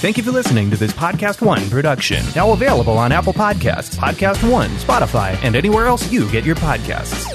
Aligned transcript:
Thank 0.00 0.16
you 0.16 0.22
for 0.22 0.30
listening 0.30 0.70
to 0.70 0.76
this 0.76 0.92
Podcast 0.92 1.44
One 1.44 1.68
production. 1.70 2.24
Now 2.36 2.52
available 2.52 2.96
on 2.96 3.10
Apple 3.10 3.32
Podcasts, 3.32 3.96
Podcast 3.96 4.48
One, 4.48 4.70
Spotify, 4.70 5.36
and 5.42 5.56
anywhere 5.56 5.86
else 5.86 6.12
you 6.12 6.30
get 6.30 6.44
your 6.44 6.54
podcasts. 6.54 7.34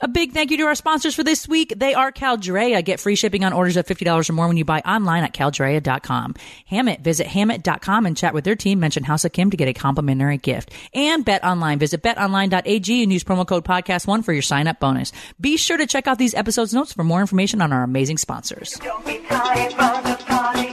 A 0.00 0.06
big 0.06 0.32
thank 0.32 0.50
you 0.50 0.58
to 0.58 0.64
our 0.64 0.74
sponsors 0.74 1.14
for 1.16 1.24
this 1.24 1.48
week. 1.48 1.72
They 1.74 1.94
are 1.94 2.12
Caldrea. 2.12 2.84
Get 2.84 3.00
free 3.00 3.16
shipping 3.16 3.44
on 3.44 3.52
orders 3.52 3.76
of 3.76 3.86
$50 3.86 4.28
or 4.28 4.32
more 4.34 4.46
when 4.46 4.58
you 4.58 4.64
buy 4.64 4.80
online 4.80 5.24
at 5.24 5.32
caldrea.com. 5.32 6.34
Hammitt. 6.70 7.00
Visit 7.00 7.26
hammitt.com 7.26 8.04
and 8.06 8.16
chat 8.16 8.34
with 8.34 8.44
their 8.44 8.54
team. 8.56 8.78
Mention 8.78 9.04
House 9.04 9.24
of 9.24 9.32
Kim 9.32 9.50
to 9.50 9.56
get 9.56 9.68
a 9.68 9.72
complimentary 9.72 10.36
gift. 10.36 10.70
And 10.92 11.24
Bet 11.24 11.42
Online. 11.42 11.78
Visit 11.78 12.02
betonline.ag 12.02 13.02
and 13.02 13.12
use 13.12 13.24
promo 13.24 13.46
code 13.46 13.64
podcast1 13.64 14.22
for 14.22 14.34
your 14.34 14.42
sign 14.42 14.68
up 14.68 14.78
bonus. 14.78 15.12
Be 15.40 15.56
sure 15.56 15.78
to 15.78 15.86
check 15.86 16.06
out 16.06 16.18
these 16.18 16.34
episodes 16.34 16.74
notes 16.74 16.92
for 16.92 17.02
more 17.02 17.22
information 17.22 17.62
on 17.62 17.72
our 17.72 17.82
amazing 17.82 18.18
sponsors. 18.18 18.74
Don't 18.74 19.04
be 19.04 19.18
tired 19.28 19.72
for 19.72 20.08
the 20.08 20.24
party, 20.24 20.26
party. 20.26 20.65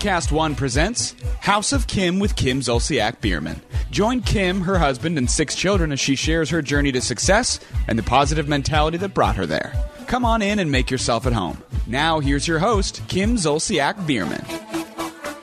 Podcast 0.00 0.32
One 0.32 0.54
presents 0.54 1.14
House 1.40 1.74
of 1.74 1.86
Kim 1.86 2.20
with 2.20 2.34
Kim 2.34 2.60
Zolciak 2.60 3.20
Biermann. 3.20 3.60
Join 3.90 4.22
Kim, 4.22 4.62
her 4.62 4.78
husband, 4.78 5.18
and 5.18 5.30
six 5.30 5.54
children 5.54 5.92
as 5.92 6.00
she 6.00 6.16
shares 6.16 6.48
her 6.48 6.62
journey 6.62 6.90
to 6.92 7.02
success 7.02 7.60
and 7.86 7.98
the 7.98 8.02
positive 8.02 8.48
mentality 8.48 8.96
that 8.96 9.12
brought 9.12 9.36
her 9.36 9.44
there. 9.44 9.74
Come 10.06 10.24
on 10.24 10.40
in 10.40 10.58
and 10.58 10.72
make 10.72 10.90
yourself 10.90 11.26
at 11.26 11.34
home. 11.34 11.62
Now, 11.86 12.18
here's 12.18 12.48
your 12.48 12.60
host, 12.60 13.02
Kim 13.08 13.36
Zolciak 13.36 14.06
Biermann. 14.06 14.42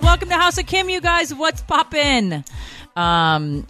Welcome 0.02 0.30
to 0.30 0.35
House 0.35 0.58
of 0.58 0.66
Kim, 0.66 0.89
you 0.89 1.02
guys. 1.02 1.35
What's 1.35 1.61
poppin'? 1.61 2.44
Um, 2.95 3.67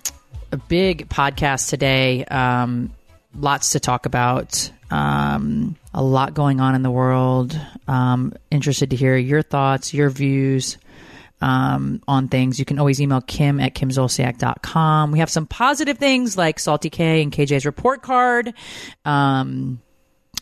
a 0.53 0.58
big 0.58 1.09
podcast 1.09 1.69
today. 1.69 2.23
Um, 2.23 2.93
lots 3.38 3.71
to 3.71 3.81
talk 3.81 4.05
about. 4.05 4.71
Um, 4.89 5.75
a 5.98 6.03
lot 6.03 6.36
going 6.36 6.62
on 6.62 6.76
in 6.76 6.84
the 6.84 6.92
world. 6.92 7.59
Um, 7.88 8.31
interested 8.52 8.92
to 8.92 8.95
hear 8.95 9.17
your 9.17 9.42
thoughts, 9.42 9.95
your 9.95 10.12
views 10.12 10.78
um, 11.42 12.04
on 12.08 12.28
things. 12.28 12.59
You 12.59 12.66
can 12.66 12.78
always 12.78 13.02
email 13.02 13.20
Kim 13.20 13.59
at 13.59 13.73
kimzolciak.com. 13.73 15.12
We 15.12 15.17
have 15.20 15.31
some 15.31 15.48
positive 15.48 15.98
things 15.98 16.38
like 16.38 16.59
Salty 16.59 16.92
K 16.92 17.23
and 17.23 17.31
KJ's 17.31 17.66
report 17.66 18.04
card. 18.04 18.54
Um, 19.06 19.81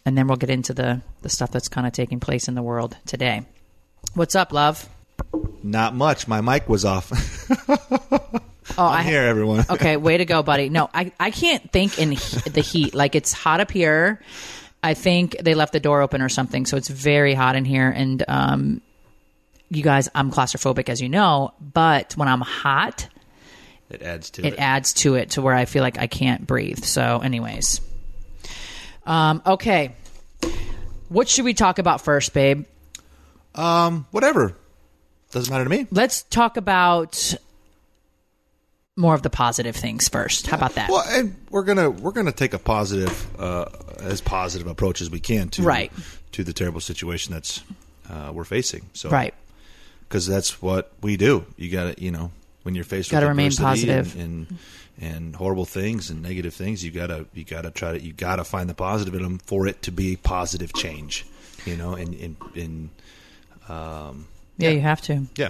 and 0.06 0.17
then 0.17 0.28
we'll 0.28 0.36
get 0.36 0.50
into 0.50 0.73
the, 0.73 1.02
the 1.22 1.30
stuff 1.30 1.52
that's 1.52 1.69
kind 1.69 1.88
of 1.88 1.94
taking 1.94 2.19
place 2.19 2.50
in 2.50 2.56
the 2.56 2.62
world 2.62 2.97
today. 3.06 3.44
What's 4.14 4.36
up, 4.36 4.52
love? 4.52 4.90
Not 5.64 5.95
much. 5.95 6.28
My 6.28 6.42
mic 6.42 6.67
was 6.67 6.84
off. 6.84 7.12
Oh, 8.78 8.84
I 8.84 8.97
I'm 8.97 9.06
here, 9.06 9.22
everyone. 9.22 9.64
okay, 9.69 9.95
way 9.95 10.17
to 10.17 10.25
go, 10.25 10.44
buddy. 10.44 10.69
No, 10.69 10.90
I, 10.94 11.12
I 11.19 11.31
can't 11.31 11.72
think 11.72 11.97
in 11.97 12.12
he- 12.12 12.50
the 12.50 12.62
heat. 12.62 12.94
Like 12.94 13.16
it's 13.16 13.31
hot 13.31 13.62
up 13.62 13.72
here. 13.72 14.19
I 14.86 14.94
think 14.94 15.36
they 15.41 15.55
left 15.55 15.73
the 15.73 15.80
door 15.80 16.02
open 16.02 16.22
or 16.22 16.30
something, 16.30 16.66
so 16.66 16.78
it's 16.78 16.88
very 16.88 17.33
hot 17.33 17.55
in 17.55 17.66
here. 17.66 17.89
And 17.89 18.23
um, 18.28 18.81
you 19.69 19.81
guys, 19.81 20.09
I'm 20.14 20.31
claustrophobic, 20.31 20.90
as 20.90 21.01
you 21.01 21.09
know. 21.09 21.53
But 21.59 22.13
when 22.16 22.28
I'm 22.28 22.41
hot, 22.41 23.07
It 23.90 24.01
adds 24.03 24.29
to 24.31 24.46
it 24.46 24.53
it. 24.53 24.59
adds 24.59 24.94
to 24.94 25.16
it 25.16 25.31
to 25.31 25.41
where 25.41 25.56
I 25.56 25.66
feel 25.66 25.81
like 25.81 25.97
I 25.97 26.07
can't 26.07 26.46
breathe. 26.46 26.84
So, 26.84 27.19
anyways, 27.23 27.81
um, 29.06 29.41
okay. 29.46 29.96
What 31.09 31.28
should 31.29 31.46
we 31.46 31.53
talk 31.53 31.79
about 31.79 32.02
first, 32.02 32.34
babe? 32.34 32.66
Um, 33.56 34.06
whatever. 34.12 34.56
Doesn't 35.31 35.52
matter 35.52 35.63
to 35.63 35.69
me. 35.69 35.88
Let's 35.91 36.23
talk 36.23 36.57
about 36.57 37.34
more 38.97 39.13
of 39.13 39.22
the 39.23 39.29
positive 39.29 39.75
things 39.75 40.07
first. 40.07 40.47
How 40.47 40.57
about 40.57 40.75
that? 40.75 40.89
Well, 40.89 41.03
and 41.07 41.35
we're 41.50 41.63
gonna 41.63 41.89
we're 41.89 42.11
gonna 42.13 42.31
take 42.31 42.53
a 42.53 42.59
positive, 42.59 43.28
uh, 43.39 43.66
as 44.00 44.22
positive 44.22 44.67
approach 44.67 45.01
as 45.01 45.09
we 45.09 45.19
can 45.19 45.50
to 45.50 45.63
Right. 45.63 45.91
to 46.33 46.44
the 46.44 46.53
terrible 46.53 46.79
situation 46.81 47.34
that's 47.34 47.61
uh, 48.09 48.31
we're 48.34 48.45
facing. 48.45 48.85
So 48.94 49.09
right. 49.09 49.34
because 50.07 50.25
that's 50.28 50.61
what 50.61 50.91
we 51.01 51.17
do. 51.17 51.45
You 51.57 51.69
got 51.69 51.95
to 51.97 52.03
you 52.03 52.11
know 52.11 52.31
when 52.63 52.73
you're 52.75 52.84
faced 52.85 53.11
Gotta 53.11 53.25
with 53.25 53.31
remain 53.31 53.51
positive. 53.51 54.16
and, 54.16 54.47
and 54.47 54.57
and 55.01 55.35
horrible 55.35 55.66
things 55.66 56.09
and 56.09 56.22
negative 56.23 56.53
things. 56.53 56.81
You 56.84 56.91
gotta 56.91 57.25
you 57.34 57.44
gotta 57.44 57.72
try 57.72 57.91
to 57.97 58.01
you 58.01 58.13
gotta 58.13 58.45
find 58.45 58.69
the 58.69 58.73
positive 58.75 59.13
in 59.13 59.23
them 59.23 59.39
for 59.39 59.67
it 59.67 59.81
to 59.84 59.91
be 59.91 60.16
positive 60.16 60.73
change. 60.73 61.25
You 61.66 61.75
know, 61.75 61.95
and 61.95 62.13
in 62.13 62.38
in 62.55 62.89
um, 63.67 64.28
Yeah, 64.57 64.69
you 64.69 64.79
have 64.81 65.01
to. 65.03 65.23
yeah. 65.35 65.50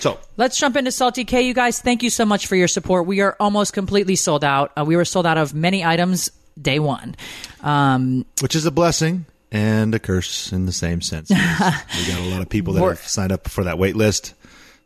So 0.00 0.18
Let's 0.36 0.58
jump 0.58 0.76
into 0.76 0.92
Salty 0.92 1.24
K. 1.24 1.42
You 1.42 1.54
guys, 1.54 1.80
thank 1.80 2.02
you 2.02 2.10
so 2.10 2.26
much 2.26 2.46
for 2.46 2.56
your 2.56 2.68
support. 2.68 3.06
We 3.06 3.20
are 3.20 3.36
almost 3.40 3.72
completely 3.72 4.16
sold 4.16 4.44
out. 4.44 4.72
Uh, 4.76 4.84
we 4.84 4.96
were 4.96 5.04
sold 5.04 5.26
out 5.26 5.38
of 5.38 5.54
many 5.54 5.84
items 5.84 6.30
day 6.60 6.78
one. 6.78 7.16
Um, 7.62 8.26
which 8.42 8.54
is 8.54 8.66
a 8.66 8.70
blessing 8.70 9.24
and 9.50 9.94
a 9.94 9.98
curse 9.98 10.52
in 10.52 10.66
the 10.66 10.72
same 10.72 11.00
sense. 11.00 11.30
we 11.30 11.36
got 11.36 12.20
a 12.20 12.28
lot 12.30 12.42
of 12.42 12.48
people 12.48 12.74
that 12.74 12.82
have 12.82 12.98
signed 12.98 13.32
up 13.32 13.48
for 13.48 13.64
that 13.64 13.78
wait 13.78 13.96
list. 13.96 14.34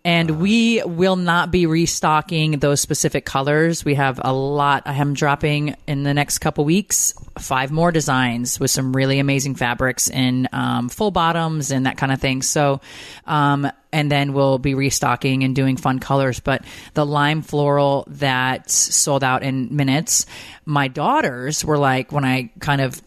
And 0.05 0.41
we 0.41 0.83
will 0.85 1.17
not 1.17 1.51
be 1.51 1.67
restocking 1.67 2.53
those 2.59 2.81
specific 2.81 3.27
colors. 3.27 3.85
We 3.85 3.95
have 3.95 4.19
a 4.23 4.33
lot. 4.33 4.85
I 4.87 4.95
am 4.95 5.13
dropping 5.13 5.77
in 5.87 6.05
the 6.05 6.15
next 6.15 6.39
couple 6.39 6.65
weeks 6.65 7.13
five 7.39 7.71
more 7.71 7.93
designs 7.93 8.59
with 8.59 8.71
some 8.71 8.95
really 8.95 9.19
amazing 9.19 9.57
fabrics 9.57 10.09
and 10.09 10.49
um, 10.53 10.89
full 10.89 11.11
bottoms 11.11 11.71
and 11.71 11.85
that 11.85 11.99
kind 11.99 12.13
of 12.13 12.21
thing. 12.21 12.41
So, 12.41 12.81
um, 13.27 13.71
and 13.93 14.11
then 14.11 14.33
we'll 14.33 14.59
be 14.59 14.75
restocking 14.75 15.45
and 15.45 15.55
doing 15.55 15.77
fun 15.77 15.99
colors. 15.99 16.41
But 16.41 16.65
the 16.95 17.05
lime 17.05 17.43
floral 17.43 18.05
that 18.09 18.71
sold 18.71 19.23
out 19.23 19.43
in 19.43 19.75
minutes, 19.77 20.25
my 20.65 20.89
daughters 20.89 21.63
were 21.63 21.79
like, 21.79 22.11
when 22.11 22.25
I 22.25 22.51
kind 22.59 22.81
of 22.81 23.01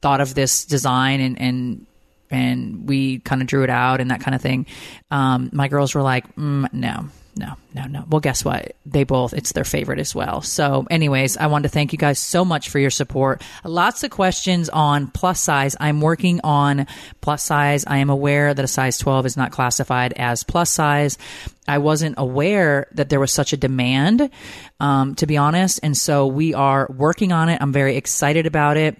thought 0.00 0.20
of 0.20 0.34
this 0.34 0.64
design 0.64 1.20
and 1.20 1.40
and 1.40 1.86
and 2.30 2.88
we 2.88 3.18
kind 3.20 3.40
of 3.40 3.48
drew 3.48 3.64
it 3.64 3.70
out 3.70 4.00
and 4.00 4.10
that 4.10 4.20
kind 4.20 4.34
of 4.34 4.42
thing. 4.42 4.66
Um, 5.10 5.50
my 5.52 5.68
girls 5.68 5.94
were 5.94 6.02
like, 6.02 6.34
mm, 6.36 6.72
no, 6.72 7.08
no, 7.38 7.54
no, 7.72 7.86
no. 7.86 8.04
Well, 8.08 8.20
guess 8.20 8.44
what? 8.44 8.74
They 8.84 9.04
both, 9.04 9.32
it's 9.32 9.52
their 9.52 9.64
favorite 9.64 10.00
as 10.00 10.14
well. 10.14 10.42
So, 10.42 10.86
anyways, 10.90 11.36
I 11.36 11.46
wanted 11.46 11.68
to 11.68 11.68
thank 11.68 11.92
you 11.92 11.98
guys 11.98 12.18
so 12.18 12.44
much 12.44 12.68
for 12.68 12.80
your 12.80 12.90
support. 12.90 13.42
Lots 13.64 14.02
of 14.02 14.10
questions 14.10 14.68
on 14.68 15.06
plus 15.08 15.40
size. 15.40 15.76
I'm 15.78 16.00
working 16.00 16.40
on 16.42 16.86
plus 17.20 17.44
size. 17.44 17.84
I 17.86 17.98
am 17.98 18.10
aware 18.10 18.52
that 18.52 18.64
a 18.64 18.68
size 18.68 18.98
12 18.98 19.26
is 19.26 19.36
not 19.36 19.52
classified 19.52 20.14
as 20.14 20.42
plus 20.42 20.70
size. 20.70 21.16
I 21.68 21.78
wasn't 21.78 22.16
aware 22.18 22.88
that 22.92 23.08
there 23.08 23.20
was 23.20 23.32
such 23.32 23.52
a 23.52 23.56
demand, 23.56 24.30
um, 24.80 25.14
to 25.16 25.26
be 25.26 25.36
honest. 25.36 25.80
And 25.82 25.96
so 25.96 26.26
we 26.26 26.54
are 26.54 26.88
working 26.90 27.30
on 27.30 27.48
it. 27.50 27.62
I'm 27.62 27.72
very 27.72 27.96
excited 27.96 28.46
about 28.46 28.76
it 28.76 28.98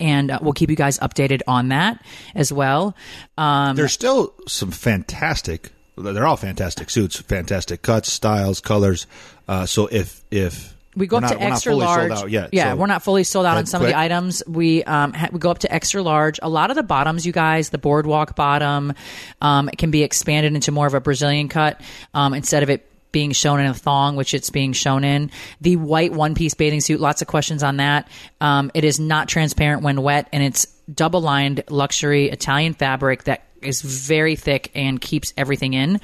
and 0.00 0.30
uh, 0.30 0.38
we'll 0.42 0.52
keep 0.52 0.70
you 0.70 0.76
guys 0.76 0.98
updated 0.98 1.42
on 1.46 1.68
that 1.68 2.02
as 2.34 2.52
well. 2.52 2.96
Um, 3.38 3.76
There's 3.76 3.92
still 3.92 4.34
some 4.46 4.70
fantastic. 4.70 5.70
They're 5.96 6.26
all 6.26 6.36
fantastic 6.36 6.90
suits, 6.90 7.20
fantastic 7.20 7.82
cuts, 7.82 8.12
styles, 8.12 8.60
colors. 8.60 9.06
Uh, 9.46 9.66
so 9.66 9.86
if 9.86 10.22
if 10.30 10.74
we 10.96 11.06
go 11.06 11.16
up 11.16 11.22
not- 11.22 11.32
to 11.32 11.42
extra 11.42 11.74
large. 11.74 12.30
yet, 12.30 12.50
yeah, 12.52 12.72
so- 12.72 12.76
we're 12.76 12.86
not 12.86 13.02
fully 13.02 13.24
sold 13.24 13.46
out 13.46 13.56
on 13.56 13.62
Quick, 13.64 13.68
some 13.68 13.82
of 13.82 13.88
the 13.88 13.98
items. 13.98 14.42
We 14.46 14.84
um, 14.84 15.12
ha- 15.12 15.28
we 15.32 15.38
go 15.38 15.50
up 15.50 15.58
to 15.60 15.72
extra 15.72 16.02
large. 16.02 16.38
A 16.42 16.48
lot 16.48 16.70
of 16.70 16.76
the 16.76 16.82
bottoms, 16.82 17.26
you 17.26 17.32
guys, 17.32 17.70
the 17.70 17.78
boardwalk 17.78 18.36
bottom, 18.36 18.92
um, 19.40 19.68
can 19.76 19.90
be 19.90 20.02
expanded 20.02 20.54
into 20.54 20.72
more 20.72 20.86
of 20.86 20.94
a 20.94 21.00
Brazilian 21.00 21.48
cut 21.48 21.80
um, 22.12 22.34
instead 22.34 22.62
of 22.62 22.70
it 22.70 22.88
being 23.14 23.32
shown 23.32 23.60
in 23.60 23.66
a 23.66 23.72
thong, 23.72 24.16
which 24.16 24.34
it's 24.34 24.50
being 24.50 24.72
shown 24.72 25.04
in. 25.04 25.30
The 25.60 25.76
white 25.76 26.12
one 26.12 26.34
piece 26.34 26.52
bathing 26.52 26.80
suit, 26.80 27.00
lots 27.00 27.22
of 27.22 27.28
questions 27.28 27.62
on 27.62 27.78
that. 27.78 28.08
Um, 28.40 28.72
it 28.74 28.82
is 28.84 28.98
not 28.98 29.28
transparent 29.28 29.82
when 29.82 30.02
wet, 30.02 30.28
and 30.32 30.42
it's 30.42 30.66
double 30.92 31.22
lined 31.22 31.62
luxury 31.70 32.28
Italian 32.28 32.74
fabric 32.74 33.24
that 33.24 33.44
is 33.62 33.80
very 33.80 34.34
thick 34.34 34.72
and 34.74 35.00
keeps 35.00 35.32
everything 35.36 35.74
in. 35.74 36.00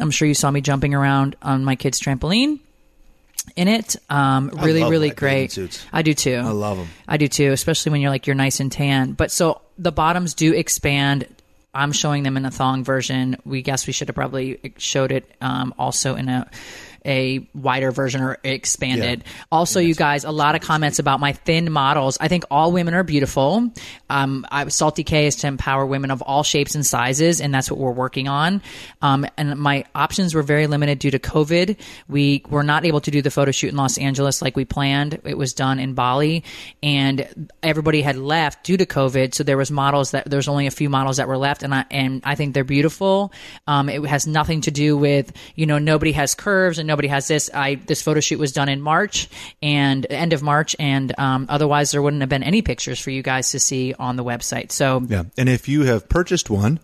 I'm 0.00 0.10
sure 0.10 0.26
you 0.26 0.34
saw 0.34 0.50
me 0.50 0.60
jumping 0.60 0.94
around 0.94 1.36
on 1.40 1.64
my 1.64 1.76
kid's 1.76 2.00
trampoline 2.00 2.58
in 3.54 3.68
it. 3.68 3.94
Um, 4.10 4.50
really, 4.52 4.82
really 4.82 5.10
great. 5.10 5.52
suits. 5.52 5.86
I 5.92 6.02
do 6.02 6.12
too. 6.12 6.34
I 6.34 6.50
love 6.50 6.76
them. 6.78 6.88
I 7.06 7.18
do 7.18 7.28
too, 7.28 7.52
especially 7.52 7.92
when 7.92 8.00
you're 8.00 8.10
like 8.10 8.26
you're 8.26 8.34
nice 8.34 8.58
and 8.58 8.70
tan. 8.70 9.12
But 9.12 9.30
so 9.30 9.62
the 9.78 9.92
bottoms 9.92 10.34
do 10.34 10.52
expand. 10.52 11.28
I'm 11.74 11.92
showing 11.92 12.22
them 12.22 12.36
in 12.36 12.44
a 12.44 12.50
thong 12.50 12.84
version. 12.84 13.36
We 13.44 13.62
guess 13.62 13.86
we 13.86 13.92
should 13.92 14.08
have 14.08 14.14
probably 14.14 14.74
showed 14.78 15.12
it 15.12 15.30
um, 15.40 15.74
also 15.78 16.14
in 16.14 16.28
a 16.28 16.50
a 17.04 17.46
wider 17.54 17.90
version 17.90 18.22
or 18.22 18.38
expanded. 18.44 19.22
Yeah. 19.24 19.32
Also, 19.52 19.80
you 19.80 19.94
guys, 19.94 20.24
a 20.24 20.30
lot 20.30 20.54
of 20.54 20.62
comments 20.62 20.98
about 20.98 21.20
my 21.20 21.32
thin 21.32 21.70
models. 21.70 22.16
I 22.20 22.28
think 22.28 22.44
all 22.50 22.72
women 22.72 22.94
are 22.94 23.02
beautiful. 23.02 23.72
Um, 24.08 24.46
I, 24.50 24.68
Salty 24.68 25.04
K 25.04 25.26
is 25.26 25.36
to 25.36 25.46
empower 25.46 25.84
women 25.84 26.10
of 26.10 26.22
all 26.22 26.42
shapes 26.42 26.74
and 26.74 26.84
sizes, 26.84 27.40
and 27.40 27.52
that's 27.52 27.70
what 27.70 27.78
we're 27.78 27.92
working 27.92 28.28
on. 28.28 28.62
Um, 29.02 29.26
and 29.36 29.58
my 29.58 29.84
options 29.94 30.34
were 30.34 30.42
very 30.42 30.66
limited 30.66 30.98
due 30.98 31.10
to 31.10 31.18
COVID. 31.18 31.78
We 32.08 32.42
were 32.48 32.62
not 32.62 32.84
able 32.84 33.00
to 33.02 33.10
do 33.10 33.22
the 33.22 33.30
photo 33.30 33.50
shoot 33.50 33.68
in 33.68 33.76
Los 33.76 33.98
Angeles 33.98 34.40
like 34.40 34.56
we 34.56 34.64
planned. 34.64 35.20
It 35.24 35.36
was 35.36 35.52
done 35.52 35.78
in 35.78 35.94
Bali, 35.94 36.44
and 36.82 37.50
everybody 37.62 38.02
had 38.02 38.16
left 38.16 38.64
due 38.64 38.76
to 38.76 38.86
COVID. 38.86 39.34
So 39.34 39.44
there 39.44 39.56
was 39.56 39.70
models 39.70 40.12
that 40.12 40.28
there's 40.28 40.48
only 40.48 40.66
a 40.66 40.70
few 40.70 40.88
models 40.88 41.18
that 41.18 41.28
were 41.28 41.38
left, 41.38 41.62
and 41.62 41.74
I 41.74 41.84
and 41.90 42.22
I 42.24 42.34
think 42.34 42.54
they're 42.54 42.64
beautiful. 42.64 43.32
Um, 43.66 43.88
it 43.88 44.04
has 44.06 44.26
nothing 44.26 44.62
to 44.62 44.70
do 44.70 44.96
with 44.96 45.32
you 45.54 45.66
know 45.66 45.78
nobody 45.78 46.12
has 46.12 46.34
curves 46.34 46.78
and 46.78 46.86
nobody 46.94 47.08
has 47.08 47.26
this. 47.26 47.50
I 47.52 47.74
this 47.74 48.02
photo 48.02 48.20
shoot 48.20 48.38
was 48.38 48.52
done 48.52 48.68
in 48.68 48.80
March 48.80 49.28
and 49.60 50.06
end 50.08 50.32
of 50.32 50.42
March, 50.42 50.76
and 50.78 51.12
um, 51.18 51.46
otherwise 51.48 51.90
there 51.90 52.00
wouldn't 52.00 52.22
have 52.22 52.28
been 52.28 52.44
any 52.44 52.62
pictures 52.62 53.00
for 53.00 53.10
you 53.10 53.22
guys 53.22 53.50
to 53.50 53.58
see 53.58 53.94
on 53.98 54.14
the 54.16 54.22
website. 54.24 54.70
So 54.70 55.02
Yeah, 55.08 55.24
and 55.36 55.48
if 55.48 55.68
you 55.68 55.82
have 55.82 56.08
purchased 56.08 56.48
one 56.50 56.78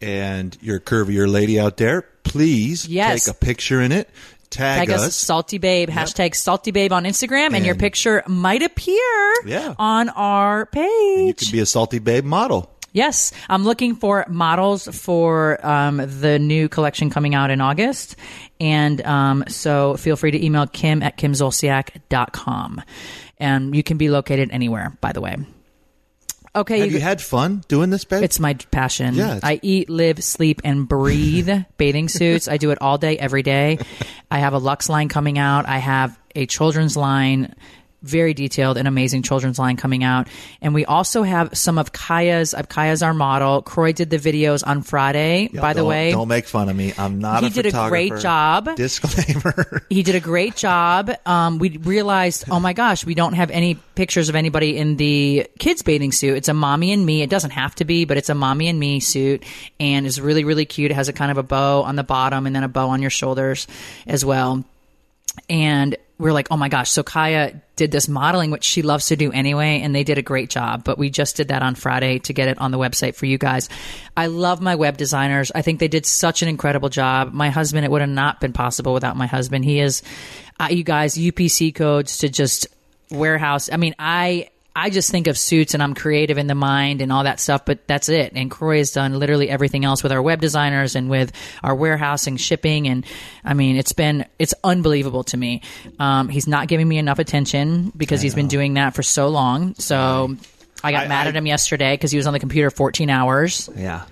and 0.00 0.56
you're 0.60 0.76
a 0.76 0.80
curvier 0.80 1.30
lady 1.30 1.58
out 1.58 1.76
there, 1.78 2.02
please 2.22 2.86
Yes. 2.86 3.24
take 3.24 3.34
a 3.34 3.36
picture 3.36 3.80
in 3.80 3.90
it, 3.92 4.08
tag, 4.50 4.86
tag 4.88 4.90
us, 4.90 5.14
salty 5.16 5.58
babe 5.58 5.88
hashtag 5.90 6.34
salty 6.34 6.70
babe 6.70 6.92
on 6.92 7.04
instagram 7.04 7.54
and, 7.54 7.64
your 7.66 7.74
picture 7.74 8.22
might 8.26 8.62
appear 8.62 9.32
Yeah. 9.46 9.74
on 9.78 10.08
our 10.10 10.66
page 10.66 11.26
you 11.26 11.34
could 11.34 11.52
be 11.52 11.60
a 11.60 11.66
salty 11.66 11.98
babe 11.98 12.24
model. 12.24 12.70
Yes 12.92 13.32
i'm 13.48 13.64
looking 13.64 13.94
for 13.94 14.24
models 14.28 14.86
for 14.96 15.64
um, 15.66 15.96
the 15.98 16.38
new 16.38 16.68
collection 16.68 17.10
coming 17.10 17.34
out 17.34 17.50
in 17.50 17.60
august 17.60 18.16
and 18.60 19.00
um, 19.06 19.44
so 19.48 19.96
feel 19.96 20.16
free 20.16 20.30
to 20.30 20.44
email 20.44 20.66
kim 20.66 21.02
at 21.02 21.16
kimzolciak.com 21.16 22.82
and 23.38 23.74
you 23.74 23.82
can 23.82 23.96
be 23.96 24.08
located 24.10 24.50
anywhere 24.50 24.96
by 25.00 25.12
the 25.12 25.20
way 25.20 25.36
okay 26.54 26.80
Have 26.80 26.92
you 26.92 27.00
had 27.00 27.20
fun 27.22 27.62
doing 27.68 27.90
this, 27.90 28.04
babe? 28.04 28.24
It's 28.24 28.40
my 28.40 28.54
passion. 28.54 29.14
Yeah, 29.14 29.38
I 29.40 29.60
eat, 29.62 29.88
live, 29.88 30.22
sleep, 30.24 30.60
and 30.64 30.88
breathe 30.88 31.48
bathing 31.76 32.08
suits. 32.08 32.48
I 32.48 32.56
do 32.56 32.72
it 32.72 32.78
all 32.82 32.98
day, 32.98 33.16
every 33.16 33.44
day. 33.44 33.78
I 34.32 34.40
have 34.40 34.52
a 34.52 34.58
Lux 34.58 34.88
line 34.88 35.08
coming 35.08 35.38
out. 35.38 35.68
I 35.68 35.78
have 35.78 36.18
a 36.34 36.46
children's 36.46 36.96
line, 36.96 37.54
very 38.02 38.34
detailed 38.34 38.76
and 38.76 38.88
amazing 38.88 39.22
children's 39.22 39.58
line 39.58 39.76
coming 39.76 40.04
out. 40.04 40.28
And 40.60 40.74
we 40.74 40.84
also 40.84 41.22
have 41.22 41.56
some 41.56 41.78
of 41.78 41.92
Kaia's. 41.92 42.54
Uh, 42.54 42.62
Kaia's 42.62 43.02
our 43.02 43.14
model. 43.14 43.62
Kroy 43.62 43.92
did 43.92 44.10
the 44.10 44.18
videos 44.18 44.66
on 44.66 44.82
Friday, 44.82 45.48
by 45.48 45.72
the 45.72 45.84
way. 45.84 46.12
don't 46.12 46.28
make 46.28 46.46
fun 46.46 46.68
of 46.68 46.76
me. 46.76 46.92
I'm 46.96 47.18
not. 47.18 47.42
He 47.42 47.48
a 47.48 47.50
did 47.50 47.66
a 47.66 47.88
great 47.88 48.16
job. 48.18 48.74
Disclaimer. 48.76 49.82
He 49.90 50.02
did 50.02 50.14
a 50.14 50.20
great 50.20 50.56
job. 50.56 51.10
Um, 51.26 51.58
we 51.58 51.76
realized, 51.78 52.44
oh 52.50 52.60
my 52.60 52.72
gosh, 52.72 53.04
we 53.04 53.14
don't 53.14 53.32
have 53.32 53.50
any 53.50 53.74
pictures 53.74 54.28
of 54.28 54.36
anybody 54.36 54.76
in 54.76 54.96
the 54.96 55.46
kids' 55.58 55.82
bathing 55.82 56.12
suit. 56.12 56.36
It's 56.36 56.48
a 56.48 56.54
mommy 56.54 56.92
and 56.92 57.04
me. 57.04 57.22
It 57.22 57.30
doesn't 57.30 57.50
have 57.50 57.74
to 57.76 57.84
be, 57.84 58.04
but 58.04 58.16
it's 58.16 58.28
a 58.28 58.34
mommy 58.34 58.68
and 58.68 58.78
me 58.78 59.00
suit, 59.00 59.42
and 59.80 60.06
it's 60.06 60.18
really, 60.18 60.44
really 60.44 60.64
cute. 60.64 60.92
It 60.92 60.94
has 60.94 61.08
a 61.08 61.12
kind 61.12 61.30
of 61.30 61.38
a 61.38 61.42
bow 61.42 61.82
on 61.82 61.96
the 61.96 62.04
bottom 62.04 62.46
and 62.46 62.54
then 62.54 62.62
a 62.62 62.68
bow 62.68 62.90
on 62.90 63.00
your 63.00 63.10
shoulders 63.10 63.66
as 64.06 64.24
well. 64.24 64.64
And 65.48 65.96
we're 66.20 66.32
like, 66.32 66.48
oh 66.50 66.56
my 66.56 66.68
gosh. 66.68 66.90
So 66.90 67.02
Kaia 67.02 67.60
did 67.76 67.90
this 67.90 68.08
modeling, 68.08 68.50
which 68.50 68.62
she 68.62 68.82
loves 68.82 69.06
to 69.06 69.16
do 69.16 69.32
anyway, 69.32 69.80
and 69.80 69.94
they 69.94 70.04
did 70.04 70.18
a 70.18 70.22
great 70.22 70.50
job. 70.50 70.84
But 70.84 70.98
we 70.98 71.08
just 71.08 71.36
did 71.36 71.48
that 71.48 71.62
on 71.62 71.74
Friday 71.74 72.18
to 72.20 72.34
get 72.34 72.48
it 72.48 72.58
on 72.58 72.70
the 72.70 72.78
website 72.78 73.14
for 73.14 73.24
you 73.24 73.38
guys. 73.38 73.70
I 74.16 74.26
love 74.26 74.60
my 74.60 74.74
web 74.74 74.98
designers. 74.98 75.50
I 75.54 75.62
think 75.62 75.80
they 75.80 75.88
did 75.88 76.04
such 76.04 76.42
an 76.42 76.48
incredible 76.48 76.90
job. 76.90 77.32
My 77.32 77.48
husband, 77.48 77.86
it 77.86 77.90
would 77.90 78.02
have 78.02 78.10
not 78.10 78.38
been 78.38 78.52
possible 78.52 78.92
without 78.92 79.16
my 79.16 79.26
husband. 79.26 79.64
He 79.64 79.80
is, 79.80 80.02
uh, 80.60 80.68
you 80.70 80.84
guys, 80.84 81.16
UPC 81.16 81.74
codes 81.74 82.18
to 82.18 82.28
just 82.28 82.66
warehouse. 83.10 83.70
I 83.72 83.76
mean, 83.78 83.94
I. 83.98 84.50
I 84.74 84.88
just 84.90 85.10
think 85.10 85.26
of 85.26 85.36
suits 85.36 85.74
and 85.74 85.82
I'm 85.82 85.94
creative 85.94 86.38
in 86.38 86.46
the 86.46 86.54
mind 86.54 87.02
and 87.02 87.12
all 87.12 87.24
that 87.24 87.40
stuff, 87.40 87.64
but 87.64 87.86
that's 87.88 88.08
it. 88.08 88.32
And 88.36 88.50
Kroy 88.50 88.78
has 88.78 88.92
done 88.92 89.18
literally 89.18 89.48
everything 89.50 89.84
else 89.84 90.02
with 90.02 90.12
our 90.12 90.22
web 90.22 90.40
designers 90.40 90.94
and 90.94 91.10
with 91.10 91.32
our 91.62 91.74
warehousing, 91.74 92.36
shipping, 92.36 92.86
and 92.86 93.04
I 93.44 93.54
mean, 93.54 93.76
it's 93.76 93.92
been 93.92 94.26
it's 94.38 94.54
unbelievable 94.62 95.24
to 95.24 95.36
me. 95.36 95.62
Um, 95.98 96.28
he's 96.28 96.46
not 96.46 96.68
giving 96.68 96.86
me 96.88 96.98
enough 96.98 97.18
attention 97.18 97.92
because 97.96 98.22
he's 98.22 98.34
been 98.34 98.48
doing 98.48 98.74
that 98.74 98.94
for 98.94 99.02
so 99.02 99.28
long. 99.28 99.74
So 99.74 100.36
I 100.84 100.92
got 100.92 101.06
I- 101.06 101.08
mad 101.08 101.26
I- 101.26 101.30
at 101.30 101.36
him 101.36 101.46
yesterday 101.46 101.94
because 101.94 102.10
he 102.12 102.16
was 102.16 102.26
on 102.26 102.32
the 102.32 102.40
computer 102.40 102.70
14 102.70 103.10
hours. 103.10 103.68
yeah. 103.76 104.02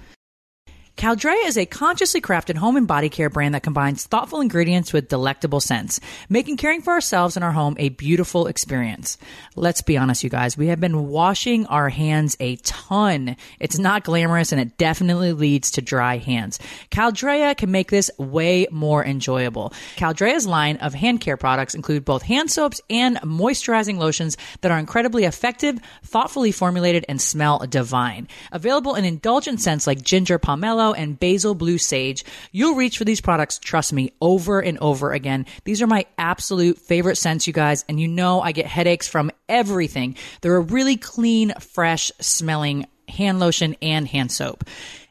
Caldrea 0.98 1.46
is 1.46 1.56
a 1.56 1.64
consciously 1.64 2.20
crafted 2.20 2.56
home 2.56 2.76
and 2.76 2.88
body 2.88 3.08
care 3.08 3.30
brand 3.30 3.54
that 3.54 3.62
combines 3.62 4.04
thoughtful 4.04 4.40
ingredients 4.40 4.92
with 4.92 5.08
delectable 5.08 5.60
scents, 5.60 6.00
making 6.28 6.56
caring 6.56 6.82
for 6.82 6.92
ourselves 6.92 7.36
and 7.36 7.44
our 7.44 7.52
home 7.52 7.76
a 7.78 7.90
beautiful 7.90 8.48
experience. 8.48 9.16
Let's 9.54 9.80
be 9.80 9.96
honest, 9.96 10.24
you 10.24 10.28
guys, 10.28 10.56
we 10.56 10.66
have 10.66 10.80
been 10.80 11.06
washing 11.06 11.66
our 11.66 11.88
hands 11.88 12.36
a 12.40 12.56
ton. 12.56 13.36
It's 13.60 13.78
not 13.78 14.02
glamorous 14.02 14.50
and 14.50 14.60
it 14.60 14.76
definitely 14.76 15.32
leads 15.32 15.70
to 15.72 15.82
dry 15.82 16.16
hands. 16.16 16.58
Caldrea 16.90 17.56
can 17.56 17.70
make 17.70 17.92
this 17.92 18.10
way 18.18 18.66
more 18.72 19.04
enjoyable. 19.04 19.72
Caldrea's 19.94 20.48
line 20.48 20.78
of 20.78 20.94
hand 20.94 21.20
care 21.20 21.36
products 21.36 21.76
include 21.76 22.04
both 22.04 22.22
hand 22.22 22.50
soaps 22.50 22.80
and 22.90 23.18
moisturizing 23.18 23.98
lotions 23.98 24.36
that 24.62 24.72
are 24.72 24.80
incredibly 24.80 25.26
effective, 25.26 25.78
thoughtfully 26.02 26.50
formulated, 26.50 27.04
and 27.08 27.22
smell 27.22 27.60
divine. 27.68 28.26
Available 28.50 28.96
in 28.96 29.04
indulgent 29.04 29.60
scents 29.60 29.86
like 29.86 30.02
ginger 30.02 30.40
pomelo 30.40 30.87
and 30.92 31.18
basil 31.18 31.54
blue 31.54 31.78
sage, 31.78 32.24
you'll 32.52 32.74
reach 32.74 32.98
for 32.98 33.04
these 33.04 33.20
products, 33.20 33.58
trust 33.58 33.92
me, 33.92 34.12
over 34.20 34.60
and 34.60 34.78
over 34.78 35.12
again. 35.12 35.46
These 35.64 35.82
are 35.82 35.86
my 35.86 36.06
absolute 36.18 36.78
favorite 36.78 37.16
scents, 37.16 37.46
you 37.46 37.52
guys, 37.52 37.84
and 37.88 38.00
you 38.00 38.08
know 38.08 38.40
I 38.40 38.52
get 38.52 38.66
headaches 38.66 39.08
from 39.08 39.30
everything. 39.48 40.16
They're 40.40 40.56
a 40.56 40.60
really 40.60 40.96
clean, 40.96 41.52
fresh 41.60 42.12
smelling 42.20 42.86
hand 43.08 43.40
lotion 43.40 43.76
and 43.80 44.06
hand 44.06 44.30
soap. 44.30 44.64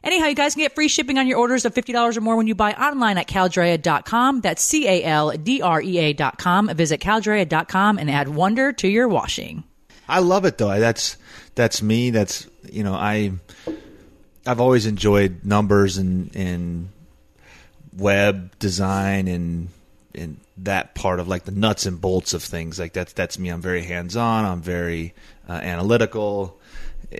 Anyhow, 0.04 0.26
you 0.26 0.34
guys 0.34 0.54
can 0.54 0.62
get 0.62 0.74
free 0.74 0.88
shipping 0.88 1.18
on 1.18 1.26
your 1.26 1.38
orders 1.38 1.64
of 1.64 1.74
$50 1.74 2.16
or 2.16 2.20
more 2.20 2.36
when 2.36 2.46
you 2.46 2.54
buy 2.54 2.72
online 2.72 3.18
at 3.18 3.26
caldrea.com. 3.26 4.40
That's 4.40 4.62
C 4.62 4.86
A 4.88 5.04
L 5.04 5.30
D 5.32 5.60
R 5.60 5.82
E 5.82 5.98
A.com. 5.98 6.68
Visit 6.68 7.00
caldrea.com 7.00 7.98
and 7.98 8.10
add 8.10 8.28
wonder 8.28 8.72
to 8.74 8.88
your 8.88 9.08
washing. 9.08 9.64
I 10.08 10.20
love 10.20 10.44
it 10.44 10.56
though. 10.56 10.78
That's 10.78 11.16
that's 11.54 11.82
me. 11.82 12.10
That's 12.10 12.46
you 12.70 12.82
know 12.84 12.94
I 12.94 13.32
I've 14.46 14.60
always 14.60 14.86
enjoyed 14.86 15.44
numbers 15.44 15.98
and 15.98 16.34
and 16.34 16.88
web 17.96 18.58
design 18.58 19.28
and 19.28 19.68
and 20.14 20.38
that 20.58 20.94
part 20.94 21.20
of 21.20 21.28
like 21.28 21.44
the 21.44 21.52
nuts 21.52 21.86
and 21.86 22.00
bolts 22.00 22.34
of 22.34 22.42
things. 22.42 22.78
Like 22.78 22.92
that's 22.92 23.12
that's 23.12 23.38
me. 23.38 23.48
I'm 23.48 23.60
very 23.60 23.82
hands 23.82 24.16
on. 24.16 24.44
I'm 24.44 24.62
very 24.62 25.14
uh, 25.48 25.52
analytical, 25.52 26.58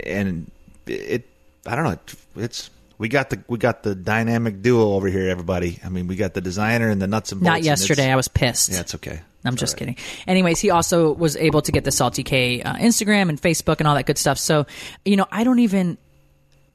and 0.04 0.50
it. 0.87 1.28
I 1.66 1.76
don't 1.76 1.84
know. 1.84 1.98
It's 2.42 2.70
we 2.98 3.08
got 3.08 3.30
the 3.30 3.42
we 3.46 3.58
got 3.58 3.82
the 3.82 3.94
dynamic 3.94 4.62
duo 4.62 4.94
over 4.94 5.08
here. 5.08 5.28
Everybody. 5.28 5.78
I 5.84 5.88
mean, 5.88 6.06
we 6.06 6.16
got 6.16 6.34
the 6.34 6.40
designer 6.40 6.88
and 6.90 7.00
the 7.00 7.06
nuts 7.06 7.32
and 7.32 7.40
bolts. 7.40 7.48
Not 7.48 7.62
yesterday. 7.62 8.10
I 8.10 8.16
was 8.16 8.28
pissed. 8.28 8.72
Yeah, 8.72 8.80
it's 8.80 8.94
okay. 8.96 9.20
I'm 9.44 9.54
It's 9.54 9.60
just 9.60 9.75
right. 9.75 9.78
kidding. 9.78 9.96
Anyways, 10.26 10.58
he 10.58 10.70
also 10.70 11.12
was 11.12 11.37
able 11.37 11.62
to 11.62 11.70
get 11.70 11.84
the 11.84 11.92
Salty 11.92 12.25
K 12.25 12.60
uh, 12.60 12.75
Instagram 12.75 13.28
and 13.28 13.40
Facebook 13.40 13.78
and 13.78 13.87
all 13.87 13.94
that 13.94 14.06
good 14.06 14.18
stuff. 14.18 14.37
So, 14.37 14.66
you 15.04 15.16
know, 15.16 15.26
I 15.30 15.44
don't 15.44 15.60
even. 15.60 15.96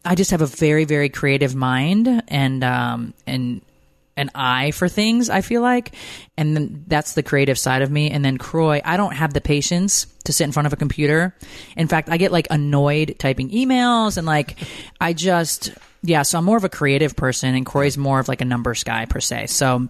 I 0.06 0.16
just 0.16 0.32
have 0.32 0.42
a 0.42 0.46
very, 0.46 0.86
very 0.86 1.10
creative 1.10 1.56
mind 1.56 2.24
and 2.28 2.64
um 2.64 3.14
and 3.26 3.62
an 4.16 4.30
eye 4.36 4.72
for 4.72 4.88
things. 4.88 5.30
I 5.30 5.42
feel 5.42 5.62
like, 5.62 5.96
and 6.38 6.56
then 6.56 6.86
that's 6.88 7.14
the 7.14 7.24
creative 7.24 7.58
side 7.58 7.82
of 7.82 7.90
me. 7.90 8.12
And 8.12 8.24
then 8.24 8.38
Kroy, 8.38 8.82
I 8.84 8.98
don't 8.98 9.14
have 9.14 9.34
the 9.34 9.42
patience 9.42 10.06
to 10.26 10.34
sit 10.34 10.44
in 10.44 10.52
front 10.52 10.68
of 10.68 10.74
a 10.74 10.76
computer. 10.76 11.36
In 11.76 11.88
fact, 11.88 12.10
I 12.10 12.18
get 12.18 12.32
like 12.32 12.48
annoyed 12.50 13.16
typing 13.18 13.50
emails 13.50 14.18
and 14.18 14.28
like 14.28 14.58
I 15.02 15.14
just 15.14 15.72
yeah. 16.04 16.22
So 16.24 16.38
I'm 16.38 16.46
more 16.46 16.58
of 16.58 16.64
a 16.64 16.70
creative 16.70 17.16
person, 17.16 17.56
and 17.56 17.66
Kroy's 17.66 17.98
more 17.98 18.20
of 18.20 18.28
like 18.28 18.42
a 18.42 18.46
numbers 18.46 18.84
guy 18.84 19.06
per 19.06 19.20
se. 19.20 19.48
So. 19.48 19.88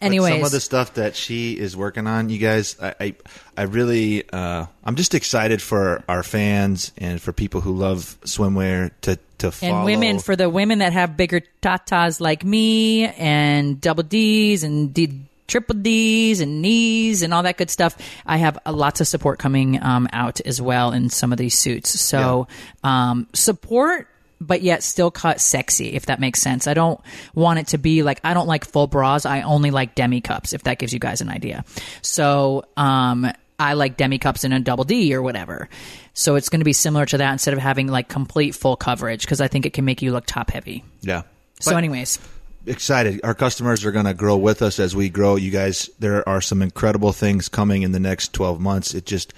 But 0.00 0.06
Anyways, 0.06 0.34
some 0.34 0.44
of 0.44 0.52
the 0.52 0.60
stuff 0.60 0.94
that 0.94 1.16
she 1.16 1.58
is 1.58 1.76
working 1.76 2.06
on, 2.06 2.30
you 2.30 2.38
guys, 2.38 2.76
I, 2.80 2.94
I, 3.00 3.14
I 3.56 3.62
really, 3.62 4.30
uh, 4.30 4.66
I'm 4.84 4.94
just 4.94 5.12
excited 5.12 5.60
for 5.60 6.04
our 6.08 6.22
fans 6.22 6.92
and 6.98 7.20
for 7.20 7.32
people 7.32 7.62
who 7.62 7.74
love 7.74 8.16
swimwear 8.20 8.92
to 9.00 9.18
to 9.38 9.50
follow. 9.50 9.76
and 9.76 9.84
women 9.84 10.18
for 10.18 10.36
the 10.36 10.48
women 10.48 10.78
that 10.80 10.92
have 10.92 11.16
bigger 11.16 11.42
tatas 11.62 12.20
like 12.20 12.44
me 12.44 13.06
and 13.06 13.80
double 13.80 14.02
D's 14.02 14.64
and 14.64 14.92
D, 14.92 15.22
triple 15.46 15.76
D's 15.76 16.40
and 16.40 16.62
knees 16.62 17.22
and 17.22 17.32
all 17.34 17.42
that 17.42 17.56
good 17.56 17.70
stuff. 17.70 17.96
I 18.26 18.36
have 18.36 18.58
a 18.66 18.72
lots 18.72 19.00
of 19.00 19.08
support 19.08 19.38
coming 19.38 19.82
um, 19.82 20.08
out 20.12 20.40
as 20.42 20.60
well 20.60 20.92
in 20.92 21.10
some 21.10 21.32
of 21.32 21.38
these 21.38 21.56
suits. 21.56 21.98
So 22.00 22.46
um, 22.84 23.26
support. 23.32 24.08
But 24.40 24.62
yet 24.62 24.84
still 24.84 25.10
cut 25.10 25.40
sexy, 25.40 25.94
if 25.94 26.06
that 26.06 26.20
makes 26.20 26.40
sense. 26.40 26.68
I 26.68 26.74
don't 26.74 27.00
want 27.34 27.58
it 27.58 27.66
to 27.68 27.78
be 27.78 28.04
like 28.04 28.20
I 28.22 28.34
don't 28.34 28.46
like 28.46 28.64
full 28.64 28.86
bras. 28.86 29.26
I 29.26 29.42
only 29.42 29.72
like 29.72 29.96
demi 29.96 30.20
cups, 30.20 30.52
if 30.52 30.62
that 30.62 30.78
gives 30.78 30.92
you 30.92 31.00
guys 31.00 31.20
an 31.20 31.28
idea. 31.28 31.64
So 32.02 32.64
um, 32.76 33.32
I 33.58 33.72
like 33.72 33.96
demi 33.96 34.18
cups 34.18 34.44
in 34.44 34.52
a 34.52 34.60
double 34.60 34.84
D 34.84 35.14
or 35.14 35.20
whatever. 35.20 35.68
So 36.14 36.36
it's 36.36 36.48
going 36.48 36.60
to 36.60 36.64
be 36.64 36.72
similar 36.72 37.06
to 37.06 37.18
that 37.18 37.32
instead 37.32 37.54
of 37.54 37.60
having 37.60 37.88
like 37.88 38.08
complete 38.08 38.54
full 38.54 38.76
coverage 38.76 39.22
because 39.22 39.40
I 39.40 39.48
think 39.48 39.66
it 39.66 39.72
can 39.72 39.84
make 39.84 40.00
you 40.00 40.12
look 40.12 40.26
top 40.26 40.50
heavy. 40.50 40.84
yeah. 41.00 41.22
So, 41.60 41.72
But 41.72 41.78
anyways, 41.78 42.20
excited. 42.66 43.20
Our 43.24 43.34
customers 43.34 43.84
are 43.84 43.90
going 43.90 44.04
to 44.04 44.14
grow 44.14 44.36
with 44.36 44.62
us 44.62 44.78
as 44.78 44.94
we 44.94 45.08
grow. 45.08 45.34
You 45.34 45.50
guys, 45.50 45.90
there 45.98 46.28
are 46.28 46.40
some 46.40 46.62
incredible 46.62 47.12
things 47.12 47.48
coming 47.48 47.82
in 47.82 47.90
the 47.90 47.98
next 47.98 48.32
12 48.32 48.60
months. 48.60 48.94
It 48.94 49.06
just 49.06 49.34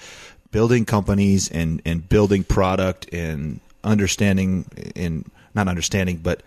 building 0.50 0.84
companies 0.84 1.50
and, 1.50 1.80
and 1.86 2.06
building 2.06 2.44
product 2.44 3.12
and 3.12 3.60
understanding 3.82 4.66
and 4.96 5.30
not 5.54 5.66
understanding, 5.66 6.18
but 6.18 6.42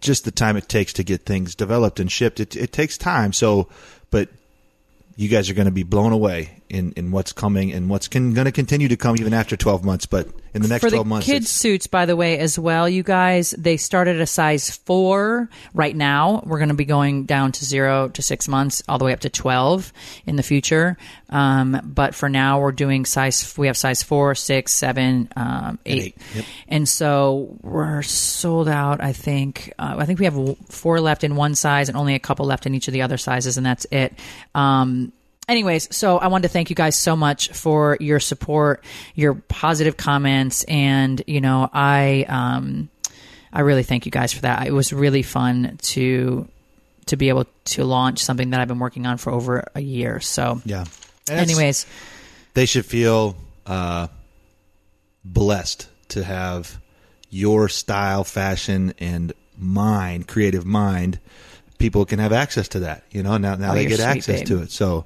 just 0.00 0.24
the 0.24 0.30
time 0.30 0.56
it 0.56 0.68
takes 0.68 0.94
to 0.94 1.04
get 1.04 1.26
things 1.26 1.54
developed 1.54 2.00
and 2.00 2.10
shipped. 2.10 2.40
It, 2.40 2.56
it 2.56 2.72
takes 2.72 2.96
time. 2.96 3.34
So, 3.34 3.68
but 4.10 4.30
you 5.16 5.28
guys 5.28 5.50
are 5.50 5.54
going 5.54 5.66
to 5.66 5.72
be 5.72 5.82
blown 5.82 6.12
away 6.12 6.50
in, 6.70 6.92
in 6.92 7.10
what's 7.10 7.32
coming 7.32 7.72
and 7.72 7.88
what's 7.88 8.08
going 8.08 8.34
to 8.34 8.52
continue 8.52 8.88
to 8.88 8.96
come 8.96 9.16
even 9.18 9.32
after 9.32 9.56
12 9.56 9.84
months. 9.84 10.06
But 10.06 10.28
in 10.54 10.62
the 10.62 10.68
next 10.68 10.84
For 10.84 10.90
12 10.90 11.04
the 11.04 11.08
months, 11.08 11.26
kids 11.26 11.50
suits, 11.50 11.86
by 11.86 12.06
the 12.06 12.16
way, 12.16 12.38
as 12.38 12.58
well, 12.58 12.88
you 12.88 13.02
guys, 13.02 13.54
they 13.56 13.76
started 13.76 14.16
at 14.16 14.22
a 14.22 14.26
size 14.26 14.70
four. 14.70 15.48
Right 15.74 15.94
now, 15.94 16.42
we're 16.46 16.58
going 16.58 16.70
to 16.70 16.74
be 16.74 16.84
going 16.84 17.24
down 17.24 17.52
to 17.52 17.64
zero 17.64 18.08
to 18.08 18.22
six 18.22 18.48
months, 18.48 18.82
all 18.88 18.98
the 18.98 19.04
way 19.04 19.12
up 19.12 19.20
to 19.20 19.30
12 19.30 19.92
in 20.26 20.36
the 20.36 20.42
future. 20.42 20.96
Um, 21.30 21.80
but 21.84 22.14
for 22.14 22.28
now, 22.28 22.60
we're 22.60 22.72
doing 22.72 23.04
size, 23.04 23.56
we 23.58 23.66
have 23.66 23.76
size 23.76 24.02
four, 24.02 24.34
six, 24.34 24.72
seven, 24.72 25.28
um, 25.36 25.78
eight. 25.84 26.02
eight, 26.02 26.16
yep. 26.34 26.44
And 26.68 26.88
so 26.88 27.56
we're 27.62 28.02
sold 28.02 28.68
out, 28.68 29.02
I 29.02 29.12
think. 29.12 29.72
Uh, 29.78 29.96
I 29.98 30.06
think 30.06 30.18
we 30.18 30.24
have 30.24 30.56
four 30.68 31.00
left 31.00 31.24
in 31.24 31.36
one 31.36 31.54
size 31.54 31.88
and 31.88 31.96
only 31.96 32.14
a 32.14 32.18
couple 32.18 32.46
left 32.46 32.66
in 32.66 32.74
each 32.74 32.88
of 32.88 32.92
the 32.92 33.02
other 33.02 33.18
sizes, 33.18 33.56
and 33.56 33.66
that's 33.66 33.86
it. 33.90 34.14
Um, 34.54 35.12
anyways, 35.48 35.94
so 35.96 36.18
I 36.18 36.28
wanted 36.28 36.48
to 36.48 36.52
thank 36.52 36.70
you 36.70 36.76
guys 36.76 36.96
so 36.96 37.16
much 37.16 37.48
for 37.50 37.96
your 38.00 38.20
support, 38.20 38.84
your 39.14 39.34
positive 39.34 39.96
comments, 39.96 40.64
and 40.64 41.22
you 41.26 41.40
know, 41.40 41.68
I 41.72 42.26
um, 42.28 42.88
I 43.52 43.60
really 43.60 43.82
thank 43.82 44.06
you 44.06 44.12
guys 44.12 44.32
for 44.32 44.42
that. 44.42 44.66
It 44.66 44.72
was 44.72 44.92
really 44.92 45.22
fun 45.22 45.78
to 45.82 46.48
to 47.06 47.16
be 47.16 47.30
able 47.30 47.46
to 47.64 47.84
launch 47.84 48.20
something 48.20 48.50
that 48.50 48.60
I've 48.60 48.68
been 48.68 48.78
working 48.78 49.06
on 49.06 49.16
for 49.16 49.32
over 49.32 49.66
a 49.74 49.80
year. 49.80 50.20
So, 50.20 50.60
yeah. 50.64 50.84
And 51.28 51.40
anyways, 51.40 51.86
they 52.54 52.66
should 52.66 52.86
feel 52.86 53.36
uh, 53.66 54.08
blessed 55.24 55.88
to 56.08 56.22
have 56.24 56.78
your 57.30 57.68
style, 57.68 58.24
fashion, 58.24 58.94
and 58.98 59.32
mind, 59.56 60.28
creative 60.28 60.64
mind. 60.64 61.18
People 61.78 62.04
can 62.04 62.18
have 62.18 62.32
access 62.32 62.68
to 62.68 62.80
that. 62.80 63.04
You 63.10 63.22
know, 63.22 63.36
now 63.38 63.54
now 63.56 63.72
Oh, 63.72 63.74
they 63.74 63.86
get 63.86 63.96
sweet, 63.98 64.04
access 64.06 64.38
babe. 64.40 64.46
to 64.48 64.62
it. 64.62 64.70
So 64.70 65.04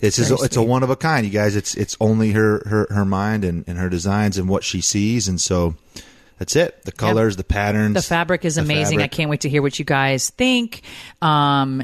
it's 0.00 0.16
just, 0.16 0.30
it's 0.44 0.56
a 0.56 0.62
one 0.62 0.82
of 0.82 0.90
a 0.90 0.96
kind, 0.96 1.24
you 1.26 1.32
guys. 1.32 1.56
It's 1.56 1.74
it's 1.74 1.96
only 2.00 2.32
her 2.32 2.62
her, 2.66 2.86
her 2.90 3.04
mind 3.04 3.44
and, 3.44 3.64
and 3.66 3.78
her 3.78 3.88
designs 3.88 4.36
and 4.38 4.48
what 4.48 4.62
she 4.62 4.80
sees, 4.82 5.26
and 5.26 5.40
so 5.40 5.74
that's 6.38 6.54
it. 6.54 6.82
The 6.84 6.92
colors, 6.92 7.36
the 7.36 7.44
patterns, 7.44 7.94
the 7.94 8.02
fabric 8.02 8.44
is 8.44 8.56
the 8.56 8.60
amazing. 8.60 9.00
I 9.00 9.08
can't 9.08 9.30
wait 9.30 9.40
to 9.40 9.48
hear 9.48 9.62
what 9.62 9.78
you 9.78 9.84
guys 9.86 10.28
think. 10.30 10.82
Um, 11.22 11.82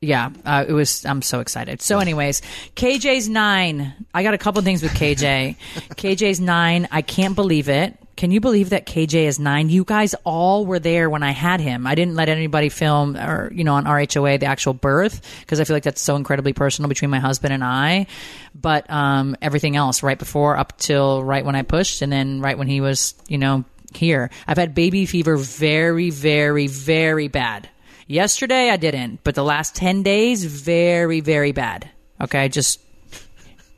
yeah, 0.00 0.30
uh, 0.46 0.64
it 0.66 0.72
was. 0.72 1.04
I'm 1.04 1.20
so 1.20 1.40
excited. 1.40 1.82
So, 1.82 1.98
anyways, 1.98 2.40
KJ's 2.74 3.28
nine. 3.28 3.92
I 4.14 4.22
got 4.22 4.32
a 4.32 4.38
couple 4.38 4.62
things 4.62 4.82
with 4.82 4.92
KJ. 4.92 5.56
KJ's 5.90 6.40
nine. 6.40 6.88
I 6.90 7.02
can't 7.02 7.34
believe 7.34 7.68
it. 7.68 7.98
Can 8.16 8.30
you 8.30 8.40
believe 8.40 8.70
that 8.70 8.86
KJ 8.86 9.24
is 9.24 9.38
nine? 9.38 9.68
You 9.68 9.84
guys 9.84 10.14
all 10.24 10.64
were 10.64 10.78
there 10.78 11.10
when 11.10 11.22
I 11.22 11.32
had 11.32 11.60
him. 11.60 11.86
I 11.86 11.94
didn't 11.94 12.14
let 12.14 12.30
anybody 12.30 12.70
film 12.70 13.14
or 13.14 13.52
you 13.52 13.62
know 13.62 13.74
on 13.74 13.84
RHOA 13.84 14.40
the 14.40 14.46
actual 14.46 14.72
birth 14.72 15.20
because 15.40 15.60
I 15.60 15.64
feel 15.64 15.76
like 15.76 15.82
that's 15.82 16.00
so 16.00 16.16
incredibly 16.16 16.54
personal 16.54 16.88
between 16.88 17.10
my 17.10 17.20
husband 17.20 17.52
and 17.52 17.62
I. 17.62 18.06
But 18.54 18.90
um, 18.90 19.36
everything 19.42 19.76
else, 19.76 20.02
right 20.02 20.18
before, 20.18 20.56
up 20.56 20.78
till 20.78 21.22
right 21.22 21.44
when 21.44 21.56
I 21.56 21.62
pushed, 21.62 22.00
and 22.00 22.10
then 22.10 22.40
right 22.40 22.56
when 22.56 22.68
he 22.68 22.80
was, 22.80 23.14
you 23.28 23.36
know, 23.36 23.64
here. 23.94 24.30
I've 24.46 24.56
had 24.56 24.74
baby 24.74 25.04
fever 25.04 25.36
very, 25.36 26.08
very, 26.08 26.68
very 26.68 27.28
bad. 27.28 27.68
Yesterday 28.10 28.70
I 28.70 28.76
didn't, 28.76 29.22
but 29.22 29.36
the 29.36 29.44
last 29.44 29.76
10 29.76 30.02
days, 30.02 30.42
very, 30.44 31.20
very 31.20 31.52
bad. 31.52 31.88
Okay, 32.20 32.48
just 32.48 32.80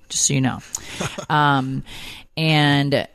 just 0.08 0.24
so 0.24 0.32
you 0.32 0.40
know. 0.40 0.60
Um, 1.28 1.84
and 2.36 3.08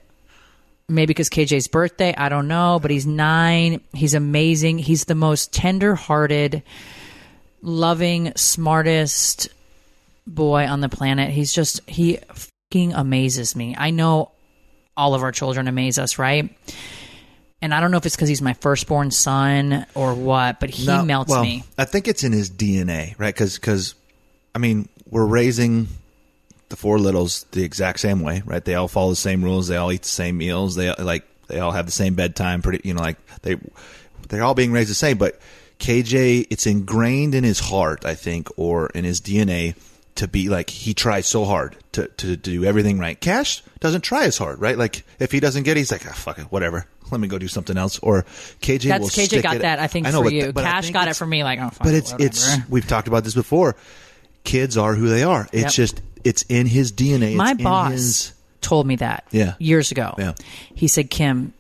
maybe 0.88 1.08
because 1.08 1.30
KJ's 1.30 1.68
birthday, 1.68 2.14
I 2.16 2.30
don't 2.30 2.48
know, 2.48 2.78
but 2.80 2.92
he's 2.92 3.08
nine. 3.08 3.82
He's 3.94 4.14
amazing. 4.14 4.78
He's 4.78 5.06
the 5.06 5.16
most 5.16 5.52
tender 5.52 5.96
hearted, 5.96 6.62
loving, 7.64 8.34
smartest 8.36 9.50
boy 10.28 10.68
on 10.68 10.82
the 10.82 10.90
planet. 10.90 11.32
He's 11.32 11.52
just, 11.52 11.88
he 11.90 12.20
fucking 12.72 12.94
amazes 12.94 13.56
me. 13.56 13.76
I 13.76 13.90
know 13.90 14.32
all 14.96 15.16
of 15.16 15.24
our 15.24 15.32
children 15.32 15.68
amaze 15.68 15.98
us, 15.98 16.20
right? 16.20 16.56
And 17.62 17.74
I 17.74 17.80
don't 17.80 17.92
know 17.92 17.98
if 17.98 18.06
it's 18.06 18.16
because 18.16 18.30
he's 18.30 18.42
my 18.42 18.54
firstborn 18.54 19.10
son 19.12 19.86
or 19.96 20.14
what, 20.14 20.60
but 20.60 20.70
he 20.70 20.86
No, 20.86 21.04
melts 21.04 21.32
well, 21.32 21.42
me. 21.42 21.64
I 21.78 21.86
think 21.86 22.08
it's 22.08 22.24
in 22.24 22.32
his 22.32 22.52
DNA, 22.52 23.16
right? 23.18 23.34
Because, 23.34 23.56
because 23.56 23.96
I 24.54 24.60
mean, 24.60 24.90
we're 25.10 25.26
raising 25.26 25.88
the 26.70 26.76
four 26.76 27.00
littles 27.00 27.46
the 27.52 27.64
exact 27.64 28.00
same 28.00 28.22
way, 28.22 28.44
right? 28.46 28.64
They 28.64 28.76
all 28.76 28.88
follow 28.88 29.12
the 29.12 29.16
same 29.16 29.44
rules. 29.44 29.68
They 29.68 29.78
all 29.78 29.92
eat 29.92 30.04
the 30.04 30.10
same 30.10 30.38
meals. 30.38 30.76
They 30.76 30.94
like 30.94 31.24
they 31.48 31.60
all 31.60 31.72
have 31.72 31.86
the 31.86 31.92
same 31.92 32.14
bedtime. 32.14 32.62
Pretty, 32.62 32.88
you 32.88 32.94
know, 32.94 33.02
like 33.02 33.18
they 33.42 33.56
they're 34.30 34.44
all 34.44 34.54
being 34.54 34.72
raised 34.72 34.90
the 34.90 34.96
same. 34.96 35.18
But 35.18 35.40
KJ, 35.80 36.48
it's 36.50 36.66
ingrained 36.66 37.36
in 37.36 37.44
his 37.44 37.60
heart, 37.60 38.06
I 38.06 38.16
think, 38.16 38.50
or 38.58 38.88
in 38.88 39.06
his 39.06 39.22
DNA 39.22 39.76
to 40.16 40.28
be 40.28 40.50
like 40.50 40.70
he 40.70 40.94
tries 40.94 41.28
so 41.28 41.46
hard 41.46 41.78
to, 41.94 42.08
to, 42.08 42.36
to 42.36 42.36
do 42.36 42.66
everything 42.66 43.00
right. 43.00 43.20
Kash 43.20 43.62
doesn't 43.80 44.02
try 44.02 44.24
as 44.26 44.38
hard, 44.38 44.60
right? 44.60 44.78
Like 44.78 45.06
if 45.20 45.32
he 45.32 45.40
doesn't 45.40 45.64
get 45.64 45.78
it, 45.78 45.82
he's 45.82 45.92
like, 45.92 46.08
ah, 46.08 46.14
fuck 46.14 46.40
it, 46.40 46.46
whatever. 46.46 46.88
Let 47.12 47.20
me 47.22 47.28
go 47.28 47.38
do 47.38 47.48
something 47.48 47.78
else. 47.78 48.00
Or 48.00 48.24
KJ 48.62 48.88
That's 48.90 49.02
will 49.02 49.10
KJ 49.10 49.26
stick 49.26 49.44
got 49.44 49.56
it- 49.58 49.62
that, 49.64 49.80
I 49.80 49.88
think, 49.88 50.08
I 50.08 50.12
know, 50.12 50.20
for 50.20 50.24
but- 50.26 50.34
you. 50.34 50.52
but 50.54 50.64
Kash 50.64 50.92
got 50.92 51.08
it 51.08 51.16
for 51.16 51.26
me, 51.26 51.44
like, 51.44 51.60
oh, 51.60 51.70
fuck 51.70 51.84
but 51.84 51.94
it, 51.94 51.98
it's 51.98 52.14
it's 52.20 52.58
we've 52.70 52.88
talked 52.88 53.08
about 53.08 53.24
this 53.24 53.34
before. 53.34 53.76
Kids 54.44 54.78
are 54.78 54.94
who 54.96 55.10
they 55.10 55.24
are. 55.24 55.48
It's 55.52 55.64
Yep. 55.64 55.72
just 55.72 56.02
it's 56.24 56.44
in 56.50 56.68
his 56.68 56.92
DNA. 56.92 57.36
My 57.36 57.52
it's 57.52 57.60
in 57.60 57.64
boss 57.64 57.92
his- 57.92 58.34
told 58.62 58.88
me 58.88 58.96
that 58.98 59.24
Yeah. 59.32 59.54
years 59.60 59.92
ago. 59.92 60.16
Yeah. 60.18 60.34
He 60.74 60.88
said, 60.88 61.10
Kim, 61.10 61.54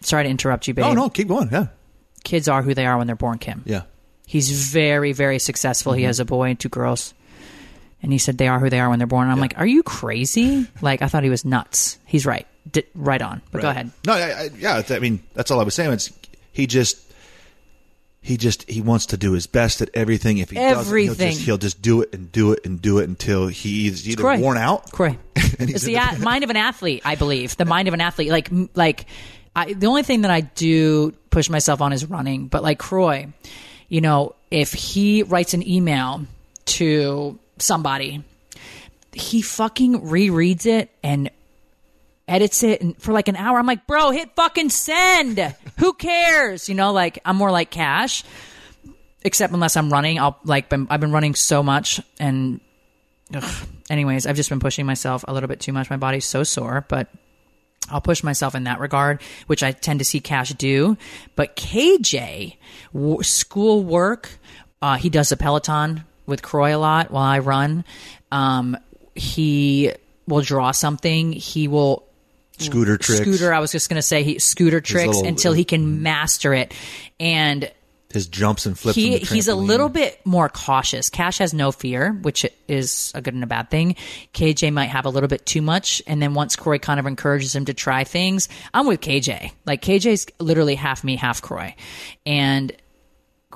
sorry 0.00 0.24
to 0.24 0.30
interrupt 0.30 0.66
you, 0.68 0.74
babe. 0.74 0.84
Oh 0.86 0.94
no, 0.94 1.08
keep 1.08 1.28
going. 1.28 1.48
Yeah, 1.52 1.66
Kids 2.24 2.48
are 2.48 2.62
who 2.62 2.74
they 2.74 2.86
are 2.86 2.96
when 2.98 3.06
they're 3.06 3.16
born, 3.16 3.38
Kim. 3.38 3.62
yeah. 3.66 3.82
He's 4.26 4.50
very, 4.72 5.12
very 5.12 5.38
successful. 5.38 5.92
Mm-hmm. 5.92 5.98
He 5.98 6.04
has 6.04 6.20
a 6.20 6.24
boy 6.24 6.50
and 6.50 6.58
two 6.58 6.68
girls. 6.70 7.12
And 8.02 8.10
he 8.12 8.18
said 8.18 8.38
they 8.38 8.48
are 8.48 8.58
who 8.58 8.70
they 8.70 8.80
are 8.80 8.88
when 8.88 8.98
they're 8.98 9.06
born. 9.06 9.28
I'm 9.28 9.38
like, 9.38 9.54
are 9.58 9.66
you 9.66 9.82
crazy? 9.84 10.66
Like, 10.80 11.02
I 11.02 11.08
thought 11.08 11.22
he 11.22 11.30
was 11.30 11.44
nuts. 11.44 11.98
He's 12.06 12.24
right. 12.26 12.46
D- 12.70 12.84
right 12.94 13.20
on. 13.22 13.42
But 13.50 13.62
go 13.62 13.70
ahead. 13.70 13.90
No, 14.06 14.12
I, 14.14 14.18
I, 14.44 14.50
yeah. 14.58 14.82
I 14.90 14.98
mean, 14.98 15.22
that's 15.34 15.50
all 15.50 15.60
I 15.60 15.64
was 15.64 15.74
saying. 15.74 15.92
It's 15.92 16.12
he 16.52 16.66
just. 16.66 16.98
He 18.24 18.36
just 18.36 18.70
he 18.70 18.80
wants 18.80 19.06
to 19.06 19.16
do 19.16 19.32
his 19.32 19.48
best 19.48 19.80
at 19.82 19.90
everything. 19.94 20.38
If 20.38 20.50
he 20.50 20.54
doesn't, 20.54 20.68
he'll 20.70 20.78
Everything. 21.10 21.32
just, 21.32 21.40
he'll 21.44 21.58
just 21.58 21.82
do 21.82 22.02
it 22.02 22.14
and 22.14 22.30
do 22.30 22.52
it 22.52 22.60
and 22.64 22.80
do 22.80 22.98
it 23.00 23.08
until 23.08 23.48
he's 23.48 24.08
either 24.08 24.22
Kroy. 24.22 24.38
worn 24.38 24.58
out. 24.58 24.92
Kroy. 24.92 25.18
It's 25.58 25.82
the 25.82 25.94
the- 25.96 26.16
a- 26.16 26.18
mind 26.20 26.44
of 26.44 26.50
an 26.50 26.56
athlete, 26.56 27.02
I 27.04 27.16
believe. 27.16 27.56
The 27.56 27.64
mind 27.64 27.88
of 27.88 27.94
an 27.94 28.00
athlete. 28.00 28.30
Like, 28.30 28.48
like 28.74 29.06
I, 29.56 29.72
the 29.72 29.88
only 29.88 30.04
thing 30.04 30.20
that 30.20 30.30
I 30.30 30.42
do 30.42 31.10
push 31.30 31.50
myself 31.50 31.80
on 31.80 31.92
is 31.92 32.04
running. 32.08 32.46
But 32.46 32.62
like 32.62 32.78
Kroy, 32.78 33.26
you 33.88 34.00
know, 34.00 34.36
if 34.52 34.72
he 34.72 35.24
writes 35.24 35.52
an 35.52 35.66
email 35.68 36.24
to 36.66 37.36
somebody, 37.58 38.22
he 39.12 39.42
fucking 39.42 40.00
rereads 40.02 40.64
it 40.64 40.90
and 41.02 41.28
edits 42.32 42.62
it 42.62 42.80
and 42.80 43.00
for 43.00 43.12
like 43.12 43.28
an 43.28 43.36
hour. 43.36 43.58
I'm 43.58 43.66
like, 43.66 43.86
bro, 43.86 44.10
hit 44.10 44.34
fucking 44.34 44.70
send. 44.70 45.38
Who 45.78 45.92
cares? 45.92 46.68
You 46.68 46.74
know, 46.74 46.92
like 46.92 47.18
I'm 47.24 47.36
more 47.36 47.50
like 47.50 47.70
Kash. 47.70 48.24
Except 49.24 49.52
unless 49.52 49.76
I'm 49.76 49.92
running, 49.92 50.18
I'll 50.18 50.38
like 50.44 50.68
been, 50.68 50.88
I've 50.90 51.00
been 51.00 51.12
running 51.12 51.36
so 51.36 51.62
much 51.62 52.00
and 52.18 52.60
ugh. 53.32 53.66
anyways, 53.88 54.26
I've 54.26 54.34
just 54.34 54.48
been 54.48 54.58
pushing 54.58 54.84
myself 54.84 55.24
a 55.28 55.32
little 55.32 55.48
bit 55.48 55.60
too 55.60 55.72
much. 55.72 55.90
My 55.90 55.96
body's 55.96 56.24
so 56.24 56.42
sore, 56.42 56.84
but 56.88 57.08
I'll 57.88 58.00
push 58.00 58.24
myself 58.24 58.54
in 58.56 58.64
that 58.64 58.80
regard, 58.80 59.22
which 59.46 59.62
I 59.62 59.72
tend 59.72 60.00
to 60.00 60.04
see 60.04 60.18
Kash 60.18 60.50
do. 60.54 60.96
But 61.36 61.54
KJ, 61.54 62.56
w- 62.92 63.22
school 63.22 63.84
work, 63.84 64.30
uh, 64.80 64.96
he 64.96 65.08
does 65.08 65.30
a 65.30 65.36
Peloton 65.36 66.04
with 66.26 66.42
Kroy 66.42 66.74
a 66.74 66.78
lot 66.78 67.10
while 67.10 67.24
I 67.24 67.38
run. 67.38 67.84
Um, 68.32 68.76
he 69.14 69.92
will 70.26 70.40
draw 70.40 70.70
something. 70.72 71.32
He 71.32 71.68
will 71.68 72.04
Scooter 72.62 72.96
tricks. 72.96 73.22
scooter. 73.22 73.52
I 73.52 73.60
was 73.60 73.72
just 73.72 73.88
going 73.88 73.96
to 73.98 74.02
say 74.02 74.22
he 74.22 74.38
scooter 74.38 74.80
tricks 74.80 75.08
little- 75.08 75.26
until 75.26 75.52
uh, 75.52 75.56
he 75.56 75.64
can 75.64 75.84
mm. 75.84 76.00
master 76.00 76.54
it. 76.54 76.74
And 77.20 77.70
His 78.10 78.26
jumps 78.26 78.66
and 78.66 78.78
flips. 78.78 78.96
he 78.96 79.18
he's 79.18 79.48
a 79.48 79.54
little 79.54 79.88
bit 79.88 80.20
more 80.24 80.48
cautious. 80.48 81.08
Kash 81.10 81.38
has 81.38 81.54
no 81.54 81.72
fear, 81.72 82.12
which 82.12 82.44
is 82.68 83.12
a 83.14 83.20
good 83.22 83.34
and 83.34 83.42
a 83.44 83.46
bad 83.46 83.70
thing. 83.70 83.96
KJ 84.34 84.72
might 84.72 84.86
have 84.86 85.04
a 85.06 85.10
little 85.10 85.28
bit 85.28 85.46
too 85.46 85.62
much, 85.62 86.02
and 86.06 86.20
then 86.20 86.34
once 86.34 86.56
Kroy 86.56 86.78
kind 86.78 86.98
of 87.00 87.06
encourages 87.06 87.54
him 87.54 87.64
to 87.66 87.74
try 87.74 88.04
things, 88.04 88.48
I'm 88.74 88.86
with 88.86 89.00
KJ. 89.00 89.52
Like 89.66 89.82
KJ's 89.82 90.26
literally 90.40 90.74
half 90.74 91.04
me, 91.04 91.16
half 91.16 91.42
Kroy, 91.42 91.74
and. 92.26 92.72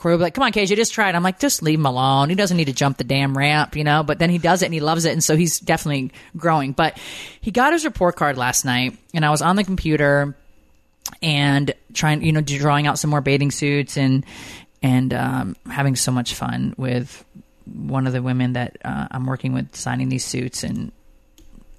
Be 0.03 0.17
like, 0.17 0.35
come 0.35 0.45
on, 0.45 0.53
KJ, 0.53 0.77
just 0.77 0.93
try 0.93 1.09
it. 1.09 1.15
I'm 1.15 1.23
like, 1.23 1.39
just 1.39 1.63
leave 1.63 1.79
him 1.79 1.87
alone. 1.87 2.29
He 2.29 2.35
doesn't 2.35 2.57
need 2.57 2.67
to 2.67 2.73
jump 2.73 2.99
the 2.99 3.05
damn 3.05 3.37
ramp, 3.37 3.77
you 3.77 3.85
know? 3.85 4.03
But 4.03 4.19
then 4.19 4.31
he 4.31 4.39
does 4.39 4.63
it 4.63 4.67
and 4.67 4.75
he 4.75 4.81
loves 4.81 5.05
it. 5.05 5.13
And 5.13 5.23
so 5.25 5.37
he's 5.37 5.59
definitely 5.59 6.13
growing. 6.37 6.73
But 6.73 6.99
he 7.41 7.51
got 7.51 7.73
his 7.73 7.85
report 7.85 8.17
card 8.17 8.37
last 8.37 8.65
night 8.65 8.97
and 9.15 9.25
I 9.25 9.31
was 9.31 9.43
on 9.43 9.57
the 9.57 9.65
computer 9.65 10.37
and 11.23 11.73
trying, 11.95 12.23
you 12.23 12.33
know, 12.33 12.41
drawing 12.41 12.87
out 12.87 12.99
some 12.99 13.11
more 13.11 13.21
bathing 13.21 13.51
suits 13.51 13.97
and 13.97 14.25
and 14.83 15.15
um, 15.15 15.57
having 15.71 15.97
so 15.97 16.13
much 16.13 16.35
fun 16.35 16.75
with 16.77 17.25
one 17.65 18.07
of 18.07 18.13
the 18.13 18.23
women 18.23 18.53
that 18.53 18.77
uh, 18.85 19.09
I'm 19.11 19.27
working 19.27 19.53
with 19.53 19.75
signing 19.75 20.09
these 20.09 20.25
suits 20.25 20.63
and 20.63 20.93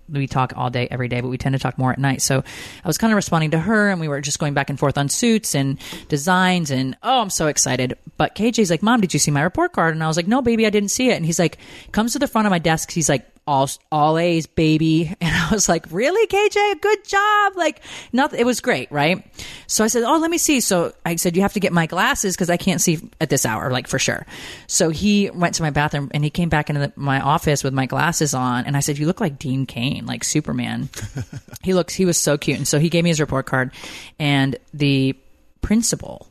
we 0.10 0.28
talk 0.28 0.54
all 0.56 0.70
day 0.70 0.88
every 0.90 1.08
day 1.08 1.22
but 1.22 1.28
we 1.28 1.38
tend 1.38 1.54
to 1.54 1.60
talk 1.60 1.78
more 1.78 1.92
at 1.92 2.00
night. 2.00 2.22
So 2.22 2.44
i 2.84 2.88
was 2.88 2.98
kind 2.98 3.12
of 3.12 3.16
responding 3.16 3.52
to 3.52 3.60
her 3.60 3.90
and 3.90 4.00
we 4.00 4.08
were 4.08 4.22
just 4.22 4.40
going 4.40 4.54
back 4.54 4.70
and 4.70 4.80
forth 4.80 4.98
on 4.98 5.10
suits 5.10 5.56
and 5.56 5.80
designs 6.08 6.72
and 6.72 6.96
oh 7.04 7.22
i'm 7.22 7.30
so 7.30 7.48
excited. 7.48 7.98
But 8.18 8.36
kj's 8.36 8.70
like 8.70 8.84
mom 8.84 9.02
did 9.02 9.14
you 9.14 9.20
see 9.20 9.32
my 9.32 9.42
report 9.42 9.74
card? 9.74 9.94
And 9.94 10.04
i 10.04 10.08
was 10.08 10.18
like 10.18 10.28
no 10.28 10.42
baby 10.42 10.66
i 10.66 10.70
didn't 10.70 10.90
see 10.90 11.10
it. 11.10 11.16
And 11.16 11.26
he's 11.26 11.40
like 11.40 11.58
comes 11.92 12.14
to 12.14 12.20
the 12.20 12.28
front 12.28 12.48
of 12.48 12.52
my 12.52 12.60
desk. 12.60 12.92
He's 12.92 13.10
like 13.10 13.26
all 13.48 13.70
all 13.92 14.18
A's, 14.18 14.46
baby. 14.46 15.16
And 15.28 15.36
I 15.36 15.50
was 15.52 15.68
like, 15.68 15.86
really, 15.92 16.28
KJ? 16.28 16.82
Good 16.82 17.06
job. 17.06 17.54
Like, 17.56 17.82
nothing. 18.14 18.40
It 18.40 18.46
was 18.46 18.62
great, 18.62 18.92
right? 18.92 19.26
So 19.66 19.84
I 19.84 19.88
said, 19.88 20.04
oh, 20.04 20.18
let 20.18 20.30
me 20.30 20.38
see. 20.38 20.60
So 20.62 20.94
I 21.06 21.16
said, 21.16 21.36
you 21.36 21.42
have 21.42 21.54
to 21.54 21.60
get 21.60 21.74
my 21.74 21.86
glasses 21.86 22.36
because 22.36 22.50
I 22.50 22.58
can't 22.58 22.80
see 22.80 23.00
at 23.20 23.30
this 23.30 23.46
hour, 23.46 23.72
like 23.72 23.88
for 23.88 24.00
sure. 24.00 24.26
So 24.68 24.90
he 24.90 25.30
went 25.32 25.56
to 25.56 25.64
my 25.64 25.70
bathroom 25.70 26.12
and 26.14 26.24
he 26.24 26.30
came 26.30 26.50
back 26.50 26.70
into 26.70 26.82
the, 26.82 26.94
my 26.96 27.20
office 27.20 27.64
with 27.64 27.74
my 27.74 27.88
glasses 27.88 28.34
on, 28.34 28.66
and 28.66 28.78
I 28.78 28.80
said, 28.82 28.98
you 28.98 29.06
look 29.06 29.20
like 29.20 29.40
Dean 29.40 29.66
Cain, 29.66 30.06
like 30.06 30.24
Superman. 30.24 30.90
he 31.64 31.74
looks. 31.74 31.94
He 31.94 32.06
was 32.06 32.18
so 32.18 32.38
cute, 32.38 32.58
and 32.58 32.68
so 32.68 32.80
he 32.80 32.90
gave 32.90 33.04
me 33.04 33.10
his 33.10 33.20
report 33.20 33.46
card, 33.46 33.72
and 34.20 34.56
the 34.74 35.18
principal. 35.62 36.28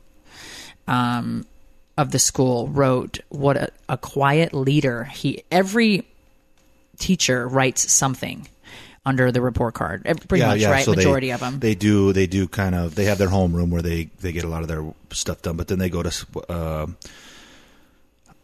Um, 0.87 1.45
of 1.97 2.11
the 2.11 2.19
school 2.19 2.67
wrote 2.67 3.19
what 3.29 3.57
a, 3.57 3.69
a 3.89 3.97
quiet 3.97 4.53
leader 4.53 5.03
he 5.05 5.43
every 5.51 6.07
teacher 6.99 7.47
writes 7.47 7.91
something 7.91 8.47
under 9.05 9.31
the 9.31 9.41
report 9.41 9.73
card. 9.73 10.03
Pretty 10.27 10.45
much, 10.45 10.63
right? 10.65 10.83
so 10.83 10.91
they- 10.91 10.97
Majority 10.97 11.29
of 11.31 11.39
them. 11.39 11.59
They 11.59 11.75
do. 11.75 12.11
They 12.13 12.27
do 12.27 12.47
kind 12.47 12.75
of. 12.75 12.95
They 12.95 13.05
have 13.05 13.17
their 13.17 13.29
homeroom 13.29 13.69
where 13.69 13.81
they 13.81 14.09
they 14.19 14.31
get 14.31 14.43
a 14.43 14.47
lot 14.49 14.61
of 14.63 14.67
their 14.67 14.83
stuff 15.11 15.41
done, 15.41 15.55
but 15.57 15.67
then 15.67 15.79
they 15.79 15.89
go 15.89 16.03
to. 16.03 16.25
Uh, 16.49 16.87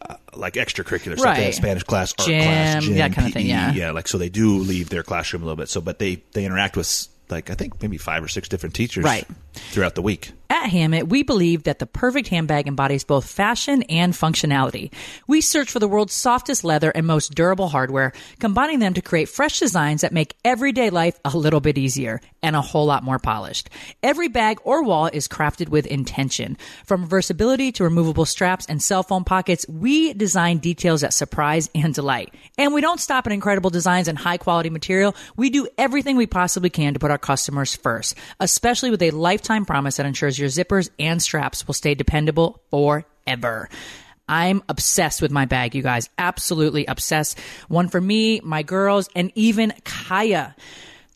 uh, 0.02 0.16
like 0.34 0.54
extracurricular 0.54 1.18
stuff, 1.18 1.36
they 1.36 1.44
Right. 1.46 1.54
Spanish 1.54 1.82
class, 1.82 2.12
art 2.18 2.28
Gym, 2.28 2.42
class, 2.42 2.84
gym, 2.84 2.94
that 2.96 3.14
kind 3.14 3.26
of 3.26 3.32
thing, 3.32 3.46
yeah. 3.46 3.72
yeah. 3.72 3.90
Like 3.92 4.06
so, 4.06 4.18
they 4.18 4.28
do 4.28 4.58
leave 4.58 4.90
their 4.90 5.02
classroom 5.02 5.42
a 5.42 5.46
little 5.46 5.56
bit. 5.56 5.70
So, 5.70 5.80
but 5.80 5.98
they 5.98 6.22
they 6.32 6.44
interact 6.44 6.76
with 6.76 7.08
like 7.30 7.48
I 7.48 7.54
think 7.54 7.80
maybe 7.80 7.96
five 7.96 8.22
or 8.22 8.28
six 8.28 8.48
different 8.48 8.74
teachers, 8.74 9.02
Right. 9.04 9.26
Throughout 9.54 9.94
the 9.94 10.02
week. 10.02 10.32
At 10.50 10.70
Hammitt, 10.70 11.08
we 11.08 11.22
believe 11.22 11.64
that 11.64 11.78
the 11.78 11.86
perfect 11.86 12.28
handbag 12.28 12.68
embodies 12.68 13.02
both 13.02 13.28
fashion 13.28 13.82
and 13.84 14.12
functionality. 14.12 14.92
We 15.26 15.40
search 15.40 15.70
for 15.70 15.78
the 15.78 15.88
world's 15.88 16.12
softest 16.12 16.64
leather 16.64 16.90
and 16.90 17.06
most 17.06 17.34
durable 17.34 17.68
hardware, 17.68 18.12
combining 18.38 18.78
them 18.78 18.94
to 18.94 19.02
create 19.02 19.28
fresh 19.28 19.58
designs 19.58 20.02
that 20.02 20.12
make 20.12 20.36
everyday 20.44 20.90
life 20.90 21.18
a 21.24 21.36
little 21.36 21.60
bit 21.60 21.76
easier 21.76 22.20
and 22.42 22.54
a 22.54 22.60
whole 22.60 22.84
lot 22.86 23.02
more 23.02 23.18
polished. 23.18 23.70
Every 24.02 24.28
bag 24.28 24.58
or 24.64 24.84
wall 24.84 25.06
is 25.06 25.28
crafted 25.28 25.70
with 25.70 25.86
intention. 25.86 26.56
From 26.84 27.08
versatility 27.08 27.72
to 27.72 27.84
removable 27.84 28.26
straps 28.26 28.66
and 28.66 28.82
cell 28.82 29.02
phone 29.02 29.24
pockets, 29.24 29.66
we 29.66 30.12
design 30.12 30.58
details 30.58 31.00
that 31.00 31.14
surprise 31.14 31.70
and 31.74 31.94
delight. 31.94 32.34
And 32.58 32.74
we 32.74 32.82
don't 32.82 33.00
stop 33.00 33.26
at 33.26 33.32
incredible 33.32 33.70
designs 33.70 34.08
and 34.08 34.18
high 34.18 34.36
quality 34.36 34.70
material. 34.70 35.16
We 35.36 35.50
do 35.50 35.66
everything 35.78 36.16
we 36.16 36.26
possibly 36.26 36.70
can 36.70 36.92
to 36.92 37.00
put 37.00 37.10
our 37.10 37.18
customers 37.18 37.74
first, 37.74 38.14
especially 38.40 38.90
with 38.90 39.02
a 39.02 39.10
lifetime 39.44 39.66
promise 39.66 39.98
that 39.98 40.06
ensures 40.06 40.38
your 40.38 40.48
zippers 40.48 40.88
and 40.98 41.20
straps 41.20 41.66
will 41.66 41.74
stay 41.74 41.94
dependable 41.94 42.62
forever. 42.70 43.68
I'm 44.26 44.62
obsessed 44.70 45.20
with 45.20 45.30
my 45.30 45.44
bag, 45.44 45.74
you 45.74 45.82
guys. 45.82 46.08
Absolutely 46.16 46.86
obsessed. 46.86 47.38
One 47.68 47.88
for 47.88 48.00
me, 48.00 48.40
my 48.40 48.62
girls, 48.62 49.10
and 49.14 49.30
even 49.34 49.74
Kaia. 49.84 50.54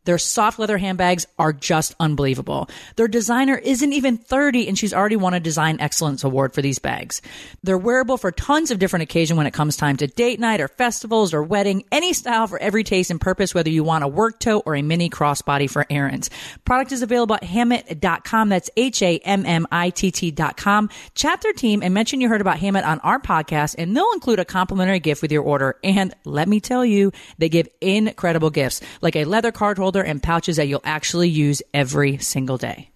Their 0.08 0.16
soft 0.16 0.58
leather 0.58 0.78
handbags 0.78 1.26
are 1.38 1.52
just 1.52 1.94
unbelievable. 2.00 2.70
Their 2.96 3.08
designer 3.08 3.56
isn't 3.58 3.92
even 3.92 4.16
30 4.16 4.66
and 4.66 4.78
she's 4.78 4.94
already 4.94 5.16
won 5.16 5.34
a 5.34 5.38
design 5.38 5.76
excellence 5.80 6.24
award 6.24 6.54
for 6.54 6.62
these 6.62 6.78
bags. 6.78 7.20
They're 7.62 7.76
wearable 7.76 8.16
for 8.16 8.32
tons 8.32 8.70
of 8.70 8.78
different 8.78 9.02
occasions 9.02 9.36
when 9.36 9.46
it 9.46 9.52
comes 9.52 9.76
time 9.76 9.98
to 9.98 10.06
date 10.06 10.40
night 10.40 10.62
or 10.62 10.68
festivals 10.68 11.34
or 11.34 11.42
wedding, 11.42 11.84
any 11.92 12.14
style 12.14 12.46
for 12.46 12.58
every 12.58 12.84
taste 12.84 13.10
and 13.10 13.20
purpose, 13.20 13.54
whether 13.54 13.68
you 13.68 13.84
want 13.84 14.02
a 14.02 14.08
work 14.08 14.40
tote 14.40 14.62
or 14.64 14.74
a 14.74 14.80
mini 14.80 15.10
crossbody 15.10 15.68
for 15.68 15.84
errands. 15.90 16.30
Product 16.64 16.90
is 16.90 17.02
available 17.02 17.34
at 17.34 17.42
hammitt.com. 17.42 18.48
That's 18.48 18.70
H-A-M-M-I-T-T 18.78 20.30
dot 20.30 20.56
com. 20.56 20.88
Chat 21.16 21.42
their 21.42 21.52
team 21.52 21.82
and 21.82 21.92
mention 21.92 22.22
you 22.22 22.30
heard 22.30 22.40
about 22.40 22.56
Hammitt 22.56 22.86
on 22.86 22.98
our 23.00 23.20
podcast 23.20 23.74
and 23.76 23.94
they'll 23.94 24.12
include 24.14 24.38
a 24.38 24.46
complimentary 24.46 25.00
gift 25.00 25.20
with 25.20 25.32
your 25.32 25.42
order. 25.42 25.76
And 25.84 26.14
let 26.24 26.48
me 26.48 26.60
tell 26.60 26.82
you, 26.82 27.12
they 27.36 27.50
give 27.50 27.68
incredible 27.82 28.48
gifts 28.48 28.80
like 29.02 29.14
a 29.14 29.26
leather 29.26 29.52
card 29.52 29.76
holder 29.76 29.97
and 30.02 30.22
pouches 30.22 30.56
that 30.56 30.68
you'll 30.68 30.80
actually 30.84 31.28
use 31.28 31.62
every 31.72 32.18
single 32.18 32.58
day. 32.58 32.90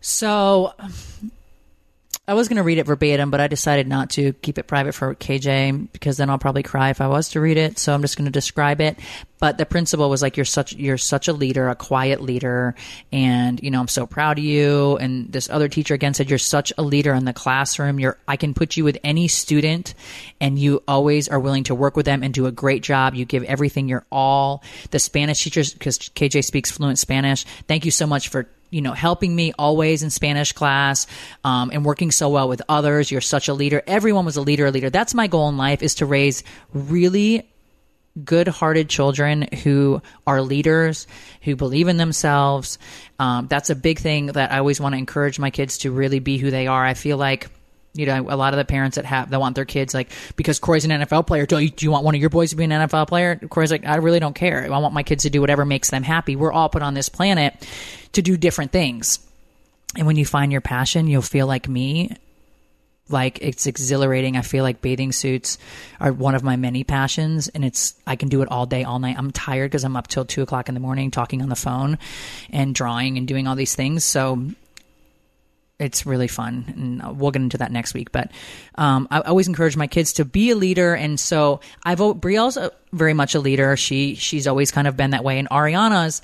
So 0.00 0.74
I 2.26 2.32
was 2.32 2.48
going 2.48 2.56
to 2.56 2.62
read 2.62 2.78
it 2.78 2.86
verbatim, 2.86 3.30
but 3.30 3.40
I 3.40 3.48
decided 3.48 3.86
not 3.86 4.08
to 4.10 4.32
keep 4.32 4.56
it 4.56 4.66
private 4.66 4.94
for 4.94 5.14
KJ 5.14 5.92
because 5.92 6.16
then 6.16 6.30
I'll 6.30 6.38
probably 6.38 6.62
cry 6.62 6.88
if 6.88 7.02
I 7.02 7.06
was 7.06 7.28
to 7.30 7.40
read 7.40 7.58
it. 7.58 7.78
So 7.78 7.92
I'm 7.92 8.00
just 8.00 8.16
going 8.16 8.24
to 8.24 8.30
describe 8.30 8.80
it. 8.80 8.98
But 9.40 9.58
the 9.58 9.66
principal 9.66 10.08
was 10.08 10.22
like, 10.22 10.38
"You're 10.38 10.46
such 10.46 10.72
you're 10.72 10.96
such 10.96 11.28
a 11.28 11.34
leader, 11.34 11.68
a 11.68 11.74
quiet 11.74 12.22
leader, 12.22 12.74
and 13.12 13.62
you 13.62 13.70
know 13.70 13.78
I'm 13.78 13.88
so 13.88 14.06
proud 14.06 14.38
of 14.38 14.44
you." 14.44 14.96
And 14.96 15.30
this 15.30 15.50
other 15.50 15.68
teacher 15.68 15.92
again 15.92 16.14
said, 16.14 16.30
"You're 16.30 16.38
such 16.38 16.72
a 16.78 16.82
leader 16.82 17.12
in 17.12 17.26
the 17.26 17.34
classroom. 17.34 18.00
You're 18.00 18.16
I 18.26 18.36
can 18.36 18.54
put 18.54 18.78
you 18.78 18.84
with 18.84 18.96
any 19.04 19.28
student, 19.28 19.92
and 20.40 20.58
you 20.58 20.82
always 20.88 21.28
are 21.28 21.38
willing 21.38 21.64
to 21.64 21.74
work 21.74 21.94
with 21.94 22.06
them 22.06 22.22
and 22.22 22.32
do 22.32 22.46
a 22.46 22.52
great 22.52 22.82
job. 22.82 23.14
You 23.14 23.26
give 23.26 23.44
everything 23.44 23.86
your 23.86 24.06
all." 24.10 24.62
The 24.92 24.98
Spanish 24.98 25.44
teachers, 25.44 25.74
because 25.74 25.98
KJ 25.98 26.42
speaks 26.42 26.70
fluent 26.70 26.98
Spanish, 26.98 27.44
thank 27.68 27.84
you 27.84 27.90
so 27.90 28.06
much 28.06 28.28
for 28.28 28.48
you 28.74 28.82
know, 28.82 28.92
helping 28.92 29.34
me 29.34 29.52
always 29.56 30.02
in 30.02 30.10
Spanish 30.10 30.52
class 30.52 31.06
um, 31.44 31.70
and 31.72 31.84
working 31.84 32.10
so 32.10 32.28
well 32.28 32.48
with 32.48 32.60
others. 32.68 33.08
You're 33.08 33.20
such 33.20 33.46
a 33.46 33.54
leader. 33.54 33.80
Everyone 33.86 34.24
was 34.24 34.36
a 34.36 34.42
leader, 34.42 34.66
a 34.66 34.72
leader. 34.72 34.90
That's 34.90 35.14
my 35.14 35.28
goal 35.28 35.48
in 35.48 35.56
life 35.56 35.80
is 35.80 35.94
to 35.96 36.06
raise 36.06 36.42
really 36.72 37.48
good 38.24 38.48
hearted 38.48 38.88
children 38.88 39.42
who 39.62 40.02
are 40.26 40.42
leaders, 40.42 41.06
who 41.42 41.54
believe 41.54 41.86
in 41.86 41.98
themselves. 41.98 42.78
Um, 43.20 43.46
that's 43.46 43.70
a 43.70 43.76
big 43.76 44.00
thing 44.00 44.26
that 44.26 44.50
I 44.50 44.58
always 44.58 44.80
want 44.80 44.94
to 44.94 44.98
encourage 44.98 45.38
my 45.38 45.50
kids 45.50 45.78
to 45.78 45.92
really 45.92 46.18
be 46.18 46.38
who 46.38 46.50
they 46.50 46.66
are. 46.66 46.84
I 46.84 46.94
feel 46.94 47.16
like 47.16 47.48
you 47.94 48.06
know, 48.06 48.26
a 48.28 48.36
lot 48.36 48.52
of 48.52 48.58
the 48.58 48.64
parents 48.64 48.96
that 48.96 49.04
have 49.04 49.30
that 49.30 49.40
want 49.40 49.54
their 49.54 49.64
kids 49.64 49.94
like 49.94 50.10
because 50.36 50.58
Kroy's 50.58 50.84
an 50.84 50.90
NFL 50.90 51.26
player. 51.26 51.46
Do 51.46 51.58
you, 51.58 51.70
do 51.70 51.86
you 51.86 51.92
want 51.92 52.04
one 52.04 52.14
of 52.14 52.20
your 52.20 52.30
boys 52.30 52.50
to 52.50 52.56
be 52.56 52.64
an 52.64 52.70
NFL 52.70 53.08
player? 53.08 53.36
Kroy's 53.36 53.70
like, 53.70 53.86
I 53.86 53.96
really 53.96 54.20
don't 54.20 54.34
care. 54.34 54.64
I 54.64 54.78
want 54.78 54.92
my 54.92 55.04
kids 55.04 55.22
to 55.22 55.30
do 55.30 55.40
whatever 55.40 55.64
makes 55.64 55.90
them 55.90 56.02
happy. 56.02 56.34
We're 56.34 56.52
all 56.52 56.68
put 56.68 56.82
on 56.82 56.94
this 56.94 57.08
planet 57.08 57.54
to 58.12 58.22
do 58.22 58.36
different 58.36 58.72
things, 58.72 59.20
and 59.96 60.06
when 60.06 60.16
you 60.16 60.26
find 60.26 60.50
your 60.50 60.60
passion, 60.60 61.06
you'll 61.06 61.22
feel 61.22 61.46
like 61.46 61.68
me. 61.68 62.16
Like 63.08 63.38
it's 63.42 63.66
exhilarating. 63.66 64.36
I 64.38 64.42
feel 64.42 64.64
like 64.64 64.80
bathing 64.80 65.12
suits 65.12 65.58
are 66.00 66.10
one 66.10 66.34
of 66.34 66.42
my 66.42 66.56
many 66.56 66.84
passions, 66.84 67.48
and 67.48 67.64
it's 67.64 67.94
I 68.06 68.16
can 68.16 68.28
do 68.28 68.42
it 68.42 68.50
all 68.50 68.66
day, 68.66 68.82
all 68.82 68.98
night. 68.98 69.16
I'm 69.18 69.30
tired 69.30 69.70
because 69.70 69.84
I'm 69.84 69.94
up 69.94 70.08
till 70.08 70.24
two 70.24 70.42
o'clock 70.42 70.68
in 70.68 70.74
the 70.74 70.80
morning 70.80 71.10
talking 71.10 71.42
on 71.42 71.48
the 71.48 71.54
phone, 71.54 71.98
and 72.50 72.74
drawing 72.74 73.18
and 73.18 73.28
doing 73.28 73.46
all 73.46 73.56
these 73.56 73.76
things. 73.76 74.04
So 74.04 74.48
it's 75.78 76.06
really 76.06 76.28
fun 76.28 76.64
and 77.02 77.18
we'll 77.18 77.30
get 77.30 77.42
into 77.42 77.58
that 77.58 77.72
next 77.72 77.94
week 77.94 78.12
but 78.12 78.30
um, 78.76 79.08
I, 79.10 79.20
always 79.20 79.48
encourage 79.48 79.76
my 79.76 79.86
kids 79.86 80.14
to 80.14 80.24
be 80.24 80.50
a 80.50 80.56
leader 80.56 80.94
and 80.94 81.18
so 81.18 81.60
i've 81.82 81.98
brielle's 81.98 82.58
very 82.92 83.14
much 83.14 83.34
a 83.34 83.40
leader 83.40 83.76
she 83.76 84.14
she's 84.14 84.46
always 84.46 84.70
kind 84.70 84.86
of 84.86 84.96
been 84.96 85.10
that 85.10 85.24
way 85.24 85.38
and 85.38 85.48
ariana's 85.50 86.22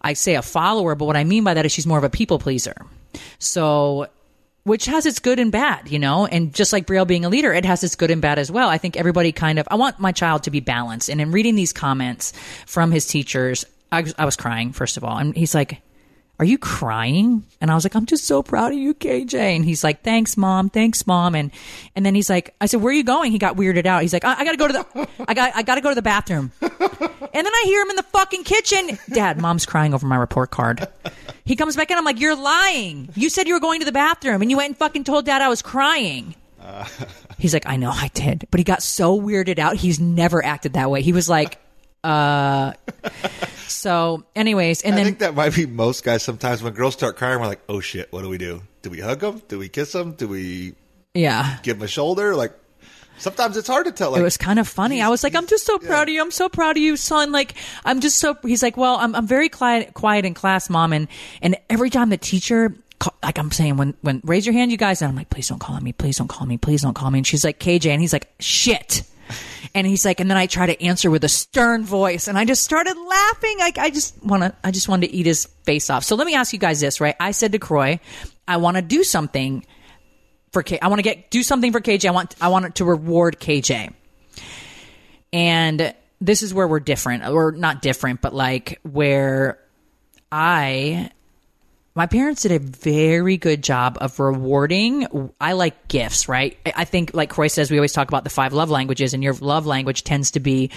i 0.00 0.14
say 0.14 0.36
a 0.36 0.42
follower 0.42 0.94
but 0.94 1.04
what 1.04 1.16
i 1.16 1.24
mean 1.24 1.44
by 1.44 1.54
that 1.54 1.66
is 1.66 1.72
she's 1.72 1.86
more 1.86 1.98
of 1.98 2.04
a 2.04 2.10
people 2.10 2.38
pleaser 2.38 2.86
so 3.38 4.08
which 4.68 4.84
has 4.84 5.06
its 5.06 5.18
good 5.18 5.38
and 5.38 5.50
bad, 5.50 5.90
you 5.90 5.98
know, 5.98 6.26
and 6.26 6.54
just 6.54 6.74
like 6.74 6.86
Brielle 6.86 7.06
being 7.06 7.24
a 7.24 7.30
leader, 7.30 7.54
it 7.54 7.64
has 7.64 7.82
its 7.82 7.96
good 7.96 8.10
and 8.10 8.20
bad 8.20 8.38
as 8.38 8.50
well. 8.50 8.68
I 8.68 8.76
think 8.76 8.98
everybody 8.98 9.32
kind 9.32 9.58
of, 9.58 9.66
I 9.70 9.76
want 9.76 9.98
my 9.98 10.12
child 10.12 10.42
to 10.42 10.50
be 10.50 10.60
balanced. 10.60 11.08
And 11.08 11.22
in 11.22 11.32
reading 11.32 11.54
these 11.54 11.72
comments 11.72 12.34
from 12.66 12.90
his 12.90 13.06
teachers, 13.06 13.64
I 13.90 14.24
was 14.26 14.36
crying, 14.36 14.72
first 14.72 14.98
of 14.98 15.04
all. 15.04 15.16
And 15.16 15.34
he's 15.34 15.54
like, 15.54 15.80
are 16.38 16.44
you 16.44 16.56
crying? 16.56 17.44
And 17.60 17.70
I 17.70 17.74
was 17.74 17.84
like, 17.84 17.96
I'm 17.96 18.06
just 18.06 18.24
so 18.24 18.42
proud 18.42 18.72
of 18.72 18.78
you, 18.78 18.94
KJ. 18.94 19.34
And 19.34 19.64
he's 19.64 19.82
like, 19.82 20.02
thanks, 20.02 20.36
mom. 20.36 20.70
Thanks, 20.70 21.04
mom. 21.06 21.34
And, 21.34 21.50
and 21.96 22.06
then 22.06 22.14
he's 22.14 22.30
like, 22.30 22.54
I 22.60 22.66
said, 22.66 22.80
where 22.80 22.90
are 22.90 22.94
you 22.96 23.02
going? 23.02 23.32
He 23.32 23.38
got 23.38 23.56
weirded 23.56 23.86
out. 23.86 24.02
He's 24.02 24.12
like, 24.12 24.24
I, 24.24 24.34
I 24.40 24.44
gotta 24.44 24.56
go 24.56 24.68
to 24.68 24.72
the, 24.72 25.08
I 25.26 25.34
got, 25.34 25.56
I 25.56 25.62
gotta 25.62 25.80
go 25.80 25.88
to 25.88 25.96
the 25.96 26.02
bathroom. 26.02 26.52
And 26.60 27.46
then 27.46 27.52
I 27.54 27.62
hear 27.66 27.82
him 27.82 27.90
in 27.90 27.96
the 27.96 28.04
fucking 28.04 28.44
kitchen. 28.44 28.98
Dad, 29.10 29.40
mom's 29.40 29.66
crying 29.66 29.94
over 29.94 30.06
my 30.06 30.16
report 30.16 30.50
card. 30.50 30.86
He 31.44 31.56
comes 31.56 31.76
back 31.76 31.90
in. 31.90 31.98
I'm 31.98 32.04
like, 32.04 32.20
you're 32.20 32.36
lying. 32.36 33.08
You 33.14 33.30
said 33.30 33.48
you 33.48 33.54
were 33.54 33.60
going 33.60 33.80
to 33.80 33.86
the 33.86 33.92
bathroom 33.92 34.40
and 34.42 34.50
you 34.50 34.56
went 34.56 34.68
and 34.68 34.76
fucking 34.76 35.04
told 35.04 35.26
dad 35.26 35.42
I 35.42 35.48
was 35.48 35.62
crying. 35.62 36.34
He's 37.38 37.54
like, 37.54 37.66
I 37.66 37.76
know 37.76 37.90
I 37.90 38.10
did. 38.14 38.46
But 38.50 38.58
he 38.58 38.64
got 38.64 38.82
so 38.82 39.20
weirded 39.20 39.58
out. 39.58 39.76
He's 39.76 40.00
never 40.00 40.44
acted 40.44 40.74
that 40.74 40.90
way. 40.90 41.02
He 41.02 41.12
was 41.12 41.28
like, 41.28 41.58
uh, 42.04 42.72
so 43.68 44.24
anyways, 44.34 44.82
and 44.82 44.94
I 44.94 44.96
then 44.96 45.04
think 45.06 45.18
that 45.20 45.34
might 45.34 45.54
be 45.54 45.66
most 45.66 46.04
guys. 46.04 46.22
Sometimes 46.22 46.62
when 46.62 46.72
girls 46.72 46.94
start 46.94 47.16
crying, 47.16 47.40
we're 47.40 47.46
like, 47.46 47.62
"Oh 47.68 47.80
shit, 47.80 48.12
what 48.12 48.22
do 48.22 48.28
we 48.28 48.38
do? 48.38 48.62
Do 48.82 48.90
we 48.90 49.00
hug 49.00 49.20
them? 49.20 49.42
Do 49.48 49.58
we 49.58 49.68
kiss 49.68 49.92
them? 49.92 50.12
Do 50.12 50.28
we 50.28 50.74
yeah. 51.14 51.58
give 51.62 51.78
them 51.78 51.84
a 51.84 51.88
shoulder?" 51.88 52.34
Like, 52.34 52.52
sometimes 53.18 53.56
it's 53.56 53.68
hard 53.68 53.86
to 53.86 53.92
tell. 53.92 54.12
Like, 54.12 54.20
it 54.20 54.24
was 54.24 54.36
kind 54.36 54.58
of 54.58 54.66
funny. 54.66 55.02
I 55.02 55.08
was 55.08 55.22
like, 55.22 55.34
I'm 55.34 55.46
just 55.46 55.66
so 55.66 55.78
proud 55.78 56.08
of 56.08 56.14
you. 56.14 56.20
I'm 56.20 56.30
so 56.30 56.48
proud 56.48 56.76
of 56.76 56.82
you, 56.82 56.96
son. 56.96 57.32
Like, 57.32 57.54
I'm 57.84 58.00
just 58.00 58.18
so. 58.18 58.36
He's 58.42 58.62
like, 58.62 58.76
well, 58.76 58.96
I'm 58.96 59.14
I'm 59.14 59.26
very 59.26 59.48
quiet, 59.48 59.94
quiet 59.94 60.24
in 60.24 60.34
class, 60.34 60.70
mom, 60.70 60.92
and 60.92 61.08
and 61.42 61.56
every 61.70 61.90
time 61.90 62.10
the 62.10 62.16
teacher 62.16 62.74
like 63.22 63.38
I'm 63.38 63.50
saying 63.50 63.76
when 63.76 63.94
when 64.00 64.20
raise 64.24 64.46
your 64.46 64.52
hand, 64.54 64.70
you 64.70 64.76
guys, 64.76 65.02
and 65.02 65.08
I'm 65.08 65.16
like, 65.16 65.30
please 65.30 65.48
don't 65.48 65.58
call 65.58 65.76
on 65.76 65.84
me, 65.84 65.92
please 65.92 66.18
don't 66.18 66.28
call 66.28 66.46
me, 66.46 66.56
please 66.58 66.82
don't 66.82 66.94
call 66.94 67.10
me. 67.10 67.20
And 67.20 67.26
she's 67.26 67.44
like, 67.44 67.58
KJ, 67.58 67.90
and 67.90 68.00
he's 68.00 68.12
like, 68.12 68.28
shit. 68.40 69.02
And 69.74 69.86
he's 69.86 70.04
like, 70.04 70.20
and 70.20 70.30
then 70.30 70.36
I 70.36 70.46
try 70.46 70.66
to 70.66 70.82
answer 70.82 71.10
with 71.10 71.24
a 71.24 71.28
stern 71.28 71.84
voice, 71.84 72.28
and 72.28 72.38
I 72.38 72.44
just 72.44 72.64
started 72.64 72.96
laughing. 72.96 73.58
Like 73.58 73.78
I 73.78 73.90
just 73.90 74.22
want 74.24 74.42
to, 74.42 74.54
I 74.64 74.70
just 74.70 74.88
wanted 74.88 75.08
to 75.08 75.12
eat 75.14 75.26
his 75.26 75.46
face 75.64 75.90
off. 75.90 76.04
So 76.04 76.16
let 76.16 76.26
me 76.26 76.34
ask 76.34 76.52
you 76.52 76.58
guys 76.58 76.80
this, 76.80 77.00
right? 77.00 77.14
I 77.20 77.32
said 77.32 77.52
to 77.52 77.58
Kroy, 77.58 78.00
I 78.46 78.56
want 78.56 78.76
to 78.76 78.82
do 78.82 79.04
something 79.04 79.64
for 80.52 80.62
K. 80.62 80.78
I 80.80 80.88
want 80.88 80.98
to 80.98 81.02
get 81.02 81.30
do 81.30 81.42
something 81.42 81.72
for 81.72 81.80
KJ. 81.80 82.08
I 82.08 82.12
want 82.12 82.34
I 82.40 82.48
want 82.48 82.74
to 82.76 82.84
reward 82.84 83.38
KJ. 83.38 83.92
And 85.32 85.94
this 86.20 86.42
is 86.42 86.54
where 86.54 86.66
we're 86.66 86.80
different, 86.80 87.26
or 87.26 87.52
not 87.52 87.82
different, 87.82 88.20
but 88.20 88.34
like 88.34 88.80
where 88.82 89.58
I 90.32 91.10
my 91.98 92.06
parents 92.06 92.42
did 92.42 92.52
a 92.52 92.60
very 92.60 93.36
good 93.36 93.60
job 93.60 93.98
of 94.00 94.20
rewarding. 94.20 95.32
I 95.40 95.54
like 95.54 95.88
gifts, 95.88 96.28
right? 96.28 96.56
I 96.64 96.84
think, 96.84 97.12
like 97.12 97.28
Kroy 97.28 97.48
says, 97.48 97.72
we 97.72 97.76
always 97.76 97.92
talk 97.92 98.06
about 98.06 98.22
the 98.22 98.30
five 98.30 98.52
love 98.52 98.70
languages, 98.70 99.14
and 99.14 99.22
your 99.24 99.34
love 99.34 99.66
language 99.66 100.04
tends 100.04 100.30
to 100.30 100.40
be 100.40 100.70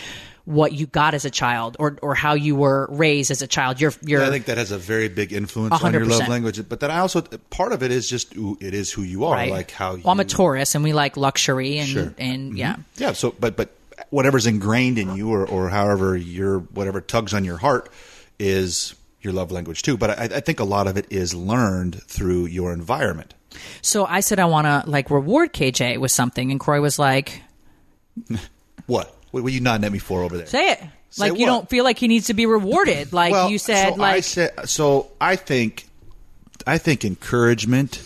what 0.45 0.73
you 0.73 0.87
got 0.87 1.13
as 1.13 1.23
a 1.23 1.29
child, 1.29 1.77
or 1.77 1.95
or 2.01 2.15
how 2.15 2.33
you 2.33 2.55
were 2.55 2.87
raised 2.89 3.29
as 3.29 3.43
a 3.43 3.47
child. 3.47 3.79
Your 3.79 3.93
your 4.01 4.21
Yeah, 4.21 4.29
I 4.29 4.31
think 4.31 4.45
that 4.45 4.57
has 4.57 4.71
a 4.71 4.79
very 4.79 5.09
big 5.09 5.31
influence 5.31 5.83
on 5.83 5.93
your 5.93 6.05
love 6.05 6.27
language. 6.27 6.67
But 6.67 6.79
then 6.79 6.89
I 6.89 6.97
also 6.97 7.21
part 7.51 7.71
of 7.71 7.83
it 7.83 7.91
is 7.91 8.09
just 8.09 8.33
who- 8.33 8.57
it 8.59 8.73
is 8.73 8.91
who 8.91 9.03
you 9.03 9.25
are, 9.25 9.35
right? 9.35 9.51
like 9.51 9.69
how 9.69 9.93
you. 9.93 10.01
Well, 10.01 10.13
I'm 10.13 10.19
a 10.19 10.25
Taurus, 10.25 10.73
and 10.73 10.83
we 10.83 10.91
like 10.91 11.17
luxury, 11.17 11.77
and 11.77 11.87
Sure. 11.87 12.13
and 12.17 12.49
mm-hmm. 12.49 12.57
yeah. 12.57 12.77
Yeah. 12.97 13.11
So, 13.11 13.35
but 13.39 13.55
but 13.55 13.69
whatever's 14.09 14.47
ingrained 14.47 14.97
in 14.97 15.15
you, 15.15 15.29
or 15.29 15.45
or 15.45 15.69
however 15.69 16.17
your 16.17 16.61
whatever 16.61 16.99
tugs 16.99 17.35
on 17.35 17.45
your 17.45 17.57
heart 17.57 17.91
is 18.39 18.95
your 19.21 19.33
love 19.33 19.51
language 19.51 19.81
too. 19.81 19.97
But 19.97 20.11
I, 20.11 20.23
I 20.23 20.39
think 20.39 20.59
a 20.59 20.63
lot 20.63 20.87
of 20.87 20.97
it 20.97 21.05
is 21.09 21.33
learned 21.33 22.01
through 22.03 22.45
your 22.45 22.73
environment. 22.73 23.33
So 23.81 24.05
I 24.05 24.21
said 24.21 24.39
I 24.39 24.45
want 24.45 24.65
to 24.65 24.89
like 24.89 25.09
reward 25.09 25.53
KJ 25.53 25.99
with 25.99 26.11
something, 26.11 26.51
and 26.51 26.59
Kroy 26.59 26.81
was 26.81 26.97
like, 26.97 27.41
What? 28.85 29.15
What 29.31 29.43
were 29.43 29.49
you 29.49 29.61
nodding 29.61 29.85
at 29.85 29.91
me 29.91 29.99
for 29.99 30.23
over 30.23 30.37
there? 30.37 30.47
"Say 30.47 30.71
it." 30.71 30.79
Say 31.11 31.29
like 31.29 31.39
you 31.39 31.45
don't 31.45 31.69
feel 31.69 31.83
like 31.83 31.99
he 31.99 32.07
needs 32.07 32.27
to 32.27 32.33
be 32.33 32.45
rewarded. 32.45 33.11
Like 33.11 33.33
well, 33.33 33.51
you 33.51 33.57
said, 33.57 33.89
so 33.89 33.95
like 33.95 34.15
I 34.15 34.19
said, 34.21 34.69
so 34.69 35.11
I 35.19 35.35
think, 35.35 35.85
I 36.65 36.77
think 36.77 37.03
encouragement, 37.03 38.01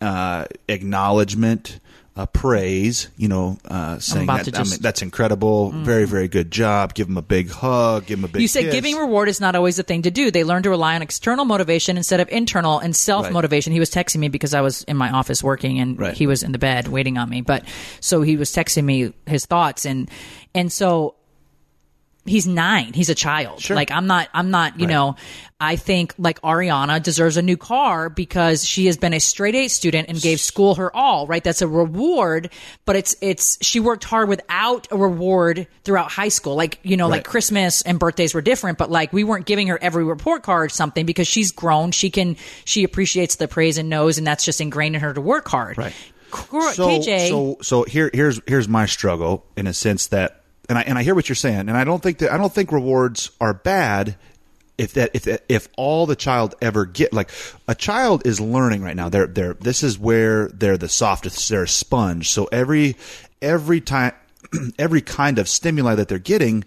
uh, 0.00 0.46
acknowledgement, 0.68 1.78
uh, 2.16 2.26
praise. 2.26 3.08
You 3.16 3.28
know, 3.28 3.58
uh, 3.66 3.98
saying 3.98 4.26
that 4.26 4.46
to 4.46 4.58
I 4.58 4.62
mean, 4.64 4.80
that's 4.80 5.02
incredible, 5.02 5.70
very 5.70 6.06
very 6.06 6.28
good 6.28 6.50
job. 6.50 6.94
Give 6.94 7.08
him 7.08 7.18
a 7.18 7.22
big 7.22 7.50
hug. 7.50 8.06
Give 8.06 8.18
him 8.18 8.24
a 8.24 8.28
big. 8.28 8.40
You 8.40 8.48
said 8.48 8.64
kiss. 8.64 8.74
giving 8.74 8.96
reward 8.96 9.28
is 9.28 9.40
not 9.40 9.54
always 9.54 9.76
the 9.76 9.82
thing 9.82 10.02
to 10.02 10.10
do. 10.10 10.30
They 10.30 10.44
learn 10.44 10.62
to 10.62 10.70
rely 10.70 10.94
on 10.94 11.02
external 11.02 11.44
motivation 11.44 11.96
instead 11.96 12.20
of 12.20 12.28
internal 12.30 12.78
and 12.78 12.96
self 12.96 13.30
motivation. 13.30 13.72
He 13.72 13.80
was 13.80 13.90
texting 13.90 14.16
me 14.18 14.28
because 14.28 14.54
I 14.54 14.62
was 14.62 14.82
in 14.84 14.96
my 14.96 15.10
office 15.10 15.42
working 15.42 15.78
and 15.78 15.98
Right. 15.98 16.14
he 16.14 16.26
was 16.26 16.42
in 16.42 16.52
the 16.52 16.58
bed 16.58 16.88
waiting 16.88 17.18
on 17.18 17.28
me. 17.28 17.42
But 17.42 17.64
so 18.00 18.22
he 18.22 18.36
was 18.36 18.50
texting 18.50 18.84
me 18.84 19.12
his 19.26 19.44
thoughts 19.44 19.84
and 19.84 20.10
and 20.54 20.72
so 20.72 21.15
he's 22.26 22.46
nine. 22.46 22.92
He's 22.92 23.08
a 23.08 23.14
child. 23.14 23.60
Sure. 23.60 23.76
Like 23.76 23.90
I'm 23.90 24.06
not. 24.06 24.28
I'm 24.34 24.50
not. 24.50 24.78
You 24.78 24.86
Right. 24.86 24.92
know. 24.92 25.16
I 25.58 25.76
think 25.76 26.12
like 26.18 26.38
Ariana 26.42 27.02
deserves 27.02 27.38
a 27.38 27.42
new 27.42 27.56
car 27.56 28.10
because 28.10 28.62
she 28.62 28.84
has 28.86 28.98
been 28.98 29.14
a 29.14 29.20
straight 29.20 29.54
A 29.54 29.68
student 29.68 30.10
and 30.10 30.20
gave 30.20 30.38
school 30.38 30.74
her 30.74 30.94
all. 30.94 31.26
Right. 31.26 31.42
That's 31.42 31.62
a 31.62 31.66
reward, 31.68 32.50
but 32.84 32.94
it's 32.94 33.16
it's 33.22 33.56
she 33.64 33.80
worked 33.80 34.04
hard 34.04 34.28
without 34.28 34.86
a 34.90 34.96
reward 34.98 35.66
throughout 35.84 36.10
high 36.10 36.28
school. 36.28 36.56
Like 36.56 36.78
you 36.82 36.98
know, 36.98 37.08
like 37.08 37.24
Christmas 37.24 37.80
and 37.82 37.98
birthdays 37.98 38.34
were 38.34 38.42
different, 38.42 38.76
but 38.76 38.90
like 38.90 39.14
we 39.14 39.24
weren't 39.24 39.46
giving 39.46 39.68
her 39.68 39.78
every 39.82 40.04
report 40.04 40.42
card 40.42 40.66
or 40.66 40.68
something 40.68 41.06
because 41.06 41.26
she's 41.26 41.52
grown. 41.52 41.90
She 41.90 42.10
can 42.10 42.36
she 42.66 42.84
appreciates 42.84 43.36
the 43.36 43.48
praise 43.48 43.78
and 43.78 43.88
knows, 43.88 44.18
and 44.18 44.26
that's 44.26 44.44
just 44.44 44.60
ingrained 44.60 44.94
in 44.94 45.00
her 45.00 45.14
to 45.14 45.20
work 45.22 45.48
hard. 45.48 45.78
Right. 45.78 45.94
Cor- 46.30 46.74
so, 46.74 46.88
KJ. 46.88 47.28
So 47.30 47.56
so 47.62 47.84
here 47.84 48.10
here's 48.12 48.40
here's 48.46 48.68
my 48.68 48.84
struggle 48.84 49.46
in 49.56 49.66
a 49.66 49.72
sense 49.72 50.08
that 50.08 50.42
and 50.68 50.78
I 50.78 50.82
and 50.82 50.98
I 50.98 51.02
hear 51.02 51.14
what 51.14 51.28
you're 51.28 51.36
saying 51.36 51.60
and 51.60 51.76
I 51.76 51.84
don't 51.84 52.02
think 52.02 52.18
that 52.18 52.32
I 52.32 52.36
don't 52.36 52.52
think 52.52 52.72
rewards 52.72 53.30
are 53.40 53.54
bad 53.54 54.16
if 54.78 54.94
that 54.94 55.10
if 55.14 55.26
if 55.48 55.68
all 55.76 56.06
the 56.06 56.16
child 56.16 56.54
ever 56.60 56.84
get 56.84 57.12
like 57.12 57.30
a 57.66 57.74
child 57.74 58.26
is 58.26 58.40
learning 58.40 58.82
right 58.82 58.96
now. 58.96 59.08
They're 59.08 59.26
they're 59.26 59.54
this 59.54 59.82
is 59.82 59.98
where 59.98 60.48
they're 60.48 60.76
the 60.76 60.88
softest 60.88 61.48
they're 61.48 61.64
a 61.64 61.68
sponge. 61.68 62.30
So 62.30 62.46
every 62.52 62.96
every 63.40 63.80
time 63.80 64.12
every 64.78 65.00
kind 65.00 65.38
of 65.38 65.48
stimuli 65.48 65.94
that 65.94 66.08
they're 66.08 66.18
getting 66.18 66.64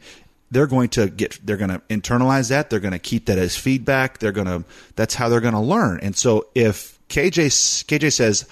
they're 0.51 0.67
going 0.67 0.89
to 0.89 1.07
get 1.09 1.39
they're 1.45 1.57
going 1.57 1.69
to 1.69 1.81
internalize 1.89 2.49
that. 2.49 2.69
They're 2.69 2.79
going 2.79 2.93
to 2.93 2.99
keep 2.99 3.25
that 3.25 3.37
as 3.37 3.55
feedback. 3.55 4.17
They're 4.17 4.31
going 4.31 4.47
to 4.47 4.63
that's 4.95 5.13
how 5.13 5.29
they're 5.29 5.41
going 5.41 5.53
to 5.53 5.59
learn. 5.59 5.99
And 6.01 6.15
so 6.15 6.47
if 6.55 6.97
KJ 7.09 7.47
KJ 7.85 8.13
says 8.13 8.45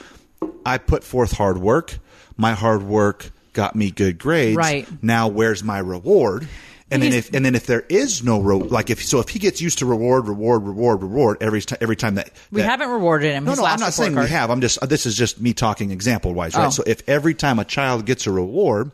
I 0.66 0.78
put 0.78 1.04
forth 1.04 1.32
hard 1.32 1.58
work. 1.58 1.98
My 2.40 2.54
hard 2.54 2.84
work 2.84 3.32
got 3.58 3.76
me 3.76 3.90
good 3.92 4.18
grades. 4.20 4.56
Right. 4.56 4.88
Now, 5.04 5.28
where's 5.28 5.64
my 5.64 5.80
reward? 5.80 6.48
And 6.90 7.04
then 7.04 7.12
if 7.12 7.34
and 7.34 7.44
then 7.44 7.54
if 7.56 7.66
there 7.66 7.82
is 7.90 8.24
no 8.24 8.40
ro- 8.40 8.60
like 8.60 8.90
if 8.90 9.04
so 9.04 9.20
if 9.20 9.28
he 9.28 9.40
gets 9.40 9.60
used 9.60 9.80
to 9.80 9.86
reward 9.86 10.26
reward 10.26 10.64
reward 10.64 11.02
reward 11.02 11.38
every 11.42 11.60
time 11.62 11.80
every 11.82 11.98
time 11.98 12.16
that, 12.16 12.30
we 12.50 12.62
haven't 12.62 12.90
rewarded 12.90 13.34
him. 13.34 13.44
no 13.44 13.56
no 13.56 13.66
I'm 13.66 13.80
not 13.82 13.92
saying 13.92 14.14
card. 14.14 14.28
we 14.28 14.30
have 14.32 14.50
I'm 14.50 14.62
just 14.62 14.78
uh, 14.82 14.86
this 14.86 15.06
is 15.06 15.14
just 15.18 15.42
me 15.42 15.54
talking 15.54 15.92
example 15.92 16.34
wise 16.34 16.56
right 16.56 16.68
Oh. 16.68 16.70
so 16.70 16.84
if 16.88 17.02
every 17.10 17.34
time 17.34 17.60
a 17.60 17.66
child 17.66 18.06
gets 18.06 18.26
a 18.26 18.32
reward 18.32 18.92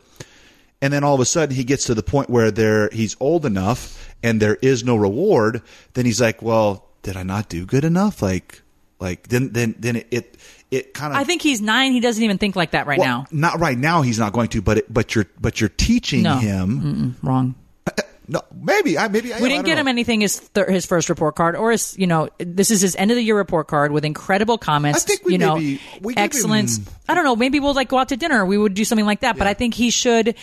and 0.82 0.92
then 0.92 1.04
all 1.04 1.14
of 1.14 1.20
a 1.20 1.24
sudden 1.24 1.54
he 1.54 1.62
gets 1.62 1.84
to 1.86 1.94
the 1.94 2.02
point 2.02 2.28
where 2.28 2.50
there 2.50 2.88
he's 2.92 3.16
old 3.20 3.46
enough 3.46 4.12
and 4.24 4.42
there 4.42 4.56
is 4.60 4.82
no 4.82 4.96
reward 4.96 5.62
then 5.92 6.04
he's 6.04 6.20
like 6.20 6.42
well 6.42 6.88
did 7.02 7.16
I 7.16 7.22
not 7.22 7.48
do 7.48 7.64
good 7.64 7.84
enough 7.84 8.20
like 8.22 8.60
like 8.98 9.28
then 9.28 9.52
then 9.52 9.76
then 9.78 9.94
it 9.96 10.08
it, 10.10 10.36
it 10.74 10.94
kind 10.94 11.12
of 11.12 11.18
I 11.18 11.24
think 11.24 11.42
he's 11.42 11.60
nine. 11.60 11.92
He 11.92 12.00
doesn't 12.00 12.22
even 12.22 12.38
think 12.38 12.56
like 12.56 12.72
that 12.72 12.86
right 12.86 12.98
well, 12.98 13.20
now. 13.20 13.26
Not 13.30 13.60
right 13.60 13.78
now. 13.78 14.02
He's 14.02 14.18
not 14.18 14.32
going 14.32 14.48
to. 14.48 14.62
But 14.62 14.78
it, 14.78 14.92
but 14.92 15.14
you're 15.14 15.26
but 15.40 15.60
you're 15.60 15.70
teaching 15.70 16.22
No. 16.22 16.36
him. 16.36 17.16
Wrong. 17.22 17.54
Uh, 17.86 17.90
uh, 17.98 18.02
no, 18.26 18.40
maybe 18.58 18.96
I 18.96 19.08
maybe 19.08 19.34
I, 19.34 19.38
We 19.38 19.46
I 19.46 19.48
didn't 19.50 19.56
don't 19.56 19.64
get 19.66 19.74
know. 19.74 19.80
him 19.82 19.88
anything 19.88 20.22
his 20.22 20.38
th- 20.54 20.66
his 20.68 20.86
first 20.86 21.10
report 21.10 21.36
card 21.36 21.56
or 21.56 21.70
his 21.72 21.94
you 21.98 22.06
know 22.06 22.30
this 22.38 22.70
is 22.70 22.80
his 22.80 22.96
end 22.96 23.10
of 23.10 23.16
the 23.18 23.22
year 23.22 23.36
report 23.36 23.66
card 23.68 23.92
with 23.92 24.02
incredible 24.04 24.56
comments. 24.56 25.04
I 25.04 25.06
think 25.06 25.24
we 25.26 25.32
you 25.32 25.38
know 25.38 25.56
maybe- 25.56 25.80
we 26.00 26.14
excellence. 26.16 26.78
him- 26.78 26.86
I 27.06 27.14
don't 27.14 27.24
know. 27.24 27.36
Maybe 27.36 27.60
we'll 27.60 27.74
like 27.74 27.88
go 27.90 27.98
out 27.98 28.08
to 28.08 28.16
dinner. 28.16 28.46
We 28.46 28.56
would 28.56 28.72
do 28.72 28.82
something 28.86 29.04
like 29.04 29.20
that. 29.20 29.36
But 29.36 29.46
I 29.46 29.52
think 29.52 29.74
he 29.74 29.90
should. 29.90 30.36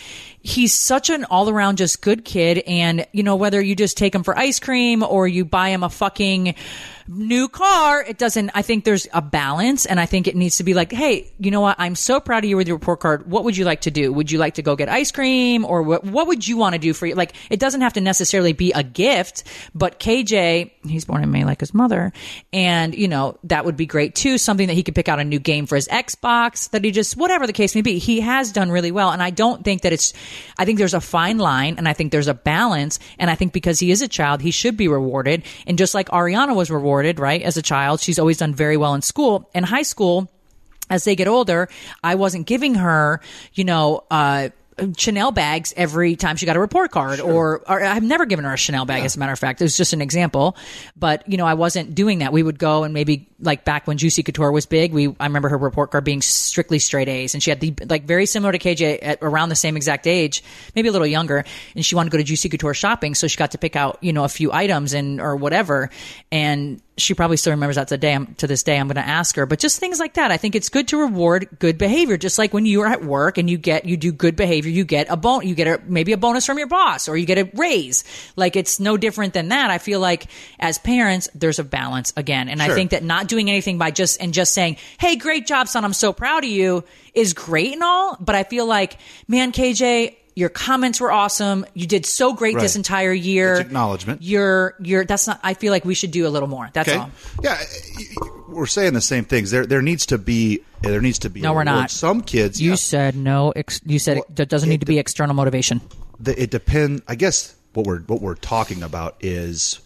He's 0.43 0.73
such 0.75 1.09
an 1.09 1.23
all 1.25 1.49
around 1.49 1.77
just 1.79 2.01
good 2.03 2.23
kid, 2.23 2.59
and 2.67 3.07
you 3.13 3.23
know 3.23 3.35
whether 3.35 3.59
you 3.59 3.75
just 3.75 3.97
take 3.97 4.13
him 4.13 4.21
for 4.23 4.37
ice 4.37 4.59
cream 4.59 5.01
or 5.01 5.27
you 5.27 5.43
buy 5.43 5.69
him 5.69 5.81
a 5.81 5.89
fucking 5.89 6.53
new 7.07 7.47
car, 7.47 8.03
it 8.03 8.17
doesn't. 8.17 8.51
I 8.53 8.61
think 8.61 8.85
there's 8.85 9.07
a 9.13 9.21
balance, 9.21 9.85
and 9.85 9.99
I 9.99 10.05
think 10.05 10.27
it 10.27 10.35
needs 10.35 10.57
to 10.57 10.63
be 10.63 10.73
like, 10.73 10.91
hey, 10.91 11.31
you 11.39 11.51
know 11.51 11.61
what? 11.61 11.75
I'm 11.79 11.95
so 11.95 12.19
proud 12.19 12.43
of 12.43 12.49
you 12.49 12.57
with 12.57 12.67
your 12.67 12.77
report 12.77 12.99
card. 12.99 13.29
What 13.29 13.43
would 13.43 13.57
you 13.57 13.65
like 13.65 13.81
to 13.81 13.91
do? 13.91 14.11
Would 14.13 14.31
you 14.31 14.39
like 14.39 14.55
to 14.55 14.61
go 14.61 14.75
get 14.75 14.89
ice 14.89 15.11
cream, 15.11 15.65
or 15.65 15.81
what? 15.83 16.03
What 16.03 16.27
would 16.27 16.47
you 16.47 16.57
want 16.57 16.73
to 16.73 16.79
do 16.79 16.93
for 16.93 17.05
you? 17.05 17.15
Like, 17.15 17.33
it 17.49 17.59
doesn't 17.59 17.81
have 17.81 17.93
to 17.93 18.01
necessarily 18.01 18.53
be 18.53 18.71
a 18.71 18.83
gift, 18.83 19.43
but 19.73 19.99
KJ, 19.99 20.71
he's 20.87 21.05
born 21.05 21.23
in 21.23 21.31
May 21.31 21.43
like 21.43 21.59
his 21.59 21.73
mother, 21.73 22.13
and 22.53 22.95
you 22.95 23.07
know 23.07 23.37
that 23.43 23.65
would 23.65 23.77
be 23.77 23.85
great 23.85 24.15
too. 24.15 24.37
Something 24.37 24.67
that 24.67 24.73
he 24.73 24.83
could 24.83 24.95
pick 24.95 25.09
out 25.09 25.19
a 25.19 25.23
new 25.23 25.39
game 25.39 25.65
for 25.65 25.75
his 25.75 25.87
Xbox 25.87 26.69
that 26.71 26.83
he 26.83 26.91
just 26.91 27.17
whatever 27.17 27.47
the 27.47 27.53
case 27.53 27.75
may 27.75 27.81
be. 27.81 27.97
He 27.99 28.21
has 28.21 28.51
done 28.51 28.71
really 28.71 28.91
well, 28.91 29.11
and 29.11 29.21
I 29.21 29.29
don't 29.29 29.63
think 29.63 29.81
that 29.81 29.93
it's. 29.93 30.13
I 30.57 30.65
think 30.65 30.77
there's 30.77 30.93
a 30.93 31.01
fine 31.01 31.37
line, 31.37 31.75
and 31.77 31.87
I 31.87 31.93
think 31.93 32.11
there's 32.11 32.27
a 32.27 32.33
balance, 32.33 32.99
and 33.19 33.29
I 33.29 33.35
think 33.35 33.53
because 33.53 33.79
he 33.79 33.91
is 33.91 34.01
a 34.01 34.07
child, 34.07 34.41
he 34.41 34.51
should 34.51 34.77
be 34.77 34.87
rewarded, 34.87 35.43
and 35.67 35.77
just 35.77 35.93
like 35.93 36.09
Ariana 36.09 36.55
was 36.55 36.69
rewarded, 36.69 36.91
right, 37.19 37.41
as 37.41 37.57
a 37.57 37.61
child, 37.61 37.99
she's 37.99 38.19
always 38.19 38.37
done 38.37 38.53
very 38.53 38.77
well 38.77 38.93
in 38.93 39.01
school. 39.01 39.49
In 39.53 39.63
high 39.63 39.83
school, 39.83 40.31
as 40.89 41.03
they 41.03 41.15
get 41.15 41.27
older, 41.27 41.69
I 42.03 42.15
wasn't 42.15 42.47
giving 42.47 42.75
her, 42.75 43.21
you 43.53 43.63
know, 43.63 44.03
uh, 44.11 44.49
Chanel 44.97 45.31
bags 45.31 45.73
every 45.77 46.15
time 46.15 46.37
she 46.37 46.45
got 46.45 46.55
a 46.55 46.59
report 46.59 46.91
card, 46.91 47.19
or, 47.19 47.61
or 47.69 47.83
I've 47.83 48.03
never 48.03 48.25
given 48.25 48.45
her 48.45 48.53
a 48.53 48.57
Chanel 48.57 48.85
bag. 48.85 49.03
As 49.03 49.15
a 49.15 49.19
matter 49.19 49.31
of 49.31 49.39
fact, 49.39 49.61
it 49.61 49.65
was 49.65 49.77
just 49.77 49.93
an 49.93 50.01
example. 50.01 50.55
But 50.95 51.27
you 51.29 51.37
know, 51.37 51.45
I 51.45 51.53
wasn't 51.53 51.93
doing 51.93 52.19
that. 52.19 52.33
We 52.33 52.41
would 52.41 52.57
go 52.57 52.83
and 52.83 52.93
maybe 52.93 53.29
like 53.41 53.65
back 53.65 53.87
when 53.87 53.97
Juicy 53.97 54.23
Couture 54.23 54.51
was 54.51 54.65
big. 54.65 54.93
We 54.93 55.07
I 55.19 55.25
remember 55.25 55.49
her 55.49 55.57
report 55.57 55.91
card 55.91 56.03
being 56.03 56.21
strictly 56.21 56.79
straight 56.79 57.09
A's, 57.09 57.33
and 57.33 57.41
she 57.41 57.49
had 57.49 57.59
the 57.59 57.73
like 57.89 58.03
very 58.03 58.25
similar 58.25 58.51
to 58.51 58.59
KJ 58.59 58.99
at 59.01 59.19
around 59.21 59.49
the 59.49 59.55
same 59.55 59.75
exact 59.75 60.07
age, 60.07 60.43
maybe 60.75 60.89
a 60.89 60.91
little 60.91 61.07
younger. 61.07 61.43
And 61.75 61.85
she 61.85 61.95
wanted 61.95 62.11
to 62.11 62.17
go 62.17 62.21
to 62.21 62.23
Juicy 62.23 62.49
Couture 62.49 62.73
shopping, 62.73 63.15
so 63.15 63.27
she 63.27 63.37
got 63.37 63.51
to 63.51 63.57
pick 63.57 63.75
out 63.75 63.97
you 64.01 64.13
know 64.13 64.23
a 64.23 64.29
few 64.29 64.51
items 64.51 64.93
and 64.93 65.19
or 65.19 65.35
whatever. 65.35 65.89
And 66.31 66.81
she 67.01 67.13
probably 67.13 67.37
still 67.37 67.51
remembers 67.51 67.75
that 67.75 67.87
today. 67.87 68.13
I'm, 68.13 68.33
to 68.35 68.47
this 68.47 68.63
day, 68.63 68.77
I'm 68.77 68.87
going 68.87 68.95
to 68.95 69.07
ask 69.07 69.35
her. 69.35 69.45
But 69.45 69.59
just 69.59 69.79
things 69.79 69.99
like 69.99 70.13
that, 70.13 70.31
I 70.31 70.37
think 70.37 70.55
it's 70.55 70.69
good 70.69 70.89
to 70.89 70.97
reward 70.97 71.47
good 71.59 71.77
behavior. 71.77 72.17
Just 72.17 72.37
like 72.37 72.53
when 72.53 72.65
you 72.65 72.81
are 72.81 72.87
at 72.87 73.03
work 73.03 73.37
and 73.37 73.49
you 73.49 73.57
get 73.57 73.85
you 73.85 73.97
do 73.97 74.11
good 74.11 74.35
behavior, 74.35 74.71
you 74.71 74.85
get 74.85 75.07
a 75.09 75.17
bon, 75.17 75.47
you 75.47 75.55
get 75.55 75.67
a, 75.67 75.81
maybe 75.85 76.13
a 76.13 76.17
bonus 76.17 76.45
from 76.45 76.57
your 76.57 76.67
boss, 76.67 77.09
or 77.09 77.17
you 77.17 77.25
get 77.25 77.37
a 77.37 77.49
raise. 77.55 78.03
Like 78.35 78.55
it's 78.55 78.79
no 78.79 78.97
different 78.97 79.33
than 79.33 79.49
that. 79.49 79.69
I 79.71 79.77
feel 79.77 79.99
like 79.99 80.27
as 80.59 80.77
parents, 80.77 81.29
there's 81.33 81.59
a 81.59 81.63
balance 81.63 82.13
again, 82.15 82.49
and 82.49 82.61
I 82.61 82.73
think 82.73 82.91
that 82.91 83.03
not 83.03 83.27
doing 83.31 83.49
anything 83.49 83.79
by 83.79 83.89
just 83.89 84.21
and 84.21 84.31
just 84.33 84.53
saying, 84.53 84.77
"Hey, 84.99 85.15
great 85.15 85.47
job, 85.47 85.67
son, 85.67 85.83
I'm 85.83 85.93
so 85.93 86.13
proud 86.13 86.43
of 86.43 86.49
you," 86.51 86.83
is 87.15 87.33
great 87.33 87.73
and 87.73 87.81
all. 87.81 88.15
But 88.19 88.35
I 88.35 88.43
feel 88.43 88.67
like, 88.67 88.97
man, 89.27 89.51
KJ. 89.51 90.17
Your 90.33 90.47
comments 90.47 91.01
were 91.01 91.11
awesome. 91.11 91.65
You 91.73 91.85
did 91.85 92.05
so 92.05 92.31
great 92.31 92.57
this 92.57 92.77
entire 92.77 93.11
year. 93.11 93.51
It's 93.51 93.59
acknowledgement. 93.59 94.21
You're, 94.21 94.75
you're. 94.79 95.03
That's 95.03 95.27
not. 95.27 95.41
I 95.43 95.55
feel 95.55 95.73
like 95.73 95.83
we 95.83 95.93
should 95.93 96.11
do 96.11 96.25
a 96.25 96.29
little 96.29 96.47
more. 96.47 96.69
That's 96.71 96.87
Okay. 96.87 96.97
all. 96.97 97.09
Yeah. 97.43 97.61
we're 98.47 98.65
saying 98.65 98.93
the 98.93 99.01
same 99.01 99.25
things. 99.25 99.51
There 99.51 99.65
there 99.65 99.81
needs 99.81 100.05
to 100.07 100.17
be 100.17 100.61
there 100.81 101.01
needs 101.01 101.19
to 101.19 101.29
be. 101.29 101.41
No, 101.41 101.51
we're 101.53 101.65
not. 101.65 101.91
Some 101.91 102.21
kids. 102.21 102.61
You 102.61 102.71
yeah, 102.71 102.75
said 102.77 103.15
no. 103.17 103.51
Ex- 103.51 103.81
you 103.85 103.99
said 103.99 104.15
Well, 104.17 104.25
it 104.37 104.47
doesn't 104.47 104.69
it 104.69 104.71
need 104.71 104.79
to 104.79 104.85
be 104.85 104.95
de- 104.95 104.99
external 105.01 105.35
motivation. 105.35 105.81
the, 106.17 106.41
it 106.41 106.49
depend. 106.49 107.01
I 107.09 107.15
guess 107.15 107.53
what 107.73 107.85
we're 107.85 107.99
what 107.99 108.21
we're 108.21 108.35
talking 108.35 108.83
about 108.83 109.17
is 109.19 109.81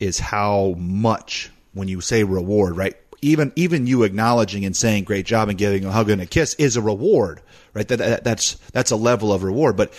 is 0.00 0.18
how 0.18 0.74
much 0.78 1.50
when 1.76 1.88
you 1.88 2.00
say 2.00 2.24
reward, 2.24 2.76
right? 2.76 2.94
Even 3.22 3.52
even 3.56 3.86
you 3.86 4.02
acknowledging 4.02 4.64
and 4.64 4.76
saying 4.76 5.04
great 5.04 5.26
job 5.26 5.48
and 5.48 5.58
giving 5.58 5.84
a 5.84 5.92
hug 5.92 6.10
and 6.10 6.20
a 6.22 6.26
kiss 6.26 6.54
is 6.54 6.76
a 6.76 6.82
reward, 6.82 7.40
right? 7.74 7.86
That, 7.88 7.98
that 7.98 8.24
that's 8.24 8.54
that's 8.72 8.90
a 8.90 8.96
level 8.96 9.32
of 9.32 9.42
reward, 9.42 9.76
but 9.76 9.92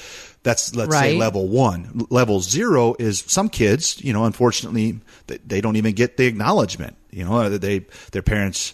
that's 0.44 0.76
let's 0.76 0.96
say 0.98 1.18
level 1.18 1.48
one. 1.48 2.06
Level 2.10 2.40
zero 2.42 2.96
is 2.98 3.24
some 3.28 3.50
kids, 3.50 4.04
you 4.04 4.14
know, 4.14 4.26
unfortunately, 4.26 5.00
they, 5.28 5.38
they 5.38 5.62
don't 5.62 5.76
even 5.76 5.94
get 5.94 6.18
the 6.18 6.26
acknowledgement. 6.26 6.96
You 7.12 7.26
know, 7.26 7.38
uh, 7.38 7.58
they 7.58 7.86
their 8.12 8.22
parents 8.22 8.74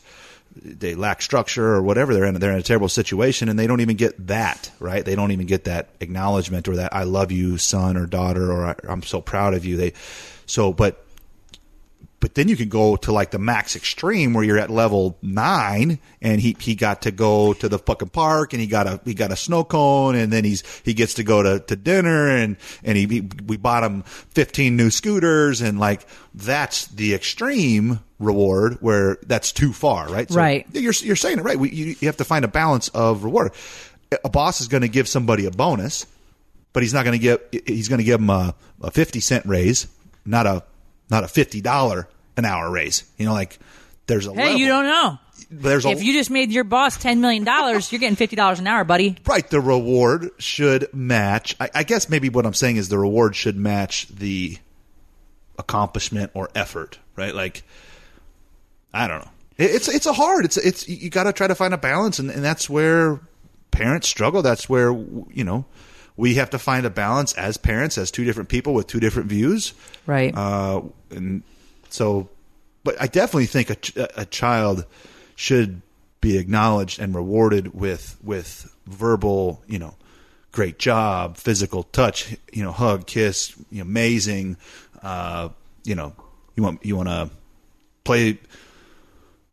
they 0.55 0.93
lack 0.93 1.21
structure 1.21 1.73
or 1.73 1.81
whatever 1.81 2.13
they're 2.13 2.25
in 2.25 2.35
they're 2.35 2.51
in 2.51 2.59
a 2.59 2.63
terrible 2.63 2.89
situation 2.89 3.49
and 3.49 3.57
they 3.57 3.65
don't 3.65 3.81
even 3.81 3.95
get 3.95 4.27
that 4.27 4.71
right 4.79 5.03
they 5.03 5.15
don't 5.15 5.31
even 5.31 5.47
get 5.47 5.63
that 5.63 5.89
acknowledgement 5.99 6.67
or 6.67 6.75
that 6.75 6.93
i 6.93 7.03
love 7.03 7.31
you 7.31 7.57
son 7.57 7.97
or 7.97 8.05
daughter 8.05 8.51
or 8.51 8.75
i'm 8.87 9.01
so 9.01 9.19
proud 9.19 9.55
of 9.55 9.65
you 9.65 9.77
they 9.77 9.93
so 10.45 10.71
but 10.71 11.02
but 12.23 12.35
then 12.35 12.47
you 12.47 12.55
can 12.55 12.69
go 12.69 12.95
to 12.95 13.11
like 13.11 13.31
the 13.31 13.37
max 13.37 13.75
extreme 13.75 14.33
where 14.33 14.45
you're 14.45 14.57
at 14.57 14.69
level 14.69 15.17
nine 15.21 15.99
and 16.21 16.39
he, 16.39 16.55
he 16.57 16.73
got 16.73 17.01
to 17.01 17.11
go 17.11 17.51
to 17.51 17.67
the 17.67 17.77
fucking 17.77 18.07
park 18.07 18.53
and 18.53 18.61
he 18.61 18.67
got 18.67 18.87
a 18.87 19.01
he 19.03 19.13
got 19.13 19.29
a 19.29 19.35
snow 19.35 19.65
cone 19.65 20.15
and 20.15 20.31
then 20.31 20.45
he's 20.45 20.63
he 20.85 20.93
gets 20.93 21.15
to 21.15 21.23
go 21.25 21.43
to, 21.43 21.59
to 21.59 21.75
dinner 21.75 22.29
and 22.29 22.55
and 22.81 22.97
he, 22.97 23.07
he 23.07 23.29
we 23.45 23.57
bought 23.57 23.83
him 23.83 24.03
15 24.03 24.77
new 24.77 24.89
scooters 24.89 25.59
and 25.59 25.81
like 25.81 26.07
that's 26.33 26.87
the 26.87 27.13
extreme 27.13 27.99
reward 28.19 28.77
where 28.79 29.17
that's 29.27 29.51
too 29.51 29.73
far 29.73 30.07
right? 30.07 30.31
Right. 30.31 30.65
you're 30.71 30.93
you're 31.01 31.17
saying 31.17 31.39
it 31.39 31.43
right. 31.43 31.59
We, 31.59 31.71
you, 31.71 31.85
you 31.99 32.07
have 32.07 32.15
to 32.17 32.23
find 32.23 32.45
a 32.45 32.47
balance 32.47 32.87
of 32.87 33.25
reward. 33.25 33.51
A 34.23 34.29
boss 34.29 34.61
is 34.61 34.69
going 34.69 34.83
to 34.83 34.87
give 34.87 35.09
somebody 35.09 35.45
a 35.45 35.51
bonus 35.51 36.05
but 36.71 36.83
he's 36.83 36.93
not 36.93 37.03
going 37.03 37.19
to 37.19 37.21
give 37.21 37.41
he's 37.65 37.89
going 37.89 37.99
to 37.99 38.05
give 38.05 38.21
him 38.21 38.29
a, 38.29 38.55
a 38.81 38.91
50 38.91 39.19
cent 39.19 39.45
raise 39.45 39.87
not 40.25 40.47
a 40.47 40.63
not 41.09 41.23
a 41.23 41.27
$50 41.27 42.05
an 42.37 42.45
hour 42.45 42.69
raise 42.71 43.03
you 43.17 43.25
know 43.25 43.33
like 43.33 43.59
there's 44.07 44.27
a 44.27 44.33
Hey, 44.33 44.43
level. 44.43 44.57
you 44.59 44.67
don't 44.67 44.85
know. 44.85 45.17
there's 45.51 45.85
a 45.85 45.89
If 45.89 46.03
you 46.03 46.13
just 46.13 46.29
made 46.29 46.51
your 46.51 46.63
boss 46.65 46.97
ten 46.97 47.21
million 47.21 47.43
dollars, 47.43 47.91
you're 47.91 47.99
getting 47.99 48.15
fifty 48.17 48.35
dollars 48.35 48.59
an 48.59 48.67
hour, 48.67 48.83
buddy. 48.83 49.15
right 49.27 49.47
the 49.49 49.61
reward 49.61 50.29
should 50.39 50.91
match 50.93 51.55
I, 51.59 51.69
I 51.75 51.83
guess 51.83 52.09
maybe 52.09 52.29
what 52.29 52.45
i'm 52.45 52.53
saying 52.53 52.77
is 52.77 52.89
the 52.89 52.97
reward 52.99 53.35
should 53.35 53.55
match 53.55 54.07
the 54.07 54.57
accomplishment 55.57 56.31
or 56.33 56.49
effort 56.55 56.99
right 57.15 57.35
like 57.35 57.63
i 58.93 59.07
don't 59.07 59.19
know 59.23 59.31
It- 59.57 59.71
it's 59.71 59.87
it's 59.87 60.05
a 60.07 60.13
hard 60.13 60.45
it's 60.45 60.57
it's 60.57 60.87
you 60.89 61.09
got 61.11 61.23
to 61.25 61.33
try 61.33 61.47
to 61.47 61.55
find 61.55 61.73
a 61.73 61.77
balance 61.77 62.17
and, 62.19 62.29
and 62.31 62.43
that's 62.43 62.69
where 62.69 63.19
parents 63.71 64.07
struggle 64.07 64.41
that's 64.41 64.67
where 64.67 64.91
you 65.31 65.43
know 65.43 65.65
we 66.15 66.35
have 66.35 66.49
to 66.51 66.59
find 66.59 66.85
a 66.85 66.89
balance 66.89 67.33
as 67.33 67.57
parents 67.57 67.97
as 67.97 68.11
two 68.11 68.23
different 68.23 68.49
people 68.49 68.73
with 68.73 68.87
two 68.87 68.99
different 68.99 69.29
views 69.29 69.73
Right. 70.05 70.35
uh, 70.37 70.81
and 71.11 71.43
so, 71.89 72.29
but 72.83 72.99
I 73.01 73.07
definitely 73.07 73.45
think 73.45 73.69
a, 73.69 73.75
ch- 73.75 73.93
a 73.95 74.25
child 74.25 74.85
should 75.35 75.81
be 76.21 76.37
acknowledged 76.37 76.99
and 76.99 77.13
rewarded 77.15 77.73
with 77.73 78.17
with 78.23 78.73
verbal, 78.87 79.61
you 79.67 79.77
know, 79.79 79.95
great 80.51 80.79
job, 80.79 81.37
physical 81.37 81.83
touch, 81.83 82.35
you 82.51 82.63
know, 82.63 82.71
hug, 82.71 83.05
kiss, 83.07 83.53
you 83.71 83.77
know, 83.77 83.81
amazing. 83.83 84.57
Uh, 85.01 85.49
you 85.83 85.95
know, 85.95 86.13
you 86.55 86.63
want 86.63 86.85
you 86.85 86.95
want 86.95 87.09
to 87.09 87.29
play. 88.03 88.39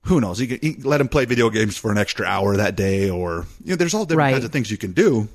Who 0.05 0.21
knows? 0.21 0.41
You 0.41 0.47
can, 0.49 0.59
you 0.63 0.75
can 0.75 0.85
let 0.85 1.01
him 1.01 1.09
play 1.09 1.25
video 1.27 1.51
games 1.51 1.77
for 1.77 1.91
an 1.93 1.99
extra 1.99 2.25
hour 2.27 2.57
that 2.57 2.75
day, 2.77 3.11
or 3.11 3.47
you 3.63 3.71
know, 3.71 3.77
there's 3.77 3.93
all 3.95 4.05
different 4.05 4.19
Right. 4.27 4.33
kinds 4.33 4.45
of 4.45 4.53
things 4.53 4.71
you 4.71 4.79
can 4.79 4.93
do. 4.93 5.29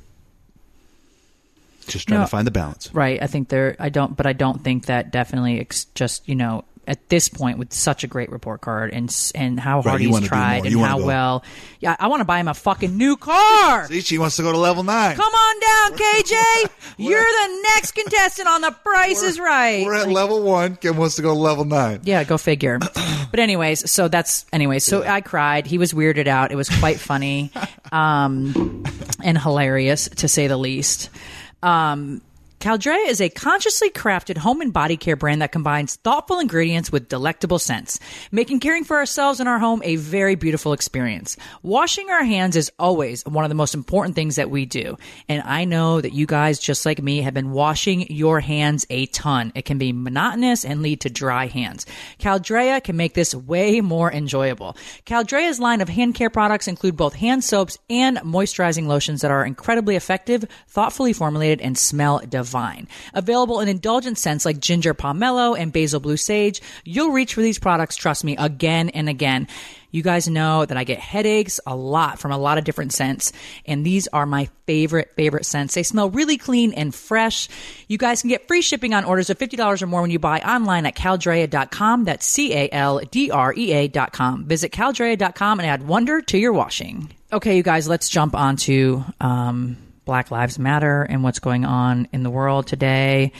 Just 1.88 2.08
trying 2.08 2.20
No. 2.20 2.26
to 2.26 2.30
find 2.30 2.46
the 2.48 2.52
balance. 2.52 2.90
Right. 2.94 3.22
I 3.22 3.28
think 3.28 3.50
there. 3.50 3.76
I 3.80 3.90
don't. 3.90 4.16
But 4.16 4.26
I 4.26 4.34
don't 4.34 4.64
think 4.64 4.86
that 4.88 5.12
definitely. 5.12 5.60
Ex- 5.60 5.86
just 5.96 6.28
you 6.28 6.36
know, 6.36 6.64
at 6.88 7.10
this 7.10 7.30
point, 7.30 7.58
with 7.58 7.74
such 7.74 8.04
a 8.04 8.08
great 8.08 8.32
report 8.32 8.62
card 8.62 8.92
and 8.94 9.14
and 9.34 9.60
how 9.60 9.82
hard 9.82 10.02
you 10.02 10.16
he's 10.16 10.28
tried 10.28 10.66
and 10.66 10.80
how 10.80 11.04
well. 11.04 11.44
Yeah, 11.80 11.96
I 12.00 12.08
want 12.08 12.22
to 12.22 12.26
buy 12.26 12.40
him 12.40 12.48
a 12.48 12.54
fucking 12.54 12.96
new 12.98 13.16
car. 13.18 13.88
See, 13.90 14.02
she 14.02 14.18
wants 14.18 14.36
to 14.38 14.42
go 14.44 14.52
to 14.52 14.58
level 14.58 14.84
nine. 14.84 15.16
Come 15.16 15.34
on 15.34 15.60
down, 15.60 15.98
KJ. 16.00 16.70
You're 16.98 17.20
the 17.22 17.62
next 17.74 17.92
contestant 17.94 18.48
on 18.48 18.62
The 18.62 18.72
Price 18.72 19.22
is 19.22 19.40
Right. 19.40 19.86
We're 19.86 19.96
at 19.96 20.08
level 20.10 20.42
one. 20.44 20.76
Kim 20.78 20.96
wants 20.98 21.16
to 21.18 21.22
go 21.22 21.34
to 21.34 21.40
level 21.40 21.66
nine. 21.66 22.02
Yeah, 22.04 22.24
go 22.24 22.38
figure. 22.38 22.80
but 23.32 23.40
anyways, 23.40 23.90
so 23.92 24.08
that's 24.08 24.46
anyways. 24.54 24.84
So 24.84 25.04
I 25.04 25.22
cried. 25.22 25.68
He 25.68 25.78
was 25.78 25.94
weirded 25.94 26.28
out. 26.28 26.52
It 26.52 26.56
was 26.56 26.70
quite 26.70 27.00
funny, 27.00 27.52
um, 27.92 28.84
and 29.24 29.38
hilarious 29.38 30.08
to 30.10 30.28
say 30.28 30.48
the 30.48 30.58
least. 30.58 31.10
Um, 31.66 32.22
Caldrea 32.66 33.08
is 33.08 33.22
a 33.22 33.30
consciously 33.30 33.92
crafted 33.92 34.38
home 34.38 34.60
and 34.60 34.74
body 34.74 34.98
care 34.98 35.16
brand 35.16 35.44
that 35.44 35.52
combines 35.52 35.98
thoughtful 35.98 36.40
ingredients 36.40 36.92
with 36.92 37.08
delectable 37.08 37.60
scents, 37.60 38.00
making 38.32 38.60
caring 38.60 38.84
for 38.84 38.98
ourselves 38.98 39.40
and 39.40 39.48
our 39.48 39.60
home 39.60 39.84
a 39.84 39.98
very 39.98 40.34
beautiful 40.34 40.74
experience. 40.74 41.38
Washing 41.62 42.10
our 42.10 42.24
hands 42.24 42.56
is 42.56 42.72
always 42.80 43.24
one 43.24 43.46
of 43.46 43.50
the 43.50 43.54
most 43.54 43.76
important 43.76 44.16
things 44.16 44.38
that 44.38 44.50
we 44.50 44.66
do. 44.66 44.98
And 45.30 45.44
I 45.44 45.66
know 45.66 46.02
that 46.02 46.14
you 46.14 46.26
guys, 46.26 46.58
just 46.58 46.88
like 46.88 47.00
me, 47.00 47.22
have 47.22 47.36
been 47.36 47.52
washing 47.52 48.12
your 48.12 48.40
hands 48.40 48.88
a 48.90 49.06
ton. 49.06 49.52
It 49.54 49.66
can 49.66 49.78
be 49.78 49.94
monotonous 49.94 50.66
and 50.66 50.82
lead 50.82 51.02
to 51.02 51.10
dry 51.12 51.46
hands. 51.46 51.86
Caldrea 52.18 52.84
can 52.84 52.98
make 52.98 53.14
this 53.14 53.36
way 53.36 53.80
more 53.80 54.12
enjoyable. 54.12 54.76
Caldrea's 55.06 55.60
line 55.60 55.82
of 55.82 55.90
hand 55.90 56.16
care 56.16 56.32
products 56.32 56.68
include 56.68 56.98
both 56.98 57.14
hand 57.14 57.44
soaps 57.44 57.78
and 57.92 58.18
moisturizing 58.22 58.88
lotions 58.88 59.22
that 59.22 59.30
are 59.30 59.46
incredibly 59.46 59.96
effective, 59.96 60.46
thoughtfully 60.68 61.14
formulated, 61.14 61.62
and 61.62 61.78
smell 61.78 62.18
divine. 62.28 62.55
Available 63.14 63.60
in 63.60 63.68
indulgent 63.68 64.18
scents 64.18 64.46
like 64.46 64.60
ginger 64.60 64.94
pomelo 64.94 65.58
and 65.58 65.74
basil 65.74 66.00
blue 66.00 66.18
sage, 66.18 66.62
you'll 66.84 67.12
reach 67.12 67.34
for 67.34 67.42
these 67.42 67.60
products, 67.60 67.96
trust 67.96 68.24
me, 68.24 68.36
again 68.38 68.90
and 68.90 69.10
again. 69.10 69.48
You 69.96 70.04
guys 70.04 70.28
know 70.28 70.66
that 70.66 70.76
I 70.76 70.84
get 70.84 71.00
headaches 71.00 71.62
a 71.66 71.74
lot 71.74 72.20
from 72.20 72.34
a 72.34 72.38
lot 72.38 72.58
of 72.58 72.66
different 72.66 72.92
scents, 72.92 73.32
and 73.66 73.86
these 73.86 74.10
are 74.10 74.26
my 74.26 74.50
favorite, 74.66 75.14
favorite 75.16 75.46
scents. 75.46 75.74
They 75.74 75.84
smell 75.84 76.10
really 76.10 76.38
clean 76.38 76.74
and 76.74 76.94
fresh. 76.94 77.48
You 77.88 77.98
guys 77.98 78.20
can 78.20 78.30
get 78.30 78.46
free 78.46 78.62
shipping 78.62 78.94
on 78.94 79.06
orders 79.06 79.30
of 79.30 79.40
$50 79.40 79.82
or 79.82 79.88
more 79.88 80.02
when 80.02 80.12
you 80.12 80.20
buy 80.20 80.42
online 80.42 80.86
at 80.86 80.98
caldrea.com. 80.98 82.04
That's 82.04 82.26
C 82.26 82.54
A 82.54 82.70
L 82.74 83.00
D 83.10 83.32
R 83.32 83.54
E 83.56 83.72
A.com. 83.72 84.44
Visit 84.44 84.74
caldrea.com 84.74 85.60
and 85.62 85.68
add 85.70 85.88
wonder 85.88 86.22
to 86.24 86.38
your 86.38 86.52
washing. 86.52 87.14
Okay, 87.32 87.56
you 87.56 87.64
guys, 87.64 87.88
let's 87.88 88.10
jump 88.10 88.36
onto 88.36 89.02
um, 89.22 89.78
Black 90.06 90.32
Lives 90.32 90.58
Matter 90.58 91.04
and 91.04 91.24
what's 91.24 91.40
going 91.40 91.66
on 91.66 92.08
in 92.14 92.24
the 92.24 92.30
world 92.30 92.68
today. 92.68 93.32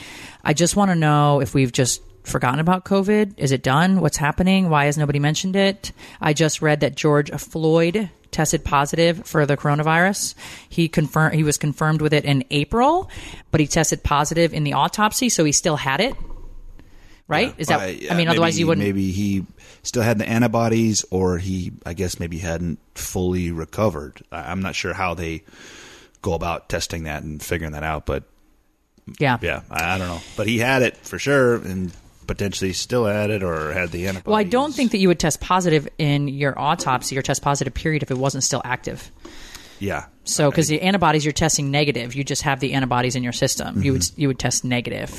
I 0.44 0.52
just 0.52 0.76
want 0.76 0.90
to 0.90 0.94
know 0.96 1.40
if 1.40 1.54
we've 1.54 1.72
just 1.72 2.02
forgotten 2.24 2.58
about 2.58 2.84
COVID. 2.84 3.34
Is 3.36 3.52
it 3.52 3.62
done? 3.62 4.00
What's 4.00 4.16
happening? 4.16 4.68
Why 4.68 4.86
has 4.86 4.98
nobody 4.98 5.20
mentioned 5.20 5.56
it? 5.56 5.92
I 6.20 6.32
just 6.32 6.60
read 6.60 6.80
that 6.80 6.96
George 6.96 7.30
Floyd 7.30 8.10
tested 8.32 8.64
positive 8.64 9.24
for 9.24 9.46
the 9.46 9.56
coronavirus. 9.56 10.34
He 10.68 10.88
confirmed 10.88 11.34
he 11.36 11.44
was 11.44 11.56
confirmed 11.56 12.02
with 12.02 12.12
it 12.12 12.24
in 12.24 12.44
April, 12.50 13.08
but 13.50 13.60
he 13.60 13.66
tested 13.66 14.02
positive 14.02 14.52
in 14.52 14.64
the 14.64 14.74
autopsy, 14.74 15.28
so 15.28 15.44
he 15.44 15.52
still 15.52 15.76
had 15.76 16.00
it. 16.00 16.14
Right? 17.28 17.54
Is 17.58 17.68
that? 17.68 17.80
Uh, 17.80 18.12
I 18.12 18.16
mean, 18.16 18.28
otherwise 18.28 18.54
maybe- 18.54 18.60
you 18.60 18.66
wouldn't. 18.66 18.86
Maybe 18.86 19.10
he 19.10 19.46
still 19.82 20.02
had 20.02 20.18
the 20.18 20.28
antibodies, 20.28 21.04
or 21.10 21.38
he, 21.38 21.72
I 21.84 21.94
guess, 21.94 22.20
maybe 22.20 22.38
hadn't 22.38 22.78
fully 22.94 23.50
recovered. 23.50 24.22
I'm 24.30 24.60
not 24.60 24.74
sure 24.74 24.92
how 24.94 25.14
they 25.14 25.42
go 26.26 26.34
about 26.34 26.68
testing 26.68 27.04
that 27.04 27.22
and 27.22 27.40
figuring 27.42 27.72
that 27.72 27.82
out, 27.84 28.04
but 28.04 28.24
Yeah. 29.18 29.38
yeah, 29.40 29.62
I, 29.70 29.94
I 29.94 29.98
don't 29.98 30.08
know. 30.08 30.20
But 30.36 30.48
he 30.48 30.58
had 30.58 30.82
it 30.82 30.96
for 30.96 31.18
sure, 31.18 31.54
and 31.56 31.92
potentially 32.26 32.72
still 32.72 33.04
had 33.06 33.30
it, 33.30 33.42
or 33.44 33.72
had 33.72 33.92
the 33.92 34.08
antibodies. 34.08 34.26
Well, 34.26 34.36
I 34.36 34.42
don't 34.42 34.74
think 34.74 34.90
that 34.90 34.98
you 34.98 35.06
would 35.08 35.20
test 35.20 35.40
positive 35.40 35.86
in 35.98 36.26
your 36.28 36.58
autopsy 36.58 37.16
or 37.16 37.22
test 37.22 37.40
positive 37.42 37.72
period 37.72 38.02
if 38.02 38.10
it 38.10 38.18
wasn't 38.18 38.42
still 38.42 38.60
active. 38.64 39.10
Yeah. 39.78 40.06
So, 40.24 40.50
because 40.50 40.66
the 40.68 40.80
antibodies 40.80 41.24
you're 41.24 41.32
testing 41.32 41.70
negative, 41.70 42.14
you 42.16 42.24
just 42.24 42.42
have 42.42 42.58
the 42.60 42.72
antibodies 42.72 43.14
in 43.14 43.22
your 43.22 43.34
system. 43.34 43.82
You 43.82 43.92
would 43.92 44.00
Mm-hmm. 44.02 44.20
you 44.20 44.28
would 44.28 44.38
test 44.40 44.64
negative. 44.64 45.10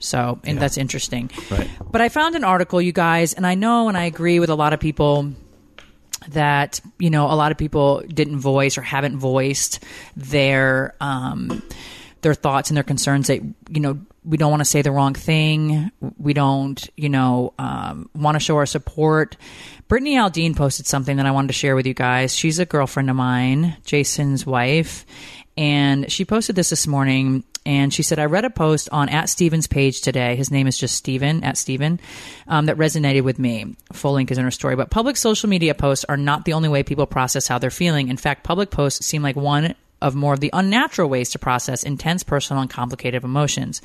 So, 0.00 0.40
and 0.44 0.58
that's 0.60 0.76
interesting. 0.76 1.30
Right. 1.50 1.70
But 1.90 2.00
I 2.02 2.08
found 2.10 2.34
an 2.34 2.44
article, 2.44 2.82
you 2.82 2.92
guys, 2.92 3.32
and 3.32 3.46
I 3.46 3.54
know 3.54 3.88
and 3.88 3.96
I 3.96 4.04
agree 4.04 4.40
with 4.40 4.50
a 4.50 4.54
lot 4.56 4.72
of 4.74 4.80
people 4.80 5.32
that 6.28 6.80
you 6.98 7.10
know 7.10 7.26
a 7.26 7.34
lot 7.34 7.52
of 7.52 7.58
people 7.58 8.02
didn't 8.06 8.38
voice 8.38 8.78
or 8.78 8.82
haven't 8.82 9.18
voiced 9.18 9.82
their 10.16 10.94
um, 11.00 11.62
their 12.22 12.34
thoughts 12.34 12.70
and 12.70 12.76
their 12.76 12.84
concerns 12.84 13.28
that 13.28 13.40
you 13.68 13.80
know 13.80 13.98
we 14.24 14.36
don't 14.36 14.50
want 14.50 14.60
to 14.60 14.64
say 14.64 14.82
the 14.82 14.92
wrong 14.92 15.14
thing. 15.14 15.90
We 16.18 16.32
don't 16.32 16.88
you 16.96 17.08
know 17.08 17.54
um, 17.58 18.08
want 18.14 18.36
to 18.36 18.40
show 18.40 18.56
our 18.56 18.66
support. 18.66 19.36
Brittany 19.88 20.16
aldean 20.16 20.56
posted 20.56 20.86
something 20.86 21.18
that 21.18 21.26
i 21.26 21.30
wanted 21.32 21.48
to 21.48 21.52
share 21.52 21.76
with 21.76 21.86
you 21.86 21.92
guys. 21.92 22.34
She's 22.34 22.58
a 22.58 22.64
girlfriend 22.64 23.10
of 23.10 23.16
mine 23.16 23.76
jason's 23.84 24.46
wife 24.46 25.04
and 25.56 26.10
she 26.10 26.24
posted 26.24 26.56
this 26.56 26.70
this 26.70 26.86
morning 26.86 27.44
and 27.64 27.92
she 27.92 28.02
said, 28.02 28.18
I 28.18 28.24
read 28.24 28.44
a 28.44 28.50
post 28.50 28.88
on 28.90 29.08
at 29.08 29.28
Steven's 29.28 29.66
page 29.66 30.00
today. 30.00 30.36
His 30.36 30.50
name 30.50 30.66
is 30.66 30.78
just 30.78 30.96
Steven, 30.96 31.44
at 31.44 31.56
Steven, 31.56 32.00
um, 32.48 32.66
that 32.66 32.76
resonated 32.76 33.22
with 33.22 33.38
me. 33.38 33.76
Full 33.92 34.14
link 34.14 34.30
is 34.30 34.38
in 34.38 34.44
her 34.44 34.50
story. 34.50 34.76
But 34.76 34.90
public 34.90 35.16
social 35.16 35.48
media 35.48 35.74
posts 35.74 36.04
are 36.08 36.16
not 36.16 36.44
the 36.44 36.54
only 36.54 36.68
way 36.68 36.82
people 36.82 37.06
process 37.06 37.46
how 37.46 37.58
they're 37.58 37.70
feeling. 37.70 38.08
In 38.08 38.16
fact, 38.16 38.44
public 38.44 38.70
posts 38.70 39.06
seem 39.06 39.22
like 39.22 39.36
one 39.36 39.74
of 40.02 40.14
more 40.14 40.34
of 40.34 40.40
the 40.40 40.50
unnatural 40.52 41.08
ways 41.08 41.30
to 41.30 41.38
process 41.38 41.84
intense 41.84 42.22
personal 42.22 42.60
and 42.60 42.70
complicated 42.70 43.24
emotions. 43.24 43.80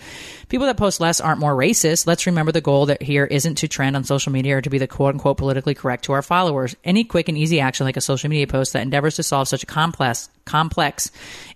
People 0.49 0.65
that 0.65 0.75
post 0.75 0.99
less 0.99 1.21
aren't 1.21 1.39
more 1.39 1.55
racist. 1.55 2.07
Let's 2.07 2.25
remember 2.25 2.51
the 2.51 2.59
goal 2.59 2.87
that 2.87 3.03
here 3.03 3.25
isn't 3.25 3.55
to 3.55 3.67
trend 3.67 3.95
on 3.95 4.03
social 4.03 4.31
media 4.31 4.57
or 4.57 4.61
to 4.61 4.69
be 4.69 4.79
the 4.79 4.87
quote 4.87 5.13
unquote 5.13 5.37
politically 5.37 5.75
correct 5.75 6.05
to 6.05 6.13
our 6.13 6.23
followers. 6.23 6.75
Any 6.83 7.03
quick 7.03 7.29
and 7.29 7.37
easy 7.37 7.59
action 7.59 7.85
like 7.85 7.97
a 7.97 8.01
social 8.01 8.29
media 8.29 8.47
post 8.47 8.73
that 8.73 8.81
endeavors 8.81 9.15
to 9.17 9.23
solve 9.23 9.47
such 9.47 9.63
a 9.63 9.67
complex 9.67 10.29
complex 10.47 11.11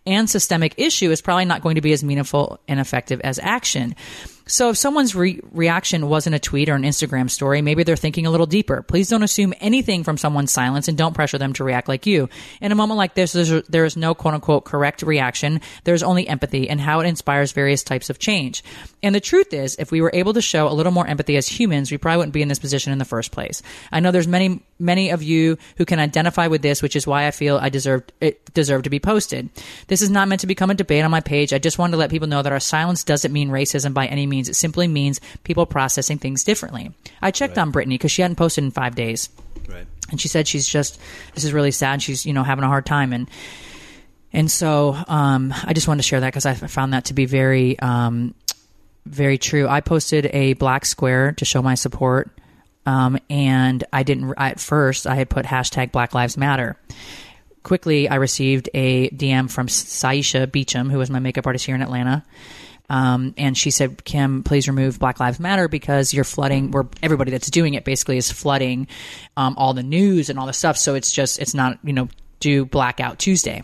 and 0.05 0.29
systemic 0.29 0.75
issue 0.77 1.11
is 1.11 1.21
probably 1.21 1.45
not 1.45 1.61
going 1.61 1.75
to 1.75 1.81
be 1.81 1.93
as 1.93 2.03
meaningful 2.03 2.59
and 2.67 2.79
effective 2.79 3.21
as 3.21 3.39
action. 3.39 3.95
So 4.47 4.71
if 4.71 4.77
someone's 4.77 5.15
re- 5.15 5.39
reaction 5.51 6.09
wasn't 6.09 6.35
a 6.35 6.39
tweet 6.39 6.67
or 6.67 6.75
an 6.75 6.83
Instagram 6.83 7.29
story, 7.29 7.61
maybe 7.61 7.83
they're 7.83 7.95
thinking 7.95 8.25
a 8.25 8.31
little 8.31 8.45
deeper. 8.45 8.81
Please 8.81 9.07
don't 9.07 9.23
assume 9.23 9.53
anything 9.61 10.03
from 10.03 10.17
someone's 10.17 10.51
silence 10.51 10.87
and 10.87 10.97
don't 10.97 11.13
pressure 11.13 11.37
them 11.37 11.53
to 11.53 11.63
react 11.63 11.87
like 11.87 12.05
you. 12.05 12.27
In 12.59 12.71
a 12.71 12.75
moment 12.75 12.97
like 12.97 13.13
this, 13.13 13.31
there 13.69 13.85
is 13.85 13.95
no 13.95 14.13
quote 14.13 14.33
unquote 14.33 14.65
correct 14.65 15.03
reaction. 15.03 15.61
There's 15.83 16.03
only 16.03 16.27
empathy 16.27 16.69
and 16.69 16.81
how 16.81 16.99
it 16.99 17.07
inspires 17.07 17.53
various 17.53 17.83
types 17.83 18.09
of 18.09 18.19
change. 18.19 18.63
And 19.03 19.15
the 19.15 19.21
truth 19.21 19.53
is, 19.53 19.77
if 19.79 19.91
we 19.91 20.01
were 20.01 20.11
able 20.13 20.33
to 20.33 20.41
show 20.41 20.67
a 20.67 20.73
little 20.73 20.91
more 20.91 21.07
empathy 21.07 21.37
as 21.37 21.47
humans, 21.47 21.91
we 21.91 21.97
probably 21.97 22.17
wouldn't 22.17 22.33
be 22.33 22.41
in 22.41 22.49
this 22.49 22.59
position 22.59 22.91
in 22.91 22.99
the 22.99 23.05
first 23.05 23.31
place. 23.31 23.61
I 23.91 23.99
know 23.99 24.11
there's 24.11 24.27
many, 24.27 24.61
many 24.79 25.11
of 25.11 25.23
you 25.23 25.57
who 25.77 25.85
can 25.85 25.99
identify 25.99 26.47
with 26.47 26.61
this, 26.61 26.81
which 26.81 26.95
is 26.95 27.07
why 27.07 27.25
I 27.25 27.31
feel 27.31 27.57
I 27.57 27.69
deserve, 27.69 28.03
it 28.19 28.53
deserve 28.81 28.83
to 28.83 28.89
be 28.89 28.99
posted. 28.99 29.49
This 29.87 30.01
is 30.01 30.09
not 30.09 30.27
meant 30.27 30.41
to 30.41 30.47
become 30.47 30.69
a 30.69 30.75
debate 30.75 31.03
on 31.03 31.11
my 31.11 31.21
page. 31.21 31.53
I 31.53 31.59
just 31.59 31.77
wanted 31.77 31.91
to 31.91 31.97
let 31.97 32.09
people 32.09 32.27
know 32.27 32.41
that 32.41 32.51
our 32.51 32.59
silence 32.59 33.03
doesn't 33.03 33.31
mean 33.31 33.49
racism 33.49 33.93
by 33.93 34.07
any 34.07 34.25
means. 34.25 34.49
It 34.49 34.55
simply 34.55 34.87
means 34.87 35.21
people 35.43 35.65
processing 35.65 36.17
things 36.17 36.43
differently. 36.43 36.91
I 37.21 37.31
checked 37.31 37.57
on 37.57 37.71
Brittany 37.71 37.95
because 37.95 38.11
she 38.11 38.21
hadn't 38.21 38.37
posted 38.37 38.63
in 38.63 38.71
five 38.71 38.95
days. 38.95 39.29
Right. 39.69 39.85
And 40.09 40.19
she 40.19 40.27
said 40.27 40.47
she's 40.47 40.67
just, 40.67 40.99
this 41.33 41.43
is 41.43 41.53
really 41.53 41.71
sad. 41.71 42.01
She's, 42.01 42.25
you 42.25 42.33
know, 42.33 42.43
having 42.43 42.63
a 42.63 42.67
hard 42.67 42.85
time. 42.85 43.13
And, 43.13 43.29
and 44.33 44.49
so, 44.49 44.97
um, 45.07 45.53
I 45.63 45.73
just 45.73 45.87
wanted 45.87 46.03
to 46.03 46.07
share 46.07 46.19
that 46.21 46.27
because 46.27 46.45
I 46.45 46.53
found 46.53 46.93
that 46.93 47.05
to 47.05 47.13
be 47.13 47.25
very, 47.25 47.79
um, 47.79 48.33
very 49.05 49.37
true. 49.37 49.67
I 49.67 49.81
posted 49.81 50.27
a 50.33 50.53
black 50.53 50.85
square 50.85 51.33
to 51.33 51.45
show 51.45 51.61
my 51.61 51.75
support. 51.75 52.29
Um, 52.85 53.19
and 53.29 53.83
I 53.93 54.03
didn't, 54.03 54.33
at 54.37 54.59
first, 54.59 55.05
I 55.05 55.15
had 55.15 55.29
put 55.29 55.45
hashtag 55.45 55.91
Black 55.91 56.15
Lives 56.15 56.35
Matter 56.35 56.75
quickly 57.63 58.09
I 58.09 58.15
received 58.15 58.69
a 58.73 59.09
DM 59.09 59.49
from 59.49 59.67
Saisha 59.67 60.51
Beecham, 60.51 60.89
who 60.89 60.97
was 60.97 61.09
my 61.09 61.19
makeup 61.19 61.45
artist 61.45 61.65
here 61.65 61.75
in 61.75 61.81
Atlanta. 61.81 62.23
Um, 62.89 63.33
and 63.37 63.57
she 63.57 63.71
said, 63.71 64.03
Kim, 64.03 64.43
please 64.43 64.67
remove 64.67 64.99
Black 64.99 65.19
Lives 65.19 65.39
Matter 65.39 65.69
because 65.69 66.13
you're 66.13 66.25
flooding, 66.25 66.71
where 66.71 66.85
everybody 67.01 67.31
that's 67.31 67.49
doing 67.49 67.73
it 67.73 67.85
basically 67.85 68.17
is 68.17 68.29
flooding 68.29 68.87
um, 69.37 69.55
all 69.57 69.73
the 69.73 69.83
news 69.83 70.29
and 70.29 70.37
all 70.37 70.45
the 70.45 70.53
stuff. 70.53 70.77
So 70.77 70.95
it's 70.95 71.13
just, 71.13 71.39
it's 71.39 71.53
not, 71.53 71.79
you 71.83 71.93
know, 71.93 72.09
do 72.41 72.65
Blackout 72.65 73.17
Tuesday. 73.17 73.63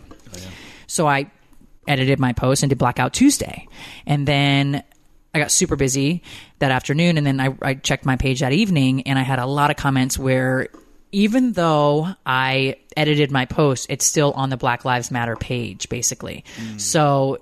So 0.86 1.06
I 1.06 1.30
edited 1.86 2.18
my 2.18 2.32
post 2.32 2.62
and 2.62 2.70
did 2.70 2.78
Blackout 2.78 3.12
Tuesday. 3.12 3.68
And 4.06 4.26
then 4.26 4.82
I 5.34 5.38
got 5.38 5.50
super 5.50 5.76
busy 5.76 6.22
that 6.58 6.70
afternoon. 6.70 7.18
And 7.18 7.26
then 7.26 7.38
I, 7.38 7.54
I 7.60 7.74
checked 7.74 8.06
my 8.06 8.16
page 8.16 8.40
that 8.40 8.52
evening 8.52 9.02
and 9.02 9.18
I 9.18 9.22
had 9.22 9.38
a 9.38 9.46
lot 9.46 9.70
of 9.70 9.76
comments 9.76 10.18
where 10.18 10.68
even 11.12 11.52
though 11.52 12.08
I 12.26 12.76
edited 12.96 13.30
my 13.30 13.44
post, 13.44 13.86
it's 13.88 14.04
still 14.04 14.32
on 14.32 14.50
the 14.50 14.56
Black 14.56 14.84
Lives 14.84 15.10
Matter 15.10 15.36
page, 15.36 15.88
basically. 15.88 16.44
So 16.76 17.38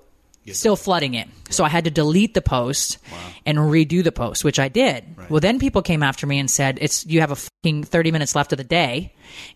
still 0.53 0.77
flooding 0.77 1.13
it. 1.13 1.27
So 1.49 1.63
I 1.65 1.69
had 1.69 1.83
to 1.85 1.91
delete 1.91 2.33
the 2.33 2.41
post 2.41 2.99
and 3.45 3.57
redo 3.57 4.03
the 4.03 4.13
post, 4.13 4.43
which 4.45 4.59
I 4.59 4.69
did. 4.69 5.03
Well, 5.29 5.41
then 5.41 5.59
people 5.59 5.81
came 5.81 6.03
after 6.03 6.25
me 6.25 6.39
and 6.39 6.49
said, 6.49 6.77
"It's 6.81 7.05
you 7.05 7.19
have 7.19 7.31
a 7.31 7.35
fucking 7.35 7.83
thirty 7.83 8.11
minutes 8.11 8.35
left 8.35 8.53
of 8.53 8.57
the 8.57 8.63
day, 8.63 9.13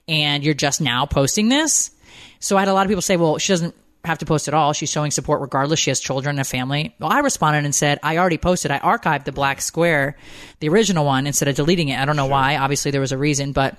and 0.07 0.43
you're 0.43 0.53
just 0.53 0.81
now 0.81 1.05
posting 1.05 1.47
this." 1.49 1.91
So 2.39 2.57
I 2.57 2.61
had 2.61 2.67
a 2.67 2.73
lot 2.73 2.85
of 2.85 2.89
people 2.89 3.01
say, 3.01 3.15
"Well, 3.17 3.37
she 3.37 3.53
doesn't." 3.53 3.75
Have 4.03 4.17
to 4.19 4.25
post 4.25 4.47
it 4.47 4.53
all. 4.53 4.73
She's 4.73 4.89
showing 4.89 5.11
support 5.11 5.41
regardless. 5.41 5.79
She 5.79 5.91
has 5.91 5.99
children 5.99 6.33
and 6.33 6.41
a 6.41 6.43
family. 6.43 6.95
Well, 6.99 7.11
I 7.11 7.19
responded 7.19 7.65
and 7.65 7.75
said, 7.75 7.99
I 8.01 8.17
already 8.17 8.39
posted. 8.39 8.71
I 8.71 8.79
archived 8.79 9.25
the 9.25 9.31
black 9.31 9.61
square, 9.61 10.17
the 10.59 10.69
original 10.69 11.05
one, 11.05 11.27
instead 11.27 11.47
of 11.47 11.55
deleting 11.55 11.89
it. 11.89 11.99
I 11.99 12.05
don't 12.05 12.15
know 12.15 12.25
why. 12.25 12.57
Obviously, 12.57 12.89
there 12.89 13.01
was 13.01 13.11
a 13.11 13.17
reason, 13.17 13.51
but 13.51 13.77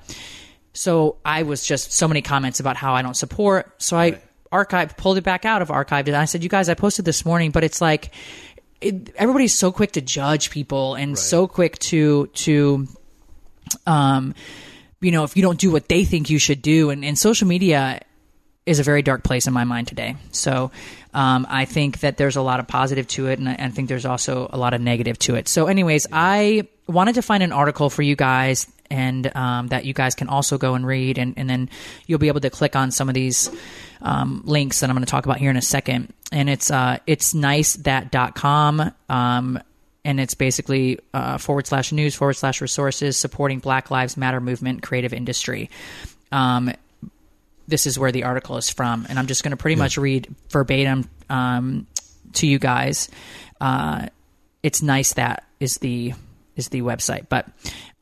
so 0.74 1.16
I 1.24 1.42
was 1.42 1.66
just 1.66 1.92
so 1.92 2.06
many 2.06 2.22
comments 2.22 2.60
about 2.60 2.76
how 2.76 2.94
I 2.94 3.02
don't 3.02 3.16
support. 3.16 3.82
So 3.82 3.96
I 3.96 4.22
archived, 4.52 4.96
pulled 4.96 5.18
it 5.18 5.24
back 5.24 5.44
out 5.44 5.60
of 5.60 5.68
archived, 5.68 6.06
and 6.06 6.16
I 6.16 6.26
said, 6.26 6.42
"You 6.44 6.48
guys, 6.48 6.68
I 6.68 6.74
posted 6.74 7.04
this 7.04 7.24
morning, 7.24 7.50
but 7.50 7.64
it's 7.64 7.80
like 7.80 8.12
it, 8.82 9.14
everybody's 9.16 9.54
so 9.54 9.72
quick 9.72 9.92
to 9.92 10.00
judge 10.00 10.50
people 10.50 10.94
and 10.94 11.18
so 11.18 11.46
quick 11.46 11.78
to 11.78 12.26
to 12.28 12.86
um 13.86 14.34
you 15.00 15.10
know 15.10 15.24
if 15.24 15.36
you 15.36 15.42
don't 15.42 15.58
do 15.58 15.70
what 15.70 15.88
they 15.88 16.04
think 16.04 16.28
you 16.28 16.38
should 16.38 16.60
do 16.60 16.90
and, 16.90 17.04
and 17.04 17.18
social 17.18 17.46
media 17.46 18.00
is 18.64 18.78
a 18.78 18.82
very 18.82 19.02
dark 19.02 19.24
place 19.24 19.46
in 19.46 19.52
my 19.52 19.64
mind 19.64 19.88
today. 19.88 20.16
So 20.30 20.70
um, 21.14 21.46
I 21.50 21.64
think 21.64 22.00
that 22.00 22.16
there's 22.16 22.36
a 22.36 22.42
lot 22.42 22.60
of 22.60 22.68
positive 22.68 23.06
to 23.08 23.26
it, 23.28 23.38
and 23.38 23.48
I, 23.48 23.68
think 23.70 23.88
there's 23.88 24.06
also 24.06 24.48
a 24.52 24.58
lot 24.58 24.72
of 24.72 24.80
negative 24.80 25.18
to 25.20 25.34
it. 25.34 25.48
So, 25.48 25.66
anyways, 25.66 26.06
I 26.12 26.68
wanted 26.86 27.16
to 27.16 27.22
find 27.22 27.42
an 27.42 27.52
article 27.52 27.90
for 27.90 28.02
you 28.02 28.16
guys. 28.16 28.70
And 28.90 29.34
um, 29.34 29.68
that 29.68 29.86
you 29.86 29.94
guys 29.94 30.14
can 30.14 30.28
also 30.28 30.58
go 30.58 30.74
and 30.74 30.86
read, 30.86 31.16
and, 31.16 31.32
and 31.38 31.48
then 31.48 31.70
you'll 32.06 32.18
be 32.18 32.28
able 32.28 32.40
to 32.40 32.50
click 32.50 32.76
on 32.76 32.90
some 32.90 33.08
of 33.08 33.14
these 33.14 33.50
um, 34.02 34.42
links 34.44 34.80
that 34.80 34.90
I'm 34.90 34.94
going 34.94 35.06
to 35.06 35.10
talk 35.10 35.24
about 35.24 35.38
here 35.38 35.48
in 35.48 35.56
a 35.56 35.62
second. 35.62 36.12
And 36.30 36.50
it's 36.50 36.70
uh, 36.70 36.98
it's 37.06 37.32
nice 37.32 37.72
that.com. 37.76 38.92
Um, 39.08 39.58
and 40.04 40.20
it's 40.20 40.34
basically 40.34 40.98
uh, 41.14 41.38
forward 41.38 41.66
slash 41.66 41.90
news 41.90 42.14
forward 42.14 42.34
slash 42.34 42.60
resources 42.60 43.16
supporting 43.16 43.60
Black 43.60 43.90
Lives 43.90 44.18
Matter 44.18 44.42
movement 44.42 44.82
creative 44.82 45.14
industry. 45.14 45.70
Um, 46.30 46.72
this 47.72 47.86
is 47.86 47.98
where 47.98 48.12
the 48.12 48.24
article 48.24 48.58
is 48.58 48.68
from, 48.68 49.06
and 49.08 49.18
I'm 49.18 49.26
just 49.26 49.42
going 49.42 49.52
to 49.52 49.56
pretty 49.56 49.76
much 49.76 49.96
read 49.96 50.28
verbatim 50.50 51.08
um, 51.30 51.86
to 52.34 52.46
you 52.46 52.58
guys. 52.58 53.08
Uh, 53.62 54.08
it's 54.62 54.82
nice 54.82 55.14
that 55.14 55.46
is 55.58 55.78
the 55.78 56.12
is 56.54 56.68
the 56.68 56.82
website, 56.82 57.30
but 57.30 57.48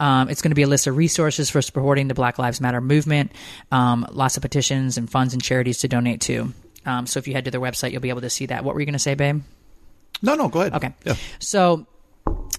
um, 0.00 0.28
it's 0.28 0.42
going 0.42 0.50
to 0.50 0.56
be 0.56 0.62
a 0.62 0.66
list 0.66 0.88
of 0.88 0.96
resources 0.96 1.50
for 1.50 1.62
supporting 1.62 2.08
the 2.08 2.14
Black 2.14 2.36
Lives 2.36 2.60
Matter 2.60 2.80
movement. 2.80 3.30
Um, 3.70 4.08
lots 4.10 4.36
of 4.36 4.42
petitions 4.42 4.98
and 4.98 5.08
funds 5.08 5.34
and 5.34 5.42
charities 5.42 5.78
to 5.78 5.88
donate 5.88 6.20
to. 6.22 6.52
Um, 6.84 7.06
so 7.06 7.18
if 7.18 7.28
you 7.28 7.34
head 7.34 7.44
to 7.44 7.52
their 7.52 7.60
website, 7.60 7.92
you'll 7.92 8.00
be 8.00 8.08
able 8.08 8.22
to 8.22 8.30
see 8.30 8.46
that. 8.46 8.64
What 8.64 8.74
were 8.74 8.80
you 8.80 8.86
going 8.86 8.94
to 8.94 8.98
say, 8.98 9.14
babe? 9.14 9.42
No, 10.20 10.34
no, 10.34 10.48
go 10.48 10.62
ahead. 10.62 10.74
Okay. 10.74 10.92
Yeah. 11.04 11.14
So, 11.38 11.86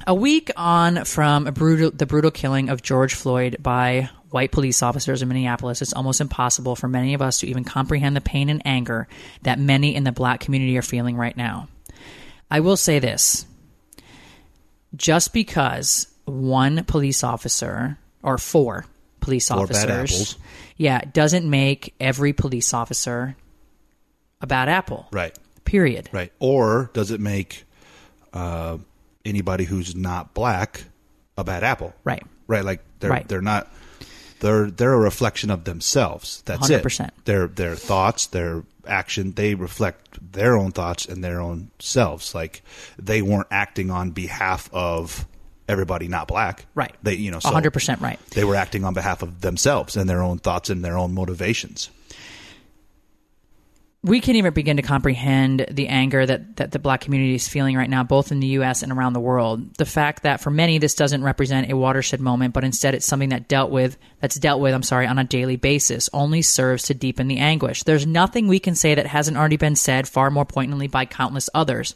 a 0.08 0.16
week 0.16 0.50
on 0.56 1.04
from 1.04 1.46
a 1.46 1.52
brutal, 1.52 1.92
the 1.92 2.06
brutal 2.06 2.32
killing 2.32 2.70
of 2.70 2.82
George 2.82 3.16
Floyd 3.16 3.58
by 3.60 4.10
white 4.32 4.52
police 4.52 4.82
officers 4.82 5.22
in 5.22 5.28
Minneapolis, 5.28 5.82
it's 5.82 5.94
almost 5.94 6.22
impossible 6.22 6.76
for 6.76 6.88
many 6.88 7.14
of 7.14 7.22
us 7.22 7.40
to 7.40 7.48
even 7.48 7.64
comprehend 7.64 8.16
the 8.16 8.22
pain 8.22 8.50
and 8.50 8.62
anger 8.66 9.08
that 9.44 9.60
many 9.60 9.94
in 9.96 10.04
the 10.04 10.12
black 10.12 10.40
community 10.40 10.78
are 10.78 10.82
feeling 10.82 11.16
right 11.18 11.36
now. 11.38 11.68
I 12.50 12.62
will 12.62 12.78
say 12.78 13.00
this 13.00 13.46
just 14.96 15.34
because 15.34 16.08
one 16.26 16.84
police 16.86 17.24
officer 17.24 17.98
or 18.24 18.38
four 18.38 18.86
police 19.20 19.48
Four 19.50 19.68
bad 19.68 19.90
officers, 19.90 20.12
apples. 20.34 20.38
yeah, 20.78 21.02
doesn't 21.14 21.50
make 21.50 21.94
every 22.00 22.34
police 22.34 22.74
officer 22.74 23.36
a 24.42 24.48
bad 24.48 24.68
apple. 24.70 25.08
Right. 25.12 25.38
Period. 25.64 26.10
Right. 26.12 26.32
Or 26.40 26.90
does 26.94 27.12
it 27.12 27.22
make 27.22 27.66
uh, 28.34 28.78
anybody 29.24 29.64
who's 29.64 29.96
not 29.96 30.34
black 30.34 30.84
a 31.38 31.44
bad 31.44 31.64
apple? 31.64 31.94
Right. 32.04 32.24
Right. 32.48 32.66
Like 32.66 32.82
they're 33.00 33.10
Right. 33.12 33.28
they're 33.28 33.42
not 33.42 33.72
they're 34.42 34.70
they're 34.70 34.94
a 34.94 35.00
reflection 35.00 35.50
of 35.50 35.64
themselves. 35.64 36.44
That's 36.46 36.70
100%. 36.70 37.08
it. 37.08 37.14
Their 37.26 37.48
their 37.48 37.76
thoughts, 37.76 38.28
their 38.28 38.64
action, 38.86 39.32
they 39.34 39.56
reflect 39.56 40.34
their 40.34 40.58
own 40.58 40.72
thoughts 40.72 41.06
and 41.06 41.24
their 41.24 41.40
own 41.40 41.72
selves. 41.80 42.36
Like 42.36 42.64
they 43.00 43.22
weren't 43.22 43.48
acting 43.50 43.90
on 43.90 44.12
behalf 44.12 44.70
of 44.74 45.26
everybody 45.70 46.08
not 46.08 46.28
black. 46.28 46.66
Right. 46.76 46.94
They 47.02 47.14
you 47.14 47.32
know 47.32 47.40
so 47.40 47.52
100% 47.52 48.02
right. 48.02 48.20
They 48.32 48.44
were 48.44 48.56
acting 48.56 48.84
on 48.84 48.94
behalf 48.94 49.22
of 49.22 49.42
themselves 49.42 49.96
and 49.96 50.10
their 50.10 50.22
own 50.22 50.40
thoughts 50.40 50.70
and 50.70 50.84
their 50.84 50.98
own 50.98 51.14
motivations. 51.14 51.90
We 54.04 54.20
can't 54.20 54.38
even 54.38 54.54
begin 54.54 54.78
to 54.78 54.84
comprehend 54.84 55.68
the 55.70 55.88
anger 55.88 56.26
that, 56.26 56.56
that 56.56 56.72
the 56.72 56.80
black 56.80 57.02
community 57.02 57.36
is 57.36 57.48
feeling 57.48 57.78
right 57.78 57.90
now, 57.90 58.04
both 58.04 58.32
in 58.32 58.40
the 58.40 58.48
U.S. 58.48 58.82
and 58.82 58.92
around 58.92 59.14
the 59.14 59.20
world. 59.20 59.76
The 59.76 59.86
fact 59.86 60.24
that 60.24 60.42
for 60.42 60.50
many 60.50 60.80
this 60.80 60.96
doesn't 60.96 61.24
represent 61.24 61.70
a 61.70 61.78
watershed 61.78 62.20
moment, 62.20 62.56
but 62.56 62.64
instead 62.64 62.96
it's 62.96 63.06
something 63.06 63.30
that 63.30 63.48
dealt 63.48 63.70
with 63.70 63.98
that's 64.20 64.40
dealt 64.40 64.60
with, 64.60 64.74
I'm 64.74 64.82
sorry, 64.82 65.06
on 65.06 65.20
a 65.20 65.24
daily 65.24 65.56
basis, 65.56 66.10
only 66.14 66.42
serves 66.42 66.84
to 66.84 66.96
deepen 66.96 67.28
the 67.28 67.38
anguish. 67.38 67.84
There's 67.84 68.08
nothing 68.08 68.48
we 68.48 68.60
can 68.60 68.74
say 68.74 68.96
that 68.96 69.06
hasn't 69.06 69.38
already 69.38 69.58
been 69.58 69.76
said 69.76 70.08
far 70.08 70.32
more 70.32 70.46
poignantly 70.46 70.88
by 70.88 71.06
countless 71.06 71.50
others. 71.54 71.94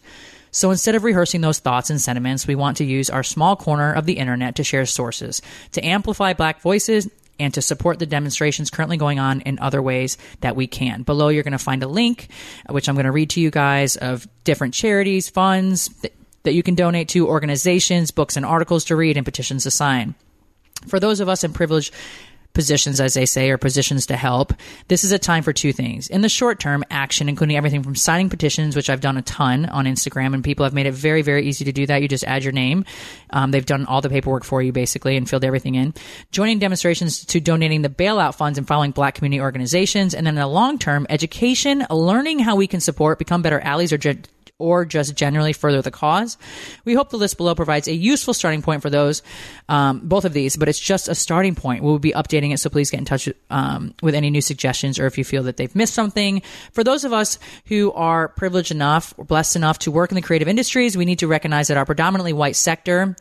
So 0.52 0.70
instead 0.70 0.94
of 0.94 1.04
rehearsing 1.04 1.42
those 1.42 1.60
thoughts 1.60 1.90
and 1.90 2.00
sentiments, 2.00 2.46
we 2.46 2.56
want 2.56 2.78
to 2.78 2.86
use 2.86 3.10
our 3.10 3.24
small 3.24 3.56
corner 3.56 3.92
of 3.92 4.06
the 4.06 4.18
internet 4.18 4.56
to 4.56 4.64
share 4.64 4.86
sources, 4.86 5.42
to 5.72 5.84
amplify 5.84 6.34
black 6.34 6.62
voices, 6.62 7.10
and 7.40 7.54
to 7.54 7.62
support 7.62 8.00
the 8.00 8.06
demonstrations 8.06 8.70
currently 8.70 8.98
going 8.98 9.20
on 9.20 9.42
in 9.42 9.60
other 9.60 9.82
ways 9.82 10.18
that 10.42 10.56
we 10.56 10.68
can. 10.68 11.04
Below, 11.04 11.30
you're 11.30 11.44
going 11.44 11.52
to 11.52 11.58
find 11.58 11.84
a 11.84 11.88
link, 11.88 12.30
which 12.70 12.88
I'm 12.88 12.96
going 12.96 13.06
to 13.06 13.12
read 13.12 13.32
to 13.32 13.42
you 13.42 13.52
guys, 13.52 13.96
of 13.98 14.28
different 14.44 14.74
charities, 14.74 15.30
funds 15.30 15.90
that, 16.02 16.14
that 16.44 16.54
you 16.54 16.64
can 16.64 16.76
donate 16.76 17.10
to, 17.10 17.28
organizations, 17.28 18.12
books 18.12 18.38
and 18.38 18.46
articles 18.46 18.86
to 18.86 18.96
read, 18.96 19.18
and 19.18 19.26
petitions 19.26 19.64
to 19.64 19.72
sign. 19.72 20.16
For 20.88 21.00
those 21.00 21.20
of 21.20 21.30
us 21.30 21.44
in 21.44 21.54
privileged 21.54 21.94
positions, 22.56 23.00
as 23.00 23.14
they 23.14 23.28
say, 23.28 23.52
or 23.52 23.60
positions 23.60 24.08
to 24.08 24.18
help, 24.18 24.54
this 24.88 25.04
is 25.04 25.12
a 25.12 25.20
time 25.20 25.44
for 25.44 25.54
two 25.54 25.72
things. 25.72 26.10
In 26.10 26.22
the 26.22 26.30
short 26.30 26.60
term, 26.60 26.84
action, 26.90 27.30
including 27.30 27.56
everything 27.58 27.84
from 27.84 27.96
signing 27.96 28.30
petitions, 28.30 28.76
which 28.76 28.90
I've 28.90 29.02
done 29.02 29.18
a 29.18 29.22
ton 29.22 29.68
on 29.68 29.86
Instagram, 29.86 30.34
and 30.34 30.44
people 30.44 30.64
have 30.64 30.74
made 30.74 30.88
it 30.88 30.94
very, 30.94 31.22
very 31.22 31.46
easy 31.46 31.66
to 31.66 31.72
do 31.72 31.86
that. 31.86 32.02
You 32.02 32.08
just 32.08 32.24
add 32.24 32.44
your 32.44 32.54
name. 32.54 32.86
Um, 33.30 33.52
they've 33.52 33.66
done 33.66 33.86
all 33.86 34.02
the 34.02 34.10
paperwork 34.10 34.44
for 34.44 34.62
you, 34.64 34.72
basically, 34.72 35.18
and 35.18 35.30
filled 35.30 35.46
everything 35.46 35.76
in. 35.76 35.94
Joining 36.32 36.58
demonstrations 36.58 37.26
to 37.26 37.40
donating 37.40 37.84
the 37.84 37.90
bailout 37.90 38.36
funds 38.36 38.58
and 38.58 38.68
following 38.68 38.92
black 38.92 39.16
community 39.16 39.42
organizations. 39.42 40.16
And 40.16 40.26
then 40.26 40.36
in 40.36 40.42
the 40.42 40.48
long 40.48 40.80
term, 40.80 41.06
education, 41.10 41.86
learning 41.90 42.40
how 42.40 42.56
we 42.56 42.68
can 42.68 42.80
support, 42.80 43.20
become 43.20 43.42
better 43.42 43.60
allies 43.60 43.94
or 43.94 43.98
or 44.58 44.86
just 44.86 45.16
generally 45.16 45.52
further 45.52 45.82
the 45.82 45.92
cause. 45.92 46.38
We 46.86 46.94
hope 46.94 47.10
the 47.10 47.18
list 47.18 47.36
below 47.36 47.56
provides 47.56 47.88
a 47.88 47.94
useful 47.94 48.34
starting 48.34 48.62
point 48.62 48.82
for 48.82 48.90
those, 48.90 49.22
um, 49.68 50.00
both 50.04 50.24
of 50.24 50.32
these, 50.32 50.56
but 50.56 50.70
it's 50.70 50.80
just 50.80 51.10
a 51.10 51.16
starting 51.16 51.56
point. 51.56 51.84
We'll 51.84 52.00
be 52.00 52.14
updating 52.14 52.54
it, 52.54 52.60
so 52.60 52.70
please 52.70 52.90
get 52.90 53.00
in 53.00 53.06
touch 53.06 53.28
um, 53.50 53.94
with 54.02 54.16
any 54.16 54.30
new 54.30 54.42
suggestions 54.42 54.98
or 54.98 55.08
if 55.08 55.18
you 55.18 55.26
feel 55.26 55.44
that 55.44 55.58
they've 55.58 55.76
missed 55.76 55.94
something. 55.94 56.42
For 56.72 56.84
those 56.84 57.04
of 57.04 57.12
us 57.12 57.38
who 57.66 57.92
are 57.94 58.30
privileged 58.30 58.72
enough 58.72 59.14
or 59.18 59.26
blessed 59.26 59.58
enough 59.58 59.80
to 59.80 59.92
work 59.92 60.12
in 60.12 60.16
the 60.16 60.22
creative 60.22 60.48
industries, 60.48 60.96
we 60.96 61.06
need 61.06 61.20
to 61.20 61.28
recognize 61.28 61.68
that 61.68 61.78
our 61.78 61.86
predominantly 61.86 62.34
white 62.34 62.56
sector 62.56 63.16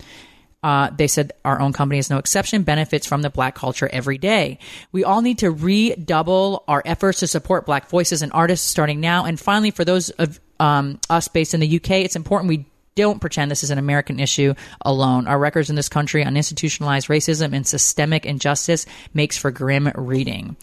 uh, 0.64 0.88
they 0.96 1.06
said 1.06 1.30
our 1.44 1.60
own 1.60 1.74
company 1.74 1.98
is 1.98 2.08
no 2.08 2.16
exception, 2.16 2.62
benefits 2.62 3.06
from 3.06 3.20
the 3.20 3.28
black 3.28 3.54
culture 3.54 3.86
every 3.92 4.16
day. 4.16 4.58
We 4.92 5.04
all 5.04 5.20
need 5.20 5.40
to 5.40 5.50
redouble 5.50 6.64
our 6.66 6.82
efforts 6.86 7.20
to 7.20 7.26
support 7.26 7.66
black 7.66 7.90
voices 7.90 8.22
and 8.22 8.32
artists 8.32 8.66
starting 8.66 8.98
now. 8.98 9.26
And 9.26 9.38
finally, 9.38 9.72
for 9.72 9.84
those 9.84 10.08
of 10.08 10.40
um, 10.64 10.98
us 11.10 11.28
based 11.28 11.52
in 11.52 11.60
the 11.60 11.76
UK, 11.76 11.90
it's 11.90 12.16
important 12.16 12.48
we 12.48 12.64
don't 12.94 13.20
pretend 13.20 13.50
this 13.50 13.64
is 13.64 13.70
an 13.70 13.78
American 13.78 14.18
issue 14.18 14.54
alone. 14.80 15.26
Our 15.26 15.38
records 15.38 15.68
in 15.68 15.76
this 15.76 15.88
country 15.88 16.24
on 16.24 16.36
institutionalized 16.36 17.08
racism 17.08 17.54
and 17.54 17.66
systemic 17.66 18.24
injustice 18.24 18.86
makes 19.12 19.36
for 19.36 19.50
grim 19.50 19.90
reading. 19.94 20.56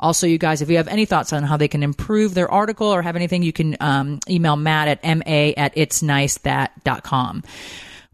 Also, 0.00 0.26
you 0.26 0.38
guys, 0.38 0.62
if 0.62 0.70
you 0.70 0.78
have 0.78 0.88
any 0.88 1.04
thoughts 1.04 1.32
on 1.32 1.42
how 1.42 1.56
they 1.56 1.68
can 1.68 1.82
improve 1.82 2.34
their 2.34 2.50
article 2.50 2.86
or 2.86 3.02
have 3.02 3.16
anything, 3.16 3.42
you 3.42 3.52
can 3.52 3.76
um, 3.80 4.20
email 4.28 4.56
Matt 4.56 4.88
at 4.88 5.18
ma 5.18 5.52
at 5.56 5.74
itsnicethat.com 5.74 7.42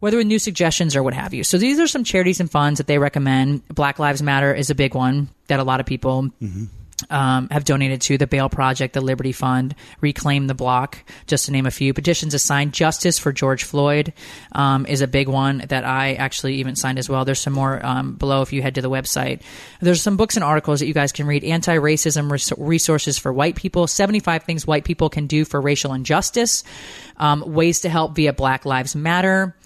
whether 0.01 0.17
with 0.17 0.29
new 0.29 0.39
suggestions 0.39 0.95
or 0.95 1.03
what 1.03 1.13
have 1.13 1.35
you. 1.35 1.43
So 1.43 1.59
these 1.59 1.81
are 1.81 1.89
some 1.89 2.05
charities 2.05 2.39
and 2.39 2.49
funds 2.49 2.79
that 2.79 2.87
they 2.87 2.99
recommend. 2.99 3.67
Black 3.67 3.99
Lives 3.99 4.23
Matter 4.23 4.55
is 4.55 4.71
a 4.71 4.75
big 4.77 4.95
one 4.95 5.29
that 5.49 5.59
a 5.59 5.65
lot 5.65 5.81
of 5.81 5.87
people 5.87 6.31
um, 7.11 7.49
have 7.51 7.65
donated 7.65 8.01
to. 8.03 8.19
The 8.19 8.27
Bail 8.27 8.49
Project, 8.49 8.95
the 8.95 9.01
Liberty 9.01 9.33
Fund, 9.33 9.75
Reclaim 10.01 10.47
the 10.47 10.55
Block, 10.55 10.99
just 11.27 11.47
to 11.47 11.53
name 11.53 11.67
a 11.67 11.71
few. 11.71 11.95
Petitions 11.95 12.33
to 12.33 12.39
sign 12.39 12.73
Justice 12.73 13.19
for 13.19 13.33
George 13.33 13.65
Floyd 13.65 14.13
um, 14.53 14.87
is 14.87 15.01
a 15.01 15.07
big 15.07 15.29
one 15.29 15.65
that 15.69 15.85
I 15.85 16.15
actually 16.15 16.57
even 16.57 16.77
signed 16.77 16.99
as 16.99 17.09
well. 17.09 17.25
There's 17.25 17.41
some 17.41 17.53
more 17.53 17.85
um, 17.85 18.15
below 18.15 18.43
if 18.43 18.53
you 18.53 18.63
head 18.63 18.75
to 18.77 18.83
the 18.83 18.91
website. 18.91 19.43
There's 19.81 20.03
some 20.03 20.17
books 20.17 20.37
and 20.37 20.45
articles 20.45 20.81
that 20.81 20.87
you 20.87 20.95
guys 20.95 21.13
can 21.13 21.27
read. 21.27 21.45
Anti-racism 21.45 22.31
res- 22.31 22.53
resources 22.59 23.19
for 23.19 23.33
white 23.33 23.57
people. 23.57 23.87
75 23.87 24.43
things 24.43 24.67
white 24.67 24.85
people 24.85 25.09
can 25.09 25.27
do 25.27 25.45
for 25.45 25.61
racial 25.61 25.95
injustice. 25.95 26.65
Um, 27.17 27.43
ways 27.47 27.81
to 27.81 27.89
help 27.89 28.17
via 28.17 28.33
Black 28.33 28.65
Lives 28.65 28.97
Matter. 28.97 29.57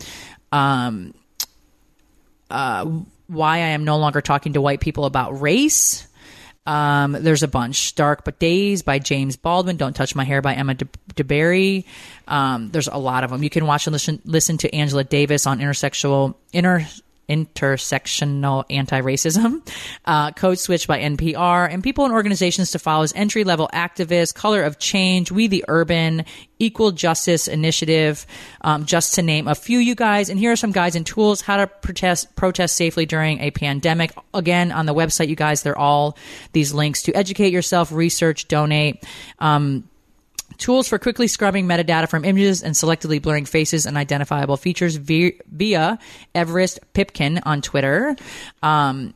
Um, 0.51 1.15
uh, 2.51 2.85
why 3.27 3.57
I 3.57 3.69
am 3.69 3.85
no 3.85 3.97
longer 3.97 4.21
talking 4.21 4.53
to 4.53 4.61
white 4.61 4.81
people 4.81 5.07
about 5.07 5.41
race. 5.41 6.07
Um, 6.65 7.13
there's 7.13 7.43
a 7.43 7.49
bunch. 7.49 7.95
Dark 7.95 8.25
But 8.25 8.39
Days 8.39 8.83
by 8.83 8.99
James 8.99 9.37
Baldwin. 9.37 9.77
Don't 9.77 9.95
Touch 9.95 10.15
My 10.15 10.25
Hair 10.25 10.43
by 10.43 10.55
Emma 10.55 10.75
De- 10.75 10.87
Dabiri. 11.15 11.85
Um, 12.29 12.71
there's 12.71 12.89
a 12.89 12.97
lot 12.99 13.25
of 13.25 13.31
them. 13.31 13.43
You 13.43 13.51
can 13.51 13.67
watch 13.67 13.87
and 13.87 13.93
listen, 13.93 14.21
listen 14.25 14.59
to 14.59 14.75
Angela 14.75 15.05
Davis 15.05 15.47
on 15.47 15.59
intersexual, 15.59 16.37
inter, 16.53 16.87
intersectional 17.33 18.65
anti-racism, 18.71 19.67
uh, 20.05 20.33
Code 20.33 20.59
Switch 20.59 20.87
by 20.87 21.01
NPR, 21.01 21.73
and 21.73 21.83
people 21.83 22.05
and 22.05 22.13
organizations 22.13 22.73
to 22.73 22.79
follow 22.79 23.05
as 23.05 23.13
entry-level 23.15 23.71
activists, 23.73 24.35
Color 24.35 24.63
of 24.63 24.79
Change, 24.79 25.33
We 25.33 25.47
the 25.47 25.65
Urban, 25.69 26.25
Equal 26.59 26.93
Justice 26.93 27.49
Initiative, 27.49 28.25
um, 28.61 28.87
just 28.87 29.15
to 29.15 29.23
name 29.23 29.49
a 29.49 29.55
few, 29.55 29.79
you 29.79 29.95
guys. 29.95 30.29
And 30.29 30.39
here 30.39 30.53
are 30.53 30.57
some 30.57 30.71
guides 30.71 30.95
and 30.95 31.05
tools 31.05 31.41
how 31.41 31.57
to 31.57 31.67
protest 31.67 32.37
protest 32.37 32.77
safely 32.77 33.05
during 33.05 33.41
a 33.41 33.51
pandemic. 33.51 34.13
Again, 34.33 34.71
on 34.71 34.87
the 34.87 34.95
website, 34.95 35.29
you 35.29 35.37
guys, 35.37 35.63
they're 35.63 35.79
all 35.79 36.17
these 36.53 36.73
links 36.73 37.03
to 37.05 37.15
educate 37.15 37.53
yourself, 37.53 37.91
research, 37.91 38.47
donate. 38.47 39.05
Um, 39.41 39.89
Tools 40.59 40.89
for 40.89 40.99
quickly 40.99 41.27
scrubbing 41.27 41.67
metadata 41.67 42.09
from 42.09 42.25
images 42.25 42.63
and 42.63 42.75
selectively 42.75 43.21
blurring 43.21 43.45
faces 43.45 43.87
and 43.87 43.97
identifiable 43.97 44.57
features 44.57 44.97
via, 44.97 45.99
Everest 46.35 46.81
Pipkin 46.93 47.41
on 47.45 47.63
Twitter. 47.63 48.17
Um, 48.63 49.15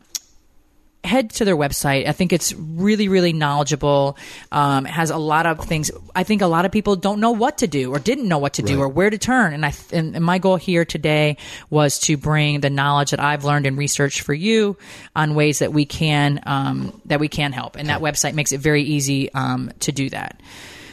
head 1.07 1.31
to 1.31 1.45
their 1.45 1.57
website. 1.57 2.07
I 2.07 2.13
think 2.13 2.33
it's 2.33 2.53
really, 2.53 3.09
really 3.09 3.33
knowledgeable. 3.33 4.19
Um, 4.53 4.85
has 4.85 5.11
a 5.11 5.17
lot 5.17 5.47
of 5.47 5.65
things. 5.65 5.91
I 6.15 6.25
think 6.25 6.43
a 6.43 6.47
lot 6.47 6.65
of 6.65 6.73
people 6.73 6.97
don't 6.97 7.21
know 7.21 7.31
what 7.31 7.59
to 7.59 7.67
do 7.67 7.95
or 7.95 7.99
didn't 7.99 8.29
know 8.29 8.39
what 8.39 8.55
to 8.55 8.63
do 8.63 8.81
or 8.81 8.89
where 8.89 9.09
to 9.09 9.17
turn. 9.17 9.55
And 9.55 9.65
I 9.65 9.73
and, 9.93 10.17
and 10.17 10.25
my 10.25 10.39
goal 10.39 10.57
here 10.57 10.85
today 10.85 11.39
was 11.71 11.99
to 12.01 12.17
bring 12.17 12.61
the 12.61 12.71
knowledge 12.71 13.13
that 13.13 13.21
I've 13.21 13.45
learned 13.45 13.67
and 13.67 13.79
researched 13.79 14.21
for 14.21 14.35
you 14.35 14.77
on 15.15 15.35
ways 15.35 15.61
that 15.61 15.73
we 15.73 15.87
can 15.87 16.41
um, 16.45 17.01
that 17.07 17.21
we 17.21 17.29
can 17.29 17.53
help. 17.53 17.77
And 17.77 17.89
that 17.89 18.01
website 18.01 18.35
makes 18.35 18.53
it 18.53 18.59
very 18.59 18.83
easy 18.83 19.33
um, 19.33 19.71
to 19.81 19.93
do 19.93 20.11
that. 20.11 20.41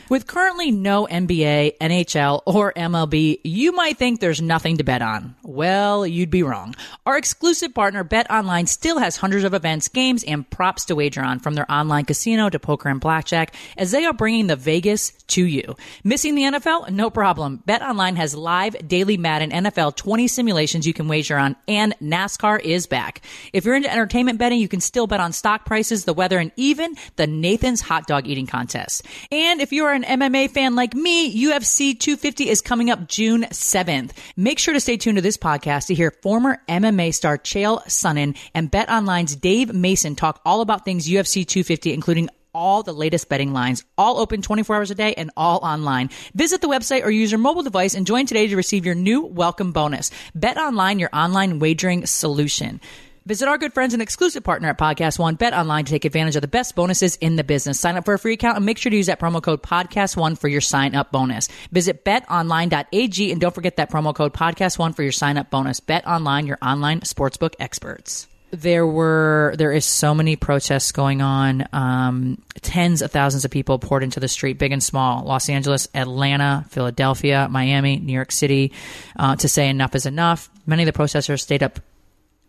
With 0.10 0.28
currently 0.28 0.72
no 0.72 1.08
NBA, 1.10 1.78
NHL, 1.80 2.42
or 2.46 2.74
MLB, 2.74 3.40
you 3.44 3.72
might 3.72 3.98
think 3.98 4.20
there's 4.20 4.42
nothing 4.42 4.78
to 4.78 4.84
bet 4.84 5.02
on. 5.02 5.36
Well, 5.44 6.06
you'd 6.06 6.30
be 6.30 6.44
wrong. 6.44 6.76
Our 7.06 7.18
exclusive 7.18 7.74
partner, 7.74 8.04
Bet 8.04 8.30
Online, 8.30 8.68
still 8.68 9.00
has 9.00 9.18
hundreds 9.18 9.44
of 9.44 9.54
events, 9.54 9.88
games, 9.88 10.24
and 10.24 10.50
props 10.50 10.86
to 10.86 10.96
wager 10.96 11.22
on, 11.22 11.40
from 11.40 11.54
their 11.54 11.70
online 11.72 12.06
casino 12.06 12.50
to 12.50 12.60
poker 12.60 12.90
and 12.90 13.00
blackjack, 13.00 13.56
as 13.78 13.92
they 13.92 14.06
are 14.06 14.14
bringing 14.14 14.48
the 14.48 14.56
Vegas 14.56 15.12
to 15.28 15.46
you. 15.46 15.76
Missing 16.04 16.36
the 16.36 16.44
NFL? 16.44 16.90
No 16.92 17.10
problem. 17.10 17.64
Bet 17.66 17.82
Online 17.82 18.16
has 18.18 18.36
live 18.36 18.76
daily 18.88 19.18
Madden 19.18 19.52
NFL 19.52 19.96
20 19.96 20.28
simulations 20.28 20.86
you 20.86 20.94
can 20.94 21.08
wager 21.08 21.38
on, 21.38 21.56
and 21.68 21.96
NASCAR 22.00 22.60
is 22.60 22.88
back. 22.88 23.22
If 23.54 23.66
you're 23.66 23.76
into 23.76 23.92
entertainment 23.92 24.38
betting, 24.38 24.60
you 24.60 24.68
can 24.68 24.82
still 24.82 25.08
bet 25.08 25.20
on 25.20 25.34
stock 25.34 25.66
prices, 25.66 26.06
the 26.06 26.14
weather, 26.14 26.40
and 26.40 26.52
even 26.56 26.96
the 27.16 27.28
Nathan's 27.28 27.82
hot 27.82 28.08
dog 28.08 28.28
eating 28.28 28.48
contest. 28.48 29.04
And 29.32 29.62
if 29.62 29.72
you 29.72 29.86
are 29.86 29.94
an 29.94 30.03
MMA 30.04 30.50
fan 30.52 30.76
like 30.76 30.94
me, 30.94 31.34
UFC 31.46 32.00
250 32.00 32.50
is 32.50 32.62
coming 32.62 32.90
up 32.90 33.08
June 33.08 33.44
7th. 33.44 34.12
Make 34.36 34.60
sure 34.60 34.74
to 34.74 34.80
stay 34.80 34.98
tuned 34.98 35.18
to 35.18 35.22
this 35.22 35.38
podcast 35.38 35.88
to 35.88 35.94
hear 35.94 36.12
former 36.22 36.62
MMA 36.68 37.14
star 37.14 37.38
Chael 37.38 37.84
Sonnen 37.86 38.38
and 38.54 38.70
Bet 38.72 38.90
Online's 38.90 39.36
Dave 39.36 39.74
Mason 39.74 40.16
talk 40.16 40.42
all 40.46 40.62
about 40.62 40.86
things 40.86 41.08
UFC 41.08 41.46
250, 41.46 41.94
including 41.94 42.30
all 42.54 42.84
the 42.84 42.94
latest 42.94 43.30
betting 43.30 43.52
lines, 43.54 43.84
all 43.98 44.20
open 44.20 44.42
24 44.42 44.76
hours 44.76 44.92
a 44.92 44.96
day 44.96 45.14
and 45.16 45.32
all 45.36 45.60
online. 45.60 46.10
Visit 46.36 46.62
the 46.62 46.68
website 46.68 47.04
or 47.04 47.10
use 47.10 47.32
your 47.32 47.40
mobile 47.40 47.64
device 47.64 47.96
and 47.96 48.06
join 48.06 48.26
today 48.26 48.48
to 48.48 48.56
receive 48.56 48.86
your 48.86 48.96
new 48.96 49.22
welcome 49.22 49.72
bonus. 49.72 50.12
Bet 50.36 50.58
online, 50.58 51.00
your 51.00 51.10
online 51.14 51.60
wagering 51.60 52.06
solution. 52.06 52.80
Visit 53.26 53.48
our 53.48 53.58
good 53.58 53.74
friends 53.74 53.94
and 53.94 54.02
exclusive 54.04 54.44
partner 54.44 54.68
at 54.68 54.78
Podcast 54.78 55.18
One, 55.18 55.36
Bet 55.36 55.54
Online, 55.54 55.86
to 55.86 55.90
take 55.90 56.04
advantage 56.04 56.36
of 56.36 56.42
the 56.42 56.48
best 56.50 56.76
bonuses 56.76 57.16
in 57.16 57.38
the 57.38 57.44
business. 57.46 57.80
Sign 57.80 57.96
up 57.96 58.04
for 58.04 58.14
a 58.14 58.20
free 58.20 58.34
account 58.34 58.58
and 58.58 58.66
make 58.66 58.78
sure 58.78 58.90
to 58.90 58.98
use 58.98 59.06
that 59.06 59.20
promo 59.20 59.42
code 59.42 59.64
Podcast 59.64 60.18
One 60.18 60.36
for 60.36 60.50
your 60.50 60.60
sign 60.60 60.94
up 60.94 61.10
bonus. 61.10 61.48
Visit 61.72 62.04
betonline.ag 62.04 63.32
and 63.32 63.40
don't 63.40 63.56
forget 63.56 63.78
that 63.78 63.90
promo 63.90 64.14
code 64.14 64.34
Podcast 64.34 64.78
One 64.78 64.92
for 64.92 65.04
your 65.04 65.14
sign 65.14 65.38
up 65.38 65.50
bonus. 65.50 65.80
Bet 65.80 66.06
Online, 66.06 66.48
your 66.48 66.58
online 66.62 67.00
sportsbook 67.02 67.54
experts 67.60 68.28
there 68.52 68.86
were 68.86 69.56
there 69.58 69.72
is 69.72 69.84
so 69.84 70.14
many 70.14 70.36
protests 70.36 70.92
going 70.92 71.24
on 71.24 71.68
um, 71.74 72.38
tens 72.62 73.02
of 73.02 73.10
thousands 73.10 73.46
of 73.46 73.50
people 73.50 73.80
poured 73.80 74.04
into 74.04 74.20
the 74.20 74.28
street 74.28 74.60
big 74.60 74.72
and 74.72 74.84
small 74.84 75.24
los 75.26 75.50
angeles 75.50 75.88
atlanta 75.96 76.64
philadelphia 76.70 77.48
miami 77.50 77.98
new 77.98 78.14
york 78.14 78.32
city 78.32 78.72
uh, 79.18 79.36
to 79.36 79.50
say 79.50 79.70
enough 79.70 79.96
is 79.96 80.06
enough 80.06 80.52
many 80.68 80.84
of 80.84 80.86
the 80.86 80.94
protesters 80.94 81.42
stayed 81.42 81.64
up 81.64 81.80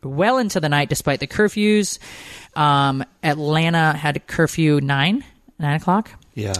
well 0.04 0.38
into 0.38 0.60
the 0.60 0.68
night 0.68 0.88
despite 0.88 1.20
the 1.20 1.26
curfews 1.26 1.98
um, 2.56 3.04
atlanta 3.22 3.92
had 3.92 4.16
a 4.16 4.20
curfew 4.20 4.80
9 4.80 5.24
9 5.58 5.74
o'clock 5.76 6.10
Yeah. 6.34 6.52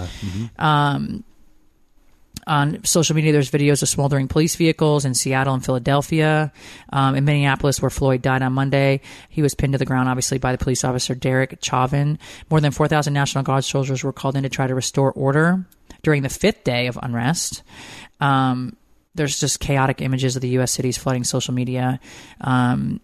on 2.46 2.84
social 2.84 3.16
media, 3.16 3.32
there's 3.32 3.50
videos 3.50 3.82
of 3.82 3.88
smoldering 3.88 4.28
police 4.28 4.54
vehicles 4.56 5.06
in 5.06 5.14
Seattle 5.14 5.54
and 5.54 5.64
Philadelphia. 5.64 6.52
Um, 6.92 7.14
in 7.14 7.24
Minneapolis, 7.24 7.80
where 7.80 7.88
Floyd 7.90 8.20
died 8.20 8.42
on 8.42 8.52
Monday, 8.52 9.00
he 9.30 9.40
was 9.40 9.54
pinned 9.54 9.72
to 9.72 9.78
the 9.78 9.86
ground, 9.86 10.10
obviously, 10.10 10.36
by 10.38 10.52
the 10.52 10.58
police 10.58 10.84
officer 10.84 11.14
Derek 11.14 11.58
Chauvin. 11.62 12.18
More 12.50 12.60
than 12.60 12.70
4,000 12.70 13.14
National 13.14 13.44
Guard 13.44 13.64
soldiers 13.64 14.04
were 14.04 14.12
called 14.12 14.36
in 14.36 14.42
to 14.42 14.50
try 14.50 14.66
to 14.66 14.74
restore 14.74 15.10
order 15.12 15.64
during 16.02 16.22
the 16.22 16.28
fifth 16.28 16.64
day 16.64 16.86
of 16.86 16.98
unrest. 17.02 17.62
Um, 18.20 18.76
there's 19.14 19.40
just 19.40 19.58
chaotic 19.60 20.02
images 20.02 20.36
of 20.36 20.42
the 20.42 20.48
U.S. 20.48 20.72
cities 20.72 20.98
flooding 20.98 21.24
social 21.24 21.54
media. 21.54 21.98
Um, 22.42 23.00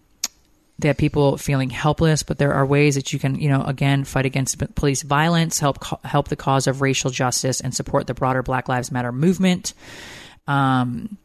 They 0.81 0.87
have 0.87 0.97
people 0.97 1.37
feeling 1.37 1.69
helpless, 1.69 2.23
but 2.23 2.37
there 2.37 2.53
are 2.53 2.65
ways 2.65 2.95
that 2.95 3.13
you 3.13 3.19
can, 3.19 3.39
you 3.39 3.49
know, 3.49 3.63
again, 3.63 4.03
fight 4.03 4.25
against 4.25 4.57
police 4.75 5.03
violence, 5.03 5.59
help 5.59 5.83
help 6.03 6.27
the 6.27 6.35
cause 6.35 6.67
of 6.67 6.81
racial 6.81 7.11
justice, 7.11 7.61
and 7.61 7.73
support 7.73 8.07
the 8.07 8.13
broader 8.13 8.43
Black 8.43 8.67
Lives 8.67 8.91
Matter 8.91 9.11
movement. 9.11 9.73
Um, 10.47 11.17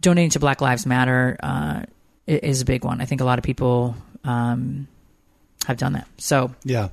donating 0.00 0.30
to 0.30 0.40
Black 0.40 0.60
Lives 0.60 0.86
Matter 0.86 1.36
uh, 1.42 1.82
is 2.26 2.62
a 2.62 2.64
big 2.64 2.84
one. 2.84 3.00
I 3.00 3.04
think 3.04 3.20
a 3.20 3.24
lot 3.24 3.38
of 3.38 3.44
people 3.44 3.94
um, 4.24 4.88
have 5.66 5.76
done 5.76 5.92
that. 5.92 6.08
So 6.18 6.54
Yeah. 6.64 6.88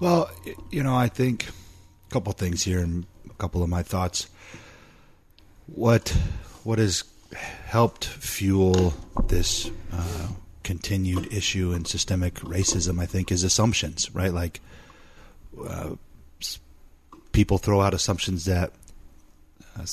Well, 0.00 0.30
you 0.70 0.82
know, 0.82 0.94
I 0.94 1.08
think 1.08 1.48
a 1.48 2.12
couple 2.12 2.32
things 2.32 2.62
here 2.62 2.80
and 2.80 3.04
a 3.28 3.34
couple 3.34 3.62
of 3.62 3.68
my 3.68 3.82
thoughts. 3.82 4.28
What 5.66 6.08
what 6.64 6.78
has 6.78 7.04
helped 7.66 8.04
fuel 8.04 8.94
this 9.26 9.70
uh, 9.92 10.28
continued 10.68 11.32
issue 11.32 11.72
in 11.72 11.86
systemic 11.86 12.34
racism? 12.34 13.00
I 13.00 13.06
think 13.06 13.32
is 13.32 13.42
assumptions, 13.42 14.14
right? 14.14 14.34
Like 14.34 14.60
uh, 15.66 15.94
people 17.32 17.56
throw 17.56 17.80
out 17.80 17.94
assumptions 17.94 18.44
that 18.44 18.72
uh, 19.78 19.86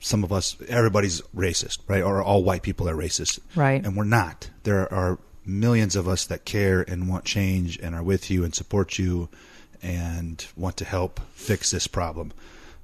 some 0.00 0.24
of 0.24 0.32
us, 0.32 0.56
everybody's 0.68 1.20
racist, 1.36 1.80
right? 1.86 2.02
Or 2.02 2.22
all 2.22 2.42
white 2.42 2.62
people 2.62 2.88
are 2.88 2.96
racist, 2.96 3.40
Right. 3.54 3.84
And 3.84 3.94
we're 3.94 4.04
not. 4.04 4.48
There 4.62 4.92
are 4.92 5.18
millions 5.44 5.96
of 5.96 6.08
us 6.08 6.24
that 6.26 6.46
care 6.46 6.80
and 6.80 7.10
want 7.10 7.24
change 7.26 7.78
and 7.78 7.94
are 7.94 8.02
with 8.02 8.30
you 8.30 8.42
and 8.42 8.54
support 8.54 8.98
you 8.98 9.28
and 9.82 10.46
want 10.56 10.78
to 10.78 10.86
help 10.86 11.20
fix 11.34 11.70
this 11.70 11.86
problem. 11.86 12.32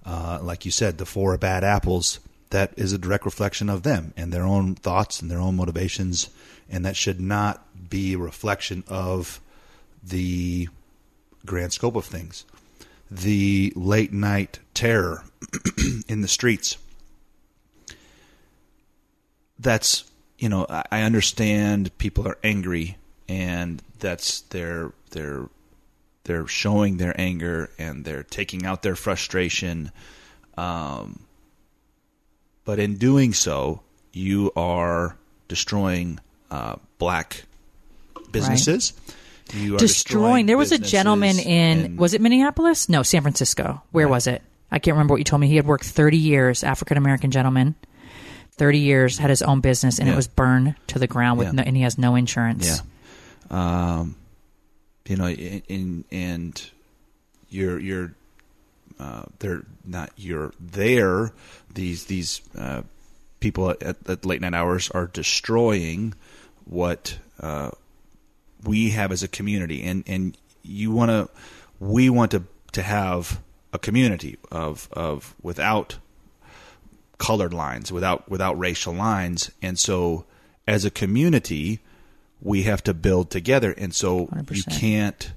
Uh, 0.04 0.38
like 0.42 0.66
you 0.66 0.70
said, 0.70 0.98
the 0.98 1.06
four 1.06 1.36
bad 1.38 1.64
apples. 1.64 2.20
That 2.50 2.72
is 2.76 2.92
a 2.92 2.98
direct 2.98 3.24
reflection 3.24 3.68
of 3.68 3.82
them 3.82 4.14
and 4.16 4.32
their 4.32 4.44
own 4.44 4.74
thoughts 4.74 5.20
and 5.20 5.30
their 5.30 5.38
own 5.38 5.56
motivations, 5.56 6.30
and 6.68 6.84
that 6.84 6.96
should 6.96 7.20
not 7.20 7.64
be 7.90 8.14
a 8.14 8.18
reflection 8.18 8.84
of 8.88 9.40
the 10.02 10.68
grand 11.46 11.72
scope 11.72 11.96
of 11.96 12.04
things. 12.04 12.44
The 13.10 13.72
late 13.74 14.12
night 14.12 14.58
terror 14.74 15.24
in 16.08 16.20
the 16.20 16.28
streets. 16.28 16.76
That's 19.58 20.04
you 20.38 20.48
know 20.48 20.66
I 20.68 21.02
understand 21.02 21.96
people 21.98 22.28
are 22.28 22.38
angry 22.44 22.96
and 23.28 23.82
that's 23.98 24.42
their 24.42 24.92
their 25.10 25.48
they're 26.24 26.46
showing 26.46 26.98
their 26.98 27.18
anger 27.18 27.70
and 27.78 28.04
they're 28.04 28.22
taking 28.22 28.66
out 28.66 28.82
their 28.82 28.94
frustration. 28.94 29.90
Um, 30.58 31.20
but 32.66 32.78
in 32.78 32.98
doing 32.98 33.32
so, 33.32 33.80
you 34.12 34.52
are 34.54 35.16
destroying 35.48 36.20
uh, 36.50 36.76
black 36.98 37.44
businesses. 38.32 38.92
You 39.54 39.76
are 39.76 39.78
destroying. 39.78 40.46
There 40.46 40.58
was 40.58 40.72
a 40.72 40.78
gentleman 40.78 41.38
in 41.38 41.78
and- 41.86 41.98
was 41.98 42.12
it 42.14 42.20
Minneapolis? 42.20 42.88
No, 42.88 43.02
San 43.02 43.22
Francisco. 43.22 43.82
Where 43.92 44.06
was 44.08 44.26
it? 44.26 44.42
I 44.70 44.78
can't 44.78 44.94
remember 44.94 45.14
what 45.14 45.18
you 45.18 45.24
told 45.24 45.40
me. 45.40 45.48
He 45.48 45.56
had 45.56 45.66
worked 45.66 45.84
30 45.86 46.18
years, 46.18 46.62
African 46.62 46.98
American 46.98 47.30
gentleman. 47.30 47.74
30 48.58 48.78
years 48.80 49.16
had 49.18 49.30
his 49.30 49.40
own 49.40 49.60
business 49.60 49.98
and 49.98 50.08
Yeah. 50.08 50.12
it 50.14 50.16
was 50.16 50.26
burned 50.28 50.74
to 50.88 50.98
the 50.98 51.06
ground 51.06 51.38
with 51.38 51.48
Yeah. 51.48 51.52
no, 51.52 51.62
and 51.62 51.76
he 51.76 51.82
has 51.84 51.96
no 51.96 52.14
insurance. 52.16 52.82
Yeah. 53.50 54.00
Um, 54.00 54.16
you 55.06 55.16
know, 55.16 55.28
in, 55.28 55.62
in 55.68 56.04
and 56.12 56.70
you're 57.48 57.78
you're 57.78 58.12
uh, 58.98 59.22
they're 59.38 59.62
not 59.86 60.10
you're 60.16 60.52
there. 60.60 61.32
These 61.72 62.04
these 62.06 62.42
uh, 62.58 62.82
people 63.40 63.70
at, 63.70 63.96
at 64.08 64.26
late 64.26 64.42
night 64.42 64.52
hours 64.54 64.90
are 64.90 65.06
destroying 65.06 66.12
what 66.68 67.18
uh, 67.40 67.70
we 68.64 68.90
have 68.90 69.10
as 69.12 69.22
a 69.22 69.28
community, 69.28 69.82
and 69.82 70.04
and 70.06 70.36
you 70.62 70.92
want 70.92 71.10
to 71.10 71.28
we 71.80 72.10
want 72.10 72.30
to 72.32 72.44
to 72.72 72.82
have 72.82 73.40
a 73.72 73.78
community 73.78 74.38
of 74.50 74.88
of 74.92 75.34
without 75.42 75.98
colored 77.18 77.52
lines, 77.52 77.90
without 77.90 78.30
without 78.30 78.58
racial 78.58 78.94
lines, 78.94 79.50
and 79.62 79.78
so 79.78 80.24
as 80.66 80.84
a 80.84 80.90
community, 80.90 81.80
we 82.40 82.64
have 82.64 82.82
to 82.84 82.94
build 82.94 83.30
together, 83.30 83.72
and 83.72 83.94
so 83.94 84.20
you 84.20 84.62
100%. 84.62 84.78
can't 84.78 85.32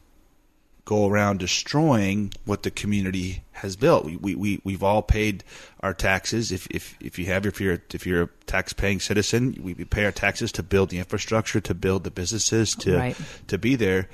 go 0.83 1.07
around 1.07 1.39
destroying 1.39 2.33
what 2.45 2.63
the 2.63 2.71
community 2.71 3.43
has 3.51 3.75
built. 3.75 4.05
We 4.05 4.15
we, 4.15 4.35
we 4.35 4.61
we've 4.63 4.83
all 4.83 5.01
paid 5.01 5.43
our 5.81 5.93
taxes. 5.93 6.51
If 6.51 6.67
if 6.71 6.97
if 6.99 7.19
you 7.19 7.25
have 7.27 7.45
if 7.45 7.61
you're 7.61 7.81
if 7.93 8.05
you're 8.05 8.23
a 8.23 8.29
tax 8.47 8.73
paying 8.73 8.99
citizen, 8.99 9.57
we, 9.61 9.73
we 9.73 9.85
pay 9.85 10.05
our 10.05 10.11
taxes 10.11 10.51
to 10.53 10.63
build 10.63 10.89
the 10.89 10.97
infrastructure, 10.97 11.61
to 11.61 11.73
build 11.73 12.03
the 12.03 12.11
businesses, 12.11 12.75
to 12.77 12.97
Right. 12.97 13.17
to 13.47 13.57
be 13.57 13.75
there, 13.75 14.09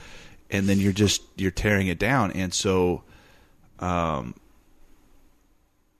and 0.51 0.67
then 0.67 0.79
you're 0.79 0.93
just 0.93 1.21
you're 1.37 1.51
tearing 1.51 1.87
it 1.87 1.99
down, 1.99 2.31
and 2.33 2.53
so 2.53 3.03
um, 3.79 4.35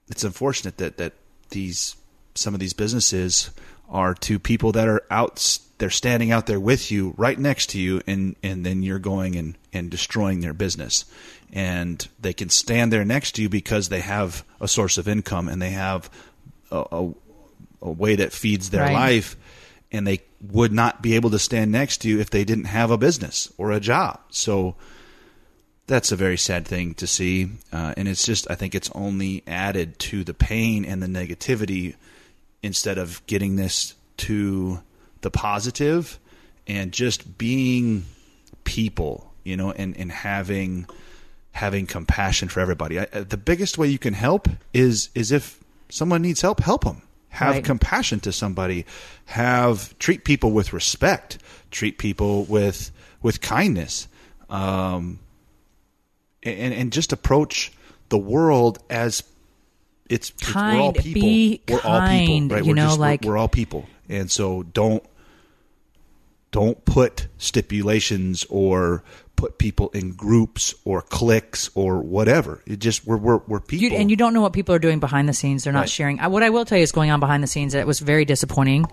it's 0.09 0.24
unfortunate 0.24 0.78
that 0.78 0.97
that 0.97 1.13
these 1.49 1.95
some 2.36 2.53
of 2.53 2.59
these 2.59 2.74
businesses 2.74 3.51
are 3.89 4.13
to 4.13 4.38
people 4.38 4.72
that 4.74 4.88
are 4.88 5.03
out 5.09 5.59
they're 5.78 5.89
standing 5.89 6.32
out 6.32 6.47
there 6.47 6.59
with 6.59 6.91
you 6.91 7.13
right 7.17 7.38
next 7.38 7.69
to 7.71 7.80
you 7.80 8.01
and 8.07 8.36
and 8.43 8.65
then 8.65 8.84
you're 8.84 8.99
going 8.99 9.36
and 9.36 9.57
and 9.73 9.89
destroying 9.91 10.41
their 10.41 10.53
business. 10.53 11.05
And 11.53 12.05
they 12.19 12.34
can 12.34 12.49
stand 12.49 12.91
there 12.91 13.05
next 13.05 13.34
to 13.34 13.41
you 13.41 13.49
because 13.49 13.89
they 13.89 14.01
have 14.01 14.43
a 14.59 14.67
source 14.67 14.97
of 14.97 15.07
income 15.07 15.47
and 15.47 15.61
they 15.61 15.69
have 15.69 16.09
a, 16.71 16.84
a, 16.91 17.13
a 17.82 17.91
way 17.91 18.15
that 18.15 18.34
feeds 18.34 18.69
their 18.69 18.84
Right. 18.84 18.93
life. 18.93 19.36
And 19.91 20.05
they 20.05 20.21
would 20.41 20.73
not 20.73 21.01
be 21.01 21.15
able 21.15 21.30
to 21.30 21.39
stand 21.39 21.71
next 21.71 21.99
to 22.01 22.09
you 22.09 22.19
if 22.19 22.30
they 22.30 22.43
didn't 22.43 22.65
have 22.65 22.91
a 22.91 22.97
business 22.97 23.53
or 23.57 23.71
a 23.71 23.80
job. 23.80 24.19
So 24.30 24.75
that's 25.88 26.11
a 26.11 26.17
very 26.17 26.38
sad 26.38 26.67
thing 26.67 26.93
to 26.95 27.07
see, 27.07 27.49
uh, 27.71 27.93
and 27.95 28.09
it's 28.09 28.25
just 28.25 28.45
I 28.51 28.55
think 28.55 28.75
it's 28.75 28.91
only 28.93 29.41
added 29.47 29.97
to 29.99 30.25
the 30.25 30.34
pain 30.34 30.84
and 30.84 31.01
the 31.01 31.07
negativity 31.07 31.95
instead 32.61 32.97
of 32.97 33.25
getting 33.28 33.55
this 33.55 33.93
to 34.17 34.82
the 35.28 35.32
positive 35.32 36.19
and 36.67 36.91
just 36.93 37.38
being 37.38 38.05
people, 38.63 39.34
you 39.43 39.57
know, 39.57 39.71
and 39.71 39.95
and 39.97 40.09
having 40.11 40.88
having 41.51 41.86
compassion 41.86 42.47
for 42.47 42.59
everybody. 42.61 42.99
I, 42.99 43.03
uh, 43.11 43.23
the 43.28 43.36
biggest 43.38 43.78
way 43.78 43.88
you 43.88 43.99
can 43.99 44.13
help 44.13 44.47
is 44.73 45.09
is 45.15 45.32
if 45.34 45.59
someone 45.89 46.21
needs 46.21 46.39
help, 46.41 46.59
help 46.61 46.84
them. 46.86 47.01
Have 47.30 47.55
Right. 47.55 47.63
compassion 47.65 48.19
to 48.21 48.32
somebody. 48.32 48.86
Have 49.25 49.97
treat 49.99 50.23
people 50.23 50.51
with 50.51 50.71
respect. 50.71 51.39
Treat 51.71 51.97
people 51.97 52.45
with 52.45 52.91
with 53.21 53.41
kindness. 53.41 54.07
Um, 54.49 55.19
and 56.43 56.73
and 56.73 56.93
just 56.93 57.11
approach 57.11 57.71
the 58.09 58.17
world 58.17 58.80
as 58.89 59.23
it's 60.09 60.30
it's- 60.30 60.55
we're 60.55 60.61
all 60.80 60.93
Kind. 60.93 61.03
people. 61.03 61.21
Be 61.21 61.61
we're 61.67 61.82
all 61.82 61.99
kind, 61.99 62.28
people, 62.28 62.55
right? 62.55 62.63
you 62.65 62.69
we're 62.71 62.75
know, 62.75 62.86
just, 62.86 62.99
we're- 62.99 63.09
like- 63.11 63.23
we're, 63.25 63.38
all 63.38 63.49
people, 63.49 63.86
and 64.07 64.32
so 64.32 64.63
don't 64.63 65.03
don't 66.58 66.84
put 66.86 67.28
stipulations 67.38 68.43
or 68.49 69.03
put 69.36 69.60
people 69.60 69.89
in 69.89 70.14
groups 70.14 70.74
or 70.86 71.03
cliques 71.03 71.70
or 71.76 72.01
whatever. 72.01 72.64
It 72.66 72.80
just 72.80 73.05
we're 73.05 73.18
we're, 73.18 73.38
we're 73.47 73.60
people, 73.60 73.84
You, 73.89 73.95
and 73.95 74.10
you 74.10 74.16
don't 74.18 74.34
know 74.34 74.41
what 74.41 74.53
people 74.53 74.74
are 74.74 74.80
doing 74.80 74.99
behind 74.99 75.30
the 75.30 75.34
scenes. 75.34 75.64
They're 75.64 75.72
not 75.74 75.82
Right. 75.82 75.89
sharing. 75.89 76.20
I, 76.20 76.28
what 76.30 76.41
I 76.41 76.49
will 76.49 76.66
tell 76.66 76.80
you 76.80 76.84
is 76.84 76.91
going 76.91 77.12
on 77.12 77.20
behind 77.20 77.43
the 77.43 77.47
scenes 77.47 77.74
that 77.74 77.86
was 77.86 77.99
very 77.99 78.26
disappointing. 78.26 78.86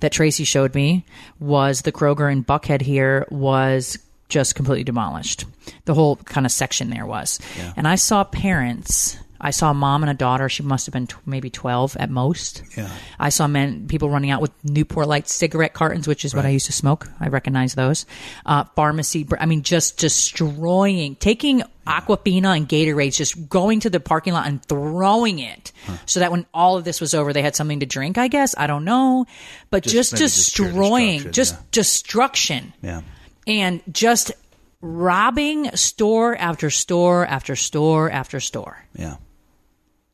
That 0.00 0.10
Tracy 0.10 0.42
showed 0.44 0.74
me 0.74 1.06
was 1.38 1.82
the 1.82 1.92
Kroger 1.92 2.30
in 2.30 2.42
Buckhead 2.44 2.82
here 2.82 3.24
was 3.30 3.96
just 4.28 4.56
completely 4.56 4.82
demolished. 4.84 5.44
The 5.84 5.94
whole 5.94 6.16
kind 6.16 6.44
of 6.44 6.50
section 6.52 6.90
there 6.90 7.06
was, 7.06 7.38
and 7.76 7.86
I 7.86 7.94
saw 7.94 8.24
parents. 8.24 9.16
I 9.46 9.50
saw 9.50 9.70
a 9.70 9.74
mom 9.74 10.02
and 10.02 10.10
a 10.10 10.14
daughter. 10.14 10.48
She 10.48 10.64
must 10.64 10.86
have 10.86 10.92
been 10.92 11.06
t- 11.06 11.14
maybe 11.24 11.50
twelve 11.50 11.96
at 11.96 12.10
most. 12.10 12.64
Yeah. 12.76 12.90
I 13.16 13.28
saw 13.28 13.46
men, 13.46 13.86
people 13.86 14.10
running 14.10 14.32
out 14.32 14.40
with 14.40 14.50
Newport 14.64 15.06
Light 15.06 15.28
cigarette 15.28 15.72
cartons, 15.72 16.08
which 16.08 16.24
is 16.24 16.34
what 16.34 16.44
I 16.44 16.48
used 16.48 16.66
to 16.66 16.72
smoke. 16.72 17.06
I 17.20 17.28
recognize 17.28 17.76
those. 17.76 18.06
Uh, 18.44 18.64
pharmacy, 18.74 19.24
I 19.38 19.46
mean, 19.46 19.62
just 19.62 19.98
destroying, 19.98 21.14
taking 21.14 21.62
Aquafina 21.86 22.56
and 22.56 22.68
Gatorades, 22.68 23.18
just 23.18 23.48
going 23.48 23.78
to 23.80 23.90
the 23.90 24.00
parking 24.00 24.32
lot 24.32 24.48
and 24.48 24.60
throwing 24.64 25.38
it 25.38 25.70
so 26.06 26.18
that 26.18 26.32
when 26.32 26.44
all 26.52 26.76
of 26.76 26.82
this 26.82 27.00
was 27.00 27.14
over, 27.14 27.32
they 27.32 27.42
had 27.42 27.54
something 27.54 27.78
to 27.78 27.86
drink, 27.86 28.18
I 28.18 28.26
guess. 28.26 28.56
I 28.58 28.66
don't 28.66 28.84
know. 28.84 29.26
But 29.70 29.84
just, 29.84 30.16
just 30.16 30.34
destroying, 30.34 31.30
just 31.30 31.54
yeah. 31.54 31.60
destruction 31.70 32.72
yeah. 32.82 33.02
and 33.46 33.80
just 33.92 34.32
robbing 34.80 35.70
store 35.76 36.36
after 36.36 36.68
store 36.68 37.24
after 37.24 37.54
store 37.54 38.10
after 38.10 38.40
store. 38.40 38.84
Yeah. 38.96 39.18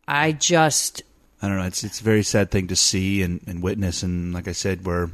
I 0.07 0.33
just, 0.33 1.03
I 1.41 1.49
don't 1.49 1.59
know. 1.59 1.65
It's 1.65 1.85
it's 1.85 2.01
a 2.01 2.05
very 2.05 2.23
sad 2.23 2.51
thing 2.51 2.69
to 2.69 2.77
see 2.77 3.23
and, 3.23 3.41
and 3.47 3.63
witness, 3.63 4.03
and 4.03 4.33
like 4.33 4.49
I 4.49 4.53
said, 4.53 4.85
we're 4.85 5.11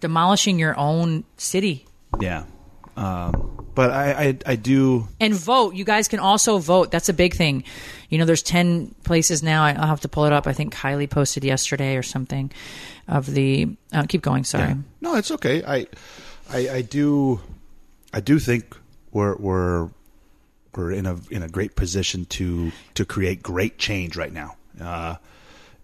demolishing 0.00 0.58
your 0.58 0.78
own 0.78 1.24
city. 1.36 1.86
Yeah. 2.20 2.44
Um, 2.96 3.66
but 3.74 3.90
I, 3.90 4.12
I 4.12 4.38
I 4.46 4.56
do 4.56 5.08
and 5.20 5.34
vote. 5.34 5.74
You 5.74 5.84
guys 5.84 6.06
can 6.06 6.20
also 6.20 6.58
vote. 6.58 6.90
That's 6.90 7.08
a 7.08 7.12
big 7.12 7.34
thing. 7.34 7.64
You 8.08 8.18
know, 8.18 8.24
there's 8.24 8.42
10 8.42 8.94
places 9.02 9.42
now. 9.42 9.64
I'll 9.64 9.88
have 9.88 10.02
to 10.02 10.08
pull 10.08 10.24
it 10.26 10.32
up. 10.32 10.46
I 10.46 10.52
think 10.52 10.72
Kylie 10.72 11.10
posted 11.10 11.42
yesterday 11.42 11.96
or 11.96 12.02
something 12.02 12.52
of 13.08 13.26
the. 13.26 13.76
Uh, 13.92 14.04
keep 14.08 14.22
going. 14.22 14.44
Sorry. 14.44 14.76
No, 15.00 15.16
it's 15.16 15.32
okay. 15.32 15.64
I, 15.64 15.88
I, 16.48 16.68
I 16.68 16.82
do, 16.82 17.40
I 18.12 18.20
do 18.20 18.38
think 18.38 18.76
we're 19.10 19.34
we're 19.36 19.88
we're 20.76 20.92
in 20.92 21.06
a 21.06 21.16
in 21.30 21.42
a 21.42 21.48
great 21.48 21.76
position 21.76 22.24
to 22.26 22.72
to 22.94 23.04
create 23.04 23.42
great 23.42 23.78
change 23.78 24.16
right 24.16 24.32
now, 24.32 24.56
uh, 24.80 25.16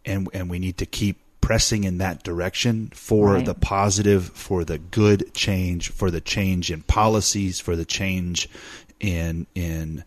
and 0.05 0.29
and 0.33 0.51
we 0.51 0.59
need 0.59 0.79
to 0.79 0.87
keep 0.87 1.19
pressing 1.41 1.85
in 1.85 1.99
that 1.99 2.23
direction 2.23 2.91
for 2.95 3.35
Right. 3.35 3.45
the 3.45 3.55
positive, 3.55 4.27
for 4.35 4.65
the 4.65 4.79
good 4.79 5.33
change, 5.35 5.91
for 5.91 6.11
the 6.11 6.21
change 6.21 6.71
in 6.71 6.83
policies, 6.83 7.59
for 7.61 7.75
the 7.77 7.85
change 7.85 8.49
in 9.01 9.47
in 9.55 10.05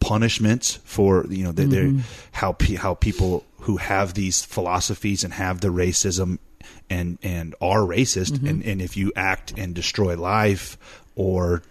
punishments 0.00 0.78
for 0.84 1.26
you 1.28 1.44
know 1.44 1.52
they're, 1.52 1.92
how 2.32 2.52
pe- 2.52 2.74
how 2.76 2.94
people 2.94 3.44
who 3.60 3.76
have 3.76 4.14
these 4.14 4.42
philosophies 4.44 5.24
and 5.24 5.32
have 5.34 5.60
the 5.60 5.68
racism 5.68 6.38
and 6.90 7.18
and 7.22 7.54
are 7.60 7.80
racist 7.80 8.46
and, 8.48 8.62
and 8.64 8.80
if 8.80 8.96
you 8.96 9.12
act 9.16 9.52
and 9.58 9.74
destroy 9.74 10.16
life 10.18 10.78
or 11.16 11.62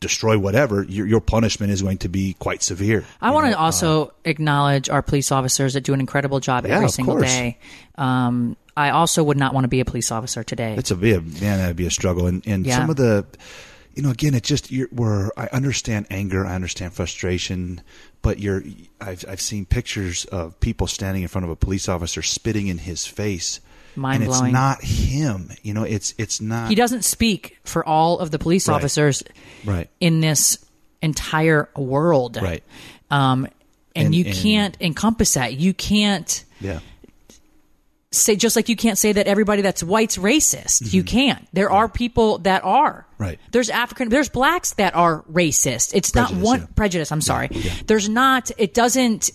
destroy 0.00 0.38
whatever 0.38 0.84
your 0.84 1.06
your 1.06 1.20
punishment 1.20 1.72
is 1.72 1.82
going 1.82 1.98
to 1.98 2.08
be 2.08 2.34
quite 2.38 2.62
severe 2.62 3.04
I 3.20 3.32
want 3.32 3.46
know? 3.46 3.52
to 3.52 3.58
also 3.58 4.12
acknowledge 4.24 4.88
our 4.88 5.02
police 5.02 5.32
officers 5.32 5.74
that 5.74 5.82
do 5.82 5.92
an 5.92 6.00
incredible 6.00 6.38
job 6.40 6.66
Yeah, 6.66 6.76
every 6.76 6.88
single 6.88 7.14
course. 7.16 7.26
day. 7.26 7.58
Um, 7.96 8.56
I 8.76 8.90
also 8.90 9.24
would 9.24 9.36
not 9.36 9.54
want 9.54 9.64
to 9.64 9.68
be 9.68 9.80
a 9.80 9.84
police 9.84 10.12
officer 10.12 10.44
today. 10.44 10.74
It's 10.78 10.92
a 10.92 10.96
be 10.96 11.12
a 11.14 11.20
man 11.20 11.58
that'd 11.58 11.74
be 11.76 11.86
a 11.86 11.90
struggle, 11.90 12.26
and 12.26 12.46
and 12.46 12.64
Yeah. 12.64 12.76
some 12.76 12.90
of 12.90 12.96
the, 12.96 13.26
you 13.94 14.02
know, 14.02 14.10
again, 14.10 14.34
it's 14.34 14.48
just 14.48 14.70
you're, 14.70 14.86
we're 14.92 15.30
I 15.36 15.48
understand 15.52 16.06
anger, 16.10 16.46
I 16.46 16.54
understand 16.54 16.92
frustration, 16.92 17.80
but 18.22 18.38
you're 18.38 18.62
I've 19.00 19.24
I've 19.28 19.40
seen 19.40 19.66
pictures 19.66 20.26
of 20.26 20.60
people 20.60 20.86
standing 20.86 21.22
in 21.22 21.28
front 21.28 21.44
of 21.44 21.50
a 21.50 21.56
police 21.56 21.88
officer 21.88 22.22
spitting 22.22 22.68
in 22.68 22.78
his 22.78 23.04
face, 23.04 23.58
Mind 23.96 24.22
and 24.22 24.30
it's 24.32 24.40
not 24.42 24.82
him. 24.82 25.50
You 25.62 25.74
know, 25.74 25.82
it's 25.84 26.14
it's 26.18 26.40
not 26.40 26.68
he 26.68 26.74
doesn't 26.74 27.04
speak 27.04 27.58
for 27.64 27.86
all 27.86 28.18
of 28.20 28.30
the 28.30 28.38
police 28.38 28.68
Right. 28.68 28.74
officers 28.76 29.22
right. 29.64 29.88
in 30.00 30.20
this 30.20 30.58
entire 31.02 31.68
world. 31.76 32.38
Right. 32.40 32.62
Um, 33.10 33.46
and, 33.96 34.06
And- 34.06 34.14
you 34.14 34.24
and- 34.26 34.34
can't 34.34 34.76
encompass 34.80 35.34
that. 35.34 35.54
You 35.54 35.74
can't 35.74 36.44
Yeah, 36.60 36.80
say 38.10 38.36
just 38.36 38.56
like 38.56 38.68
you 38.68 38.76
can't 38.76 38.96
say 38.98 39.12
that 39.12 39.26
everybody 39.26 39.62
that's 39.62 39.82
white's 39.82 40.16
racist. 40.16 40.92
You 40.92 41.02
can't. 41.02 41.46
There 41.52 41.70
are 41.70 41.88
people 41.88 42.38
that 42.38 42.64
are. 42.64 43.06
Mm-hmm. 43.14 43.22
Right. 43.22 43.38
There's 43.50 43.70
African 43.70 44.08
there's 44.08 44.28
blacks 44.28 44.72
that 44.74 44.94
are 44.94 45.22
racist. 45.32 45.94
It's 45.94 46.14
not 46.14 46.32
one 46.32 46.60
yeah. 46.60 46.66
prejudice, 46.76 47.10
I'm 47.12 47.20
sorry. 47.20 47.48
There's 47.86 48.08
not 48.08 48.50
it 48.58 48.74
doesn't 48.74 49.30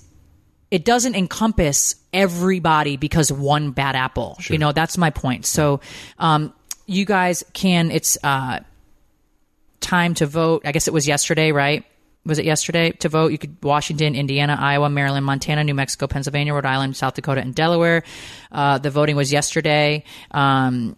it 0.73 0.83
doesn't 0.83 1.15
encompass 1.15 1.95
everybody 2.11 2.97
because 2.97 3.31
one 3.31 3.71
bad 3.71 3.95
apple. 3.95 4.37
You 4.49 4.57
know, 4.57 4.71
that's 4.71 4.97
my 4.97 5.11
point. 5.11 5.45
So 5.45 5.79
um 6.17 6.51
you 6.87 7.05
guys 7.05 7.43
can 7.53 7.91
it's 7.91 8.17
uh 8.23 8.59
time 9.79 10.13
to 10.15 10.25
vote. 10.25 10.63
I 10.65 10.71
guess 10.71 10.87
it 10.87 10.93
was 10.93 11.07
yesterday, 11.07 11.51
right? 11.51 11.85
Was 12.25 12.39
it 12.39 12.45
yesterday 12.45 12.91
to 13.03 13.09
vote? 13.09 13.31
You 13.33 13.37
could 13.37 13.57
Washington, 13.61 14.15
Indiana, 14.15 14.55
Iowa, 14.59 14.89
Maryland, 14.89 15.25
Montana, 15.25 15.63
New 15.63 15.73
Mexico, 15.75 16.07
Pennsylvania, 16.07 16.53
Rhode 16.53 16.65
Island, 16.65 16.95
South 16.95 17.13
Dakota, 17.15 17.41
and 17.41 17.53
Delaware. 17.53 18.03
Uh, 18.51 18.77
the 18.79 18.89
voting 18.89 19.15
was 19.17 19.31
yesterday. 19.33 20.05
Um, 20.31 20.95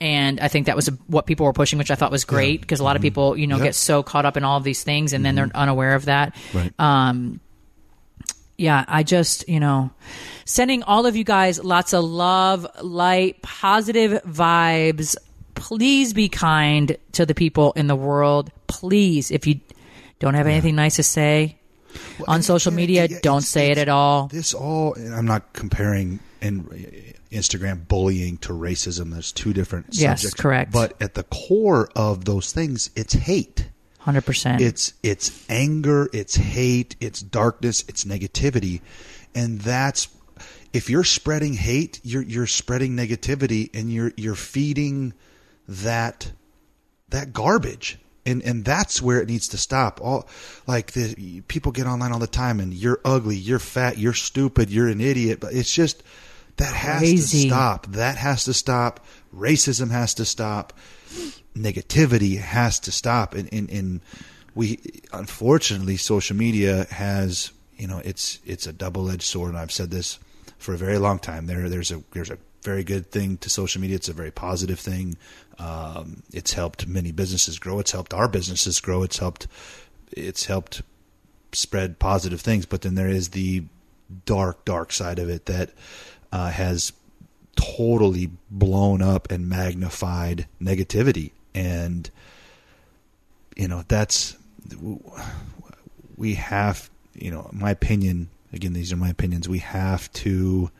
and 0.00 0.40
I 0.40 0.48
think 0.48 0.66
that 0.66 0.76
was 0.76 0.86
what 1.06 1.26
people 1.26 1.44
were 1.44 1.52
pushing, 1.52 1.78
which 1.78 1.90
I 1.90 1.96
thought 1.96 2.10
was 2.12 2.24
great 2.24 2.60
because 2.62 2.80
a 2.80 2.84
lot 2.84 2.96
of 2.96 3.02
people, 3.02 3.36
you 3.36 3.46
know, 3.46 3.56
Mm-hmm. 3.56 3.64
Yeah. 3.64 3.68
get 3.68 3.74
so 3.74 4.02
caught 4.02 4.24
up 4.24 4.36
in 4.36 4.44
all 4.44 4.56
of 4.56 4.64
these 4.64 4.82
things 4.84 5.12
and 5.12 5.24
then 5.24 5.34
they're 5.34 5.50
unaware 5.54 5.94
of 5.94 6.04
that. 6.06 6.34
right. 6.54 6.72
Um, 6.78 7.40
yeah, 8.58 8.84
I 8.88 9.02
just, 9.04 9.48
you 9.48 9.60
know, 9.60 9.90
sending 10.44 10.82
all 10.82 11.06
of 11.06 11.16
you 11.16 11.24
guys 11.24 11.62
lots 11.62 11.94
of 11.94 12.04
love, 12.04 12.66
light, 12.82 13.40
positive 13.42 14.20
vibes. 14.24 15.16
Please 15.54 16.12
be 16.12 16.28
kind 16.28 16.96
to 17.12 17.24
the 17.24 17.34
people 17.34 17.72
in 17.76 17.86
the 17.86 17.96
world. 17.96 18.50
Please, 18.66 19.30
if 19.30 19.46
you 19.46 19.60
don't 20.18 20.34
have 20.34 20.46
anything 20.46 20.74
nice 20.76 20.96
to 20.96 21.02
say 21.02 21.56
on 22.26 22.42
social 22.42 22.72
media, 22.72 23.06
yeah, 23.08 23.18
don't 23.22 23.38
it's- 23.38 23.48
say 23.48 23.70
it 23.70 23.78
at 23.78 23.88
all. 23.88 24.26
This 24.28 24.52
all, 24.54 24.94
I'm 24.98 25.26
not 25.26 25.52
comparing 25.52 26.20
in 26.40 26.60
uh, 26.60 27.34
Instagram 27.34 27.86
bullying 27.88 28.38
to 28.38 28.52
racism. 28.52 29.12
There's 29.12 29.32
two 29.32 29.52
different 29.52 29.86
Yes, 29.92 30.22
subjects. 30.22 30.40
correct. 30.40 30.72
But 30.72 31.00
at 31.00 31.14
the 31.14 31.24
core 31.24 31.88
of 31.96 32.24
those 32.24 32.52
things, 32.52 32.90
it's 32.96 33.14
hate. 33.14 33.68
100%. 34.08 34.60
It's 34.60 34.94
it's 35.02 35.44
anger, 35.50 36.08
it's 36.12 36.36
hate, 36.36 36.96
it's 37.00 37.20
darkness, 37.20 37.84
it's 37.88 38.04
negativity, 38.04 38.80
and 39.34 39.60
that's 39.60 40.08
if 40.72 40.90
you're 40.90 41.04
spreading 41.04 41.54
hate, 41.54 42.00
you're 42.02 42.22
you're 42.22 42.46
spreading 42.46 42.96
negativity, 42.96 43.70
and 43.74 43.92
you're 43.92 44.12
you're 44.16 44.34
feeding 44.34 45.14
that 45.68 46.32
that 47.10 47.32
garbage. 47.32 47.98
And, 48.26 48.42
and 48.42 48.62
that's 48.62 49.00
where 49.00 49.22
it 49.22 49.28
needs 49.28 49.48
to 49.48 49.56
stop. 49.56 50.00
All 50.02 50.28
like 50.66 50.92
the 50.92 51.40
people 51.48 51.72
get 51.72 51.86
online 51.86 52.12
all 52.12 52.18
the 52.18 52.26
time, 52.26 52.60
and 52.60 52.74
you're 52.74 53.00
ugly, 53.02 53.36
you're 53.36 53.58
fat, 53.58 53.96
you're 53.96 54.12
stupid, 54.12 54.68
you're 54.68 54.88
an 54.88 55.00
idiot. 55.00 55.40
But 55.40 55.54
it's 55.54 55.72
just 55.72 56.02
that 56.58 56.74
has 56.74 56.98
Crazy. 57.00 57.42
to 57.44 57.48
stop. 57.48 57.86
That 57.92 58.18
has 58.18 58.44
to 58.44 58.52
stop. 58.52 59.00
Racism 59.34 59.90
has 59.90 60.12
to 60.14 60.26
stop. 60.26 60.74
Negativity 61.58 62.38
has 62.38 62.80
to 62.80 62.92
stop. 62.92 63.34
And, 63.34 63.52
and, 63.52 63.70
and 63.70 64.00
we, 64.54 64.80
unfortunately, 65.12 65.96
social 65.96 66.36
media 66.36 66.86
has, 66.90 67.52
you 67.76 67.86
know, 67.86 68.00
it's 68.04 68.38
it's 68.44 68.66
a 68.66 68.72
double 68.72 69.10
edged 69.10 69.22
sword. 69.22 69.50
And 69.50 69.58
I've 69.58 69.72
said 69.72 69.90
this 69.90 70.18
for 70.58 70.74
a 70.74 70.78
very 70.78 70.98
long 70.98 71.18
time. 71.18 71.46
There, 71.46 71.68
there's 71.68 71.90
a 71.90 72.02
there's 72.12 72.30
a 72.30 72.38
very 72.62 72.84
good 72.84 73.10
thing 73.10 73.38
to 73.38 73.50
social 73.50 73.80
media. 73.80 73.96
It's 73.96 74.08
a 74.08 74.12
very 74.12 74.30
positive 74.30 74.80
thing. 74.80 75.16
Um, 75.58 76.22
it's 76.32 76.52
helped 76.52 76.86
many 76.86 77.12
businesses 77.12 77.58
grow. 77.58 77.78
It's 77.78 77.92
helped 77.92 78.14
our 78.14 78.28
businesses 78.28 78.80
grow. 78.80 79.02
It's 79.02 79.18
helped. 79.18 79.46
It's 80.12 80.46
helped 80.46 80.82
spread 81.52 81.98
positive 81.98 82.40
things. 82.40 82.66
But 82.66 82.82
then 82.82 82.94
there 82.94 83.08
is 83.08 83.30
the 83.30 83.64
dark, 84.24 84.64
dark 84.64 84.92
side 84.92 85.18
of 85.18 85.28
it 85.28 85.46
that 85.46 85.70
uh, 86.32 86.50
has 86.50 86.92
totally 87.56 88.30
blown 88.50 89.02
up 89.02 89.30
and 89.30 89.48
magnified 89.48 90.46
negativity. 90.60 91.32
And 91.58 92.10
you 93.56 93.68
know 93.68 93.82
that's 93.88 94.36
we 96.16 96.34
have. 96.34 96.88
You 97.14 97.32
know, 97.32 97.50
my 97.52 97.70
opinion. 97.70 98.28
Again, 98.52 98.72
these 98.72 98.92
are 98.92 98.96
my 98.96 99.10
opinions. 99.10 99.48
We 99.48 99.58
have 99.58 100.10
to 100.24 100.70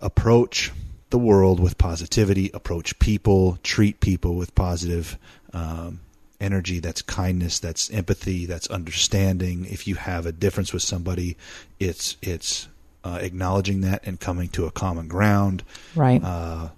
approach 0.00 0.70
the 1.10 1.18
world 1.18 1.58
with 1.58 1.78
positivity, 1.78 2.50
approach 2.52 2.98
people, 2.98 3.58
treat 3.62 4.00
people 4.00 4.36
with 4.36 4.54
positive 4.54 5.18
um, 5.52 6.00
energy. 6.40 6.80
That's 6.80 7.02
kindness, 7.02 7.58
that's 7.58 7.90
empathy, 7.90 8.46
that's 8.46 8.68
understanding. 8.68 9.64
If 9.64 9.86
you 9.86 9.94
have 9.96 10.26
a 10.26 10.32
difference 10.32 10.72
with 10.72 10.82
somebody, 10.82 11.36
it's 11.80 12.16
it's 12.22 12.68
uh, 13.04 13.18
acknowledging 13.20 13.80
that 13.82 14.06
and 14.06 14.20
coming 14.20 14.48
to 14.50 14.66
a 14.66 14.70
common 14.70 15.08
ground. 15.08 15.62
right. 15.94 16.22
Uh, 16.22 16.68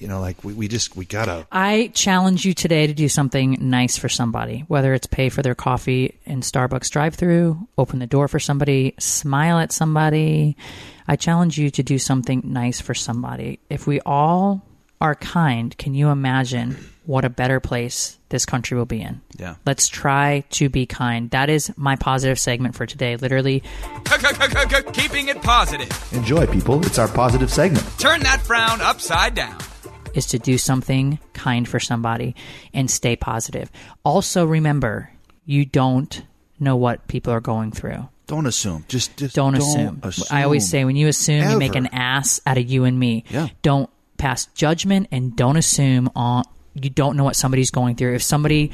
you 0.00 0.08
know, 0.08 0.20
like 0.20 0.42
we, 0.44 0.52
we 0.52 0.68
just 0.68 0.96
we 0.96 1.04
gotta 1.04 1.46
I 1.52 1.90
challenge 1.94 2.44
you 2.44 2.54
today 2.54 2.86
to 2.86 2.94
do 2.94 3.08
something 3.08 3.56
nice 3.60 3.96
for 3.96 4.08
somebody, 4.08 4.64
whether 4.68 4.94
it's 4.94 5.06
pay 5.06 5.28
for 5.28 5.42
their 5.42 5.54
coffee 5.54 6.18
in 6.24 6.40
Starbucks 6.40 6.90
drive 6.90 7.14
through, 7.14 7.66
open 7.78 7.98
the 7.98 8.06
door 8.06 8.28
for 8.28 8.38
somebody, 8.40 8.94
smile 8.98 9.58
at 9.58 9.72
somebody. 9.72 10.56
I 11.06 11.16
challenge 11.16 11.58
you 11.58 11.70
to 11.70 11.82
do 11.82 11.98
something 11.98 12.42
nice 12.44 12.80
for 12.80 12.94
somebody. 12.94 13.58
If 13.68 13.86
we 13.86 14.00
all 14.00 14.62
are 15.00 15.14
kind, 15.16 15.76
can 15.76 15.94
you 15.94 16.10
imagine 16.10 16.76
what 17.04 17.24
a 17.24 17.28
better 17.30 17.58
place 17.58 18.16
this 18.28 18.46
country 18.46 18.78
will 18.78 18.86
be 18.86 19.00
in? 19.02 19.20
Yeah. 19.36 19.56
Let's 19.66 19.88
try 19.88 20.44
to 20.50 20.68
be 20.68 20.86
kind. 20.86 21.28
That 21.30 21.50
is 21.50 21.72
my 21.76 21.96
positive 21.96 22.38
segment 22.38 22.76
for 22.76 22.86
today. 22.86 23.16
Literally, 23.16 23.64
Keeping 24.92 25.28
it 25.28 25.42
positive. 25.42 26.12
enjoy 26.12 26.46
people. 26.46 26.84
It's 26.86 26.98
our 27.00 27.08
positive 27.08 27.52
segment. 27.52 27.84
Turn 27.98 28.20
that 28.20 28.40
frown 28.42 28.80
upside 28.80 29.34
down. 29.34 29.58
Is 30.14 30.26
to 30.26 30.38
do 30.38 30.58
something 30.58 31.18
kind 31.32 31.68
for 31.68 31.80
somebody 31.80 32.34
and 32.72 32.90
stay 32.90 33.16
positive. 33.16 33.70
Also, 34.04 34.44
remember, 34.44 35.10
you 35.44 35.64
don't 35.64 36.22
know 36.60 36.76
what 36.76 37.06
people 37.08 37.32
are 37.32 37.40
going 37.40 37.72
through. 37.72 38.08
Don't 38.26 38.46
assume. 38.46 38.84
Just 38.88 39.16
just 39.16 39.34
Don't, 39.34 39.54
assume. 39.54 40.00
assume. 40.02 40.26
I 40.30 40.44
always 40.44 40.68
say 40.68 40.84
when 40.84 40.96
you 40.96 41.08
assume, 41.08 41.50
you 41.50 41.58
make 41.58 41.74
an 41.74 41.88
ass 41.92 42.40
out 42.46 42.56
of 42.56 42.70
you 42.70 42.84
and 42.84 42.98
me. 42.98 43.24
Yeah. 43.28 43.48
Don't 43.62 43.90
pass 44.16 44.46
judgment 44.46 45.08
and 45.10 45.36
don't 45.36 45.56
assume 45.56 46.08
on 46.14 46.44
you 46.74 46.88
don't 46.88 47.16
know 47.16 47.24
what 47.24 47.36
somebody's 47.36 47.70
going 47.70 47.96
through. 47.96 48.14
If 48.14 48.22
somebody 48.22 48.70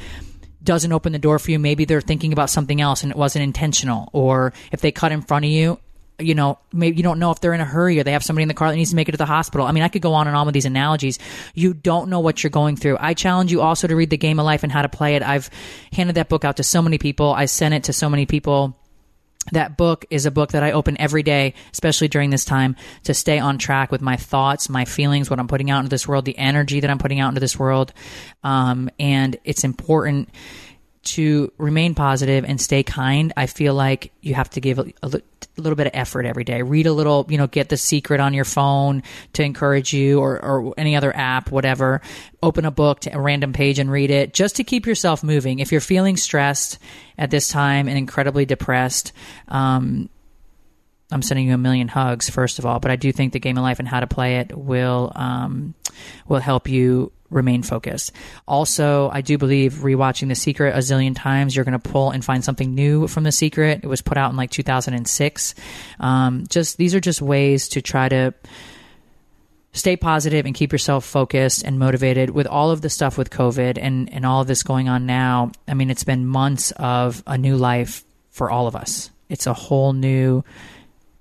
doesn't 0.63 0.91
open 0.91 1.11
the 1.11 1.19
door 1.19 1.39
for 1.39 1.51
you, 1.51 1.59
maybe 1.59 1.85
they're 1.85 2.01
thinking 2.01 2.31
about 2.31 2.49
something 2.49 2.79
else 2.79 3.03
and 3.03 3.11
it 3.11 3.17
wasn't 3.17 3.43
intentional. 3.43 4.09
Or 4.13 4.53
if 4.71 4.81
they 4.81 4.91
cut 4.91 5.11
in 5.11 5.21
front 5.21 5.45
of 5.45 5.51
you, 5.51 5.79
you 6.19 6.35
know, 6.35 6.59
maybe 6.73 6.97
you 6.97 7.03
don't 7.03 7.19
know 7.19 7.31
if 7.31 7.39
they're 7.39 7.53
in 7.53 7.61
a 7.61 7.65
hurry 7.65 7.99
or 7.99 8.03
they 8.03 8.11
have 8.11 8.23
somebody 8.23 8.43
in 8.43 8.47
the 8.47 8.53
car 8.53 8.69
that 8.69 8.75
needs 8.75 8.89
to 8.91 8.95
make 8.95 9.09
it 9.09 9.13
to 9.13 9.17
the 9.17 9.25
hospital. 9.25 9.65
I 9.65 9.71
mean, 9.71 9.83
I 9.83 9.87
could 9.87 10.01
go 10.01 10.13
on 10.13 10.27
and 10.27 10.35
on 10.35 10.45
with 10.45 10.53
these 10.53 10.65
analogies. 10.65 11.19
You 11.53 11.73
don't 11.73 12.09
know 12.09 12.19
what 12.19 12.43
you're 12.43 12.49
going 12.49 12.75
through. 12.75 12.97
I 12.99 13.13
challenge 13.13 13.51
you 13.51 13.61
also 13.61 13.87
to 13.87 13.95
read 13.95 14.09
The 14.09 14.17
Game 14.17 14.39
of 14.39 14.45
Life 14.45 14.63
and 14.63 14.71
How 14.71 14.81
to 14.81 14.89
Play 14.89 15.15
It. 15.15 15.23
I've 15.23 15.49
handed 15.93 16.15
that 16.15 16.29
book 16.29 16.45
out 16.45 16.57
to 16.57 16.63
so 16.63 16.81
many 16.81 16.97
people. 16.97 17.33
I 17.33 17.45
sent 17.45 17.73
it 17.73 17.85
to 17.85 17.93
so 17.93 18.09
many 18.09 18.25
people 18.25 18.75
that 19.51 19.77
book 19.77 20.05
is 20.09 20.25
a 20.25 20.31
book 20.31 20.51
that 20.51 20.63
I 20.63 20.73
open 20.73 20.99
every 20.99 21.23
day, 21.23 21.55
especially 21.71 22.07
during 22.07 22.29
this 22.29 22.45
time, 22.45 22.75
to 23.05 23.13
stay 23.13 23.39
on 23.39 23.57
track 23.57 23.91
with 23.91 24.01
my 24.01 24.15
thoughts, 24.15 24.69
my 24.69 24.85
feelings, 24.85 25.29
what 25.29 25.39
I'm 25.39 25.47
putting 25.47 25.71
out 25.71 25.79
into 25.79 25.89
this 25.89 26.07
world, 26.07 26.25
the 26.25 26.37
energy 26.37 26.81
that 26.81 26.89
I'm 26.89 26.99
putting 26.99 27.19
out 27.19 27.29
into 27.29 27.39
this 27.39 27.57
world. 27.57 27.93
Um, 28.43 28.89
and 28.99 29.37
it's 29.43 29.63
important 29.63 30.29
to 31.01 31.51
remain 31.57 31.95
positive 31.95 32.43
and 32.43 32.59
stay 32.59 32.83
kind. 32.83 33.31
I 33.37 33.45
feel 33.45 33.73
like 33.73 34.11
you 34.21 34.33
have 34.35 34.49
to 34.51 34.61
give 34.61 34.79
a, 34.79 34.85
a 35.01 35.07
li- 35.07 35.23
little 35.57 35.75
bit 35.75 35.87
of 35.87 35.91
effort 35.95 36.25
every 36.25 36.43
day. 36.43 36.61
Read 36.61 36.87
a 36.87 36.93
little, 36.93 37.25
you 37.29 37.37
know, 37.37 37.47
get 37.47 37.69
the 37.69 37.77
secret 37.77 38.19
on 38.19 38.33
your 38.33 38.45
phone 38.45 39.03
to 39.33 39.43
encourage 39.43 39.93
you 39.93 40.19
or, 40.19 40.43
or 40.43 40.73
any 40.77 40.95
other 40.95 41.15
app, 41.15 41.51
whatever. 41.51 42.01
Open 42.43 42.65
a 42.65 42.71
book 42.71 43.01
to 43.01 43.15
a 43.15 43.19
random 43.19 43.53
page 43.53 43.79
and 43.79 43.89
read 43.89 44.11
it 44.11 44.33
just 44.33 44.57
to 44.57 44.63
keep 44.63 44.85
yourself 44.85 45.23
moving. 45.23 45.59
If 45.59 45.71
you're 45.71 45.81
feeling 45.81 46.17
stressed 46.17 46.79
at 47.17 47.31
this 47.31 47.47
time 47.47 47.87
and 47.87 47.97
incredibly 47.97 48.45
depressed, 48.45 49.13
um, 49.47 50.09
I'm 51.11 51.21
sending 51.21 51.47
you 51.47 51.53
a 51.53 51.57
million 51.57 51.87
hugs, 51.87 52.29
first 52.29 52.59
of 52.59 52.65
all, 52.65 52.79
but 52.79 52.91
I 52.91 52.95
do 52.95 53.11
think 53.11 53.33
the 53.33 53.39
game 53.39 53.57
of 53.57 53.63
life 53.63 53.79
and 53.79 53.87
how 53.87 53.99
to 53.99 54.07
play 54.07 54.37
it 54.37 54.55
will 54.55 55.11
um, 55.15 55.73
will 56.27 56.39
help 56.39 56.69
you 56.69 57.11
remain 57.29 57.63
focused. 57.63 58.11
Also, 58.47 59.09
I 59.11 59.21
do 59.21 59.37
believe 59.37 59.75
rewatching 59.75 60.29
The 60.29 60.35
Secret 60.35 60.75
a 60.75 60.79
zillion 60.79 61.15
times, 61.15 61.55
you're 61.55 61.65
going 61.65 61.79
to 61.79 61.89
pull 61.89 62.11
and 62.11 62.23
find 62.23 62.43
something 62.43 62.73
new 62.73 63.07
from 63.07 63.23
The 63.23 63.31
Secret. 63.31 63.81
It 63.83 63.87
was 63.87 64.01
put 64.01 64.17
out 64.17 64.31
in 64.31 64.37
like 64.37 64.51
2006. 64.51 65.55
Um, 65.99 66.45
just 66.49 66.77
these 66.77 66.95
are 66.95 66.99
just 66.99 67.21
ways 67.21 67.69
to 67.69 67.81
try 67.81 68.09
to 68.09 68.33
stay 69.71 69.95
positive 69.95 70.45
and 70.45 70.55
keep 70.55 70.71
yourself 70.71 71.05
focused 71.05 71.63
and 71.63 71.77
motivated 71.77 72.31
with 72.31 72.47
all 72.47 72.71
of 72.71 72.81
the 72.81 72.89
stuff 72.89 73.17
with 73.17 73.29
COVID 73.29 73.77
and, 73.79 74.11
and 74.11 74.25
all 74.25 74.41
of 74.41 74.47
this 74.47 74.63
going 74.63 74.89
on 74.89 75.05
now. 75.05 75.51
I 75.67 75.73
mean, 75.75 75.89
it's 75.89 76.03
been 76.03 76.25
months 76.25 76.71
of 76.71 77.23
a 77.27 77.37
new 77.37 77.55
life 77.55 78.03
for 78.31 78.49
all 78.49 78.67
of 78.67 78.75
us. 78.75 79.11
It's 79.29 79.45
a 79.45 79.53
whole 79.53 79.93
new, 79.93 80.43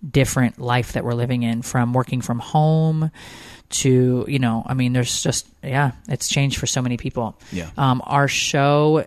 different 0.08 0.58
life 0.58 0.92
that 0.92 1.04
we're 1.04 1.14
living 1.14 1.42
in 1.42 1.62
from 1.62 1.92
working 1.92 2.20
from 2.20 2.38
home 2.38 3.10
to, 3.70 4.24
you 4.28 4.38
know, 4.38 4.62
I 4.66 4.74
mean, 4.74 4.92
there's 4.92 5.22
just, 5.22 5.46
yeah, 5.62 5.92
it's 6.08 6.28
changed 6.28 6.58
for 6.58 6.66
so 6.66 6.82
many 6.82 6.96
people. 6.96 7.38
Yeah. 7.52 7.70
Um, 7.76 8.02
our 8.04 8.28
show 8.28 9.06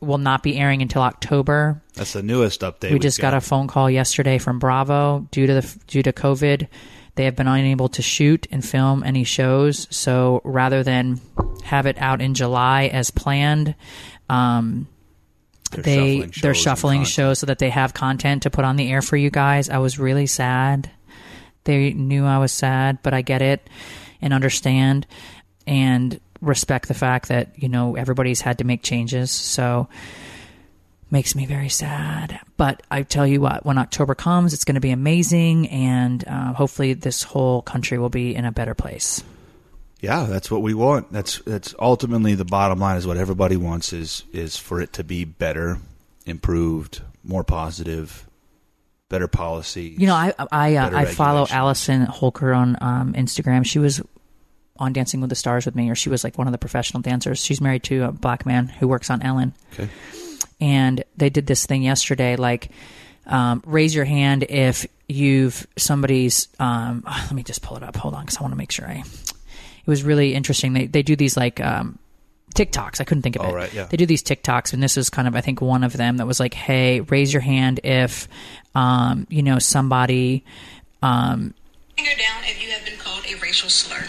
will 0.00 0.18
not 0.18 0.42
be 0.42 0.56
airing 0.58 0.82
until 0.82 1.02
October 1.02 1.82
That's 1.94 2.12
the 2.12 2.22
newest 2.22 2.60
update. 2.60 2.92
we 2.92 2.98
just 2.98 3.20
got 3.20 3.34
a 3.34 3.40
phone 3.40 3.66
call 3.68 3.90
yesterday 3.90 4.38
from 4.38 4.58
Bravo 4.58 5.26
due 5.30 5.46
to 5.46 5.54
the 5.54 5.78
due 5.86 6.02
to 6.02 6.12
COVID. 6.12 6.68
They 7.16 7.24
have 7.26 7.36
been 7.36 7.46
unable 7.46 7.88
to 7.90 8.02
shoot 8.02 8.46
and 8.50 8.64
film 8.64 9.04
any 9.04 9.24
shows, 9.24 9.86
so 9.94 10.40
rather 10.44 10.82
than 10.82 11.20
have 11.62 11.86
it 11.86 11.96
out 11.98 12.20
in 12.20 12.34
July 12.34 12.86
as 12.86 13.10
planned, 13.10 13.76
um, 14.28 14.88
They're 15.70 15.82
they 15.82 16.16
shuffling 16.16 16.32
they're 16.42 16.54
shuffling 16.54 17.04
shows 17.04 17.38
so 17.38 17.46
that 17.46 17.58
they 17.60 17.70
have 17.70 17.94
content 17.94 18.42
to 18.42 18.50
put 18.50 18.64
on 18.64 18.76
the 18.76 18.90
air 18.90 19.00
for 19.00 19.16
you 19.16 19.30
guys. 19.30 19.70
I 19.70 19.78
was 19.78 19.98
really 19.98 20.26
sad. 20.26 20.90
They 21.64 21.92
knew 21.92 22.24
I 22.24 22.38
was 22.38 22.52
sad, 22.52 22.98
but 23.02 23.14
I 23.14 23.22
get 23.22 23.42
it 23.42 23.68
and 24.20 24.32
understand 24.32 25.06
and 25.66 26.20
respect 26.40 26.88
the 26.88 26.94
fact 26.94 27.28
that 27.28 27.50
you 27.56 27.68
know 27.68 27.96
everybody's 27.96 28.40
had 28.40 28.58
to 28.58 28.64
make 28.64 28.82
changes. 28.82 29.30
So 29.30 29.88
makes 31.10 31.34
me 31.34 31.46
very 31.46 31.68
sad. 31.68 32.40
But 32.56 32.82
I 32.90 33.02
tell 33.02 33.26
you 33.26 33.40
what, 33.40 33.64
when 33.64 33.78
October 33.78 34.14
comes, 34.14 34.52
it's 34.52 34.64
going 34.64 34.74
to 34.74 34.80
be 34.80 34.90
amazing, 34.90 35.68
and 35.68 36.24
uh, 36.26 36.52
hopefully 36.52 36.92
this 36.94 37.22
whole 37.22 37.62
country 37.62 37.98
will 37.98 38.10
be 38.10 38.34
in 38.34 38.44
a 38.44 38.52
better 38.52 38.74
place. 38.74 39.22
Yeah, 40.00 40.24
that's 40.24 40.50
what 40.50 40.60
we 40.60 40.74
want. 40.74 41.12
That's 41.12 41.38
that's 41.40 41.74
ultimately 41.78 42.34
the 42.34 42.44
bottom 42.44 42.78
line. 42.78 42.96
Is 42.96 43.06
what 43.06 43.16
everybody 43.16 43.56
wants 43.56 43.92
is 43.92 44.24
is 44.32 44.56
for 44.56 44.80
it 44.80 44.92
to 44.94 45.04
be 45.04 45.24
better, 45.24 45.78
improved, 46.26 47.00
more 47.22 47.44
positive, 47.44 48.23
better 49.14 49.28
policy. 49.28 49.94
You 49.96 50.06
know, 50.08 50.14
I 50.14 50.34
I, 50.50 50.76
uh, 50.76 50.98
I 50.98 51.04
follow. 51.06 51.46
Allison 51.50 52.02
Holker 52.02 52.52
on 52.52 52.76
um, 52.80 53.12
Instagram. 53.14 53.64
She 53.64 53.78
was 53.78 54.02
on 54.78 54.92
Dancing 54.92 55.20
with 55.20 55.30
the 55.30 55.36
Stars 55.36 55.64
with 55.66 55.74
me, 55.76 55.88
or 55.90 55.94
she 55.94 56.08
was 56.08 56.24
like 56.24 56.36
one 56.36 56.48
of 56.48 56.52
the 56.52 56.58
professional 56.58 57.00
dancers. 57.00 57.38
She's 57.44 57.60
married 57.60 57.84
to 57.84 58.04
a 58.04 58.12
black 58.12 58.44
man 58.44 58.66
who 58.66 58.88
works 58.88 59.08
on 59.10 59.22
Ellen. 59.22 59.54
Okay. 59.72 59.88
and 60.60 61.04
they 61.16 61.30
did 61.30 61.46
this 61.46 61.66
thing 61.66 61.82
yesterday 61.82 62.36
like 62.36 62.70
um, 63.26 63.62
raise 63.66 63.94
your 63.94 64.04
hand 64.04 64.44
if 64.48 64.86
you've 65.08 65.66
somebody's 65.76 66.48
um, 66.60 67.02
let 67.06 67.32
me 67.32 67.42
just 67.42 67.60
pull 67.62 67.76
it 67.76 67.82
up 67.82 67.96
hold 67.96 68.14
on 68.14 68.22
because 68.22 68.38
i 68.38 68.40
want 68.40 68.52
to 68.52 68.56
make 68.56 68.70
sure 68.70 68.86
i 68.86 69.02
it 69.02 69.86
was 69.90 70.02
really 70.04 70.32
interesting 70.34 70.72
they, 70.72 70.86
they 70.86 71.02
do 71.02 71.16
these 71.16 71.36
like 71.36 71.60
um, 71.60 71.98
tiktoks 72.54 73.00
i 73.00 73.04
couldn't 73.04 73.22
think 73.22 73.34
of 73.36 73.42
Oh, 73.42 73.48
it 73.50 73.54
right, 73.54 73.74
yeah. 73.74 73.84
they 73.90 73.96
do 73.96 74.06
these 74.06 74.22
tiktoks 74.22 74.72
and 74.72 74.80
this 74.82 74.96
was 74.96 75.10
kind 75.10 75.26
of 75.26 75.34
i 75.34 75.40
think 75.40 75.60
one 75.60 75.82
of 75.82 75.92
them 75.92 76.18
that 76.18 76.26
was 76.26 76.38
like 76.38 76.54
hey 76.54 77.00
raise 77.00 77.32
your 77.32 77.42
hand 77.42 77.80
if 77.82 78.28
um, 78.74 79.26
you 79.30 79.42
know 79.42 79.58
somebody 79.58 80.44
um, 81.02 81.54
finger 81.96 82.12
down 82.16 82.42
if 82.44 82.62
you 82.62 82.70
have 82.70 82.84
been 82.84 82.98
called 82.98 83.24
a 83.26 83.34
racial 83.40 83.68
slur. 83.68 84.08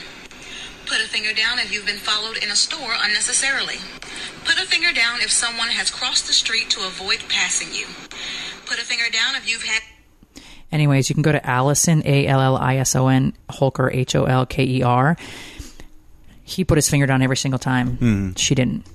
Put 0.86 1.00
a 1.00 1.08
finger 1.08 1.34
down 1.34 1.58
if 1.58 1.74
you've 1.74 1.86
been 1.86 1.98
followed 1.98 2.38
in 2.38 2.52
a 2.52 2.56
store 2.56 2.94
unnecessarily. 3.02 3.78
Put 4.46 4.62
a 4.62 4.68
finger 4.68 4.94
down 4.94 5.20
if 5.22 5.32
someone 5.32 5.70
has 5.70 5.90
crossed 5.90 6.28
the 6.28 6.34
street 6.34 6.70
to 6.72 6.86
avoid 6.86 7.24
passing 7.28 7.74
you. 7.74 7.88
Put 8.68 8.78
a 8.78 8.86
finger 8.86 9.10
down 9.12 9.36
if 9.36 9.50
you've 9.50 9.64
had 9.64 9.82
anyways 10.72 11.10
you 11.10 11.16
can 11.16 11.22
go 11.22 11.32
to 11.32 11.46
allison 11.48 12.02
a-l-l-i-s-o-n 12.06 13.34
holker 13.50 13.90
h-o-l-k-e-r 13.92 15.16
he 16.44 16.64
put 16.64 16.78
his 16.78 16.90
finger 16.90 17.06
down 17.06 17.22
every 17.22 17.38
single 17.38 17.60
time 17.60 18.36
she 18.36 18.56
didn't 18.56 18.86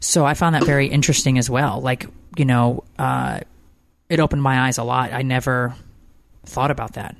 so 0.00 0.24
i 0.24 0.32
found 0.34 0.54
that 0.54 0.64
very 0.64 0.86
interesting 0.86 1.36
as 1.38 1.50
well 1.50 1.80
like 1.80 2.06
you 2.36 2.44
know 2.44 2.84
uh, 2.98 3.40
it 4.08 4.20
opened 4.20 4.42
my 4.42 4.66
eyes 4.66 4.78
a 4.78 4.84
lot 4.84 5.12
i 5.12 5.22
never 5.22 5.74
thought 6.46 6.70
about 6.70 6.94
that 6.94 7.16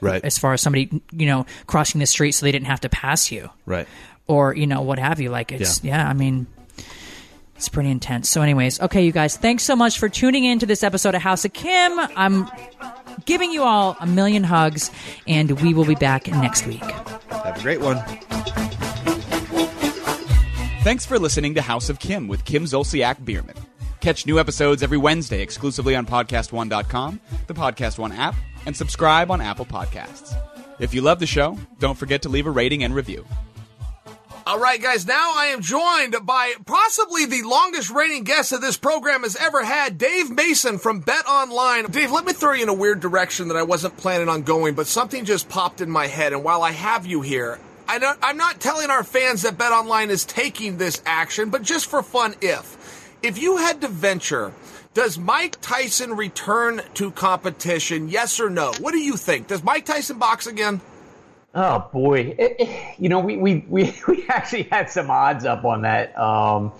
Right. 0.00 0.24
as 0.24 0.38
far 0.38 0.52
as 0.52 0.60
somebody 0.60 1.02
you 1.12 1.26
know 1.26 1.44
crossing 1.66 1.98
the 1.98 2.06
street 2.06 2.32
so 2.32 2.46
they 2.46 2.52
didn't 2.52 2.68
have 2.68 2.80
to 2.82 2.88
pass 2.88 3.32
you 3.32 3.50
Right. 3.66 3.88
or 4.28 4.54
you 4.54 4.66
know 4.66 4.82
what 4.82 4.98
have 5.00 5.20
you 5.20 5.30
like 5.30 5.50
it's 5.52 5.82
yeah, 5.82 6.08
i 6.08 6.12
mean 6.12 6.46
it's 7.56 7.68
pretty 7.68 7.90
intense 7.90 8.28
so 8.28 8.40
anyways 8.42 8.80
okay 8.80 9.04
you 9.04 9.10
guys 9.10 9.36
thanks 9.36 9.64
so 9.64 9.74
much 9.74 9.98
for 9.98 10.08
tuning 10.08 10.44
in 10.44 10.60
to 10.60 10.66
this 10.66 10.84
episode 10.84 11.16
of 11.16 11.22
house 11.22 11.44
of 11.44 11.52
kim 11.52 11.98
i'm 12.16 12.48
giving 13.24 13.50
you 13.50 13.64
all 13.64 13.96
a 13.98 14.06
million 14.06 14.44
hugs 14.44 14.92
and 15.26 15.60
we 15.62 15.74
will 15.74 15.84
be 15.84 15.96
back 15.96 16.28
next 16.28 16.64
week 16.68 16.80
Have 16.82 17.58
a 17.58 17.60
great 17.62 17.80
one. 17.80 17.96
Thanks 20.84 21.04
for 21.04 21.18
listening 21.18 21.54
to 21.56 21.60
House 21.62 21.90
of 21.90 21.98
Kim 21.98 22.28
with 22.28 22.44
Kim 22.44 22.64
Zolciak 22.64 23.22
Biermann. 23.24 23.56
Catch 24.00 24.26
new 24.26 24.38
episodes 24.38 24.82
every 24.82 24.98
Wednesday 24.98 25.42
exclusively 25.42 25.96
on 25.96 26.06
PodcastOne.com, 26.06 27.20
the 27.46 27.54
Podcast 27.54 27.98
One 27.98 28.12
app, 28.12 28.36
and 28.66 28.76
subscribe 28.76 29.30
on 29.30 29.40
Apple 29.40 29.66
Podcasts. 29.66 30.34
If 30.78 30.94
you 30.94 31.00
love 31.00 31.18
the 31.18 31.26
show, 31.26 31.58
don't 31.80 31.98
forget 31.98 32.22
to 32.22 32.28
leave 32.28 32.46
a 32.46 32.50
rating 32.50 32.84
and 32.84 32.94
review. 32.94 33.26
All 34.46 34.58
right, 34.58 34.80
guys, 34.80 35.06
now 35.06 35.32
I 35.34 35.46
am 35.46 35.60
joined 35.60 36.14
by 36.22 36.54
possibly 36.64 37.26
the 37.26 37.42
longest 37.42 37.90
reigning 37.90 38.24
guest 38.24 38.52
that 38.52 38.62
this 38.62 38.78
program 38.78 39.22
has 39.22 39.36
ever 39.36 39.62
had, 39.62 39.98
Dave 39.98 40.30
Mason 40.30 40.78
from 40.78 41.00
Bet 41.00 41.26
Online. 41.26 41.84
Dave, 41.90 42.12
let 42.12 42.24
me 42.24 42.32
throw 42.32 42.54
you 42.54 42.62
in 42.62 42.70
a 42.70 42.74
weird 42.74 43.00
direction 43.00 43.48
that 43.48 43.58
I 43.58 43.64
wasn't 43.64 43.98
planning 43.98 44.30
on 44.30 44.42
going, 44.42 44.74
but 44.74 44.86
something 44.86 45.26
just 45.26 45.50
popped 45.50 45.82
in 45.82 45.90
my 45.90 46.06
head. 46.06 46.32
And 46.32 46.44
while 46.44 46.62
I 46.62 46.70
have 46.70 47.04
you 47.04 47.20
here, 47.20 47.58
I 47.86 48.14
I'm 48.22 48.38
not 48.38 48.60
telling 48.60 48.88
our 48.88 49.04
fans 49.04 49.42
that 49.42 49.58
Bet 49.58 49.72
Online 49.72 50.08
is 50.08 50.24
taking 50.24 50.78
this 50.78 51.02
action, 51.04 51.50
but 51.50 51.62
just 51.62 51.86
for 51.86 52.02
fun, 52.02 52.34
if. 52.40 52.77
If 53.22 53.40
you 53.40 53.56
had 53.56 53.80
to 53.80 53.88
venture, 53.88 54.52
does 54.94 55.18
Mike 55.18 55.60
Tyson 55.60 56.14
return 56.16 56.82
to 56.94 57.10
competition? 57.10 58.08
Yes 58.08 58.38
or 58.40 58.48
no? 58.50 58.72
What 58.80 58.92
do 58.92 58.98
you 58.98 59.16
think? 59.16 59.48
Does 59.48 59.62
Mike 59.62 59.84
Tyson 59.86 60.18
box 60.18 60.46
again? 60.46 60.80
Oh 61.54 61.88
boy, 61.92 62.34
It- 62.38 62.56
it- 62.60 62.98
you 62.98 63.08
know 63.08 63.18
we, 63.20 63.36
we 63.36 63.64
we 63.68 63.94
we 64.08 64.24
actually 64.28 64.64
had 64.64 64.90
some 64.90 65.10
odds 65.10 65.44
up 65.44 65.64
on 65.64 65.82
that. 65.82 66.16
Um, 66.18 66.72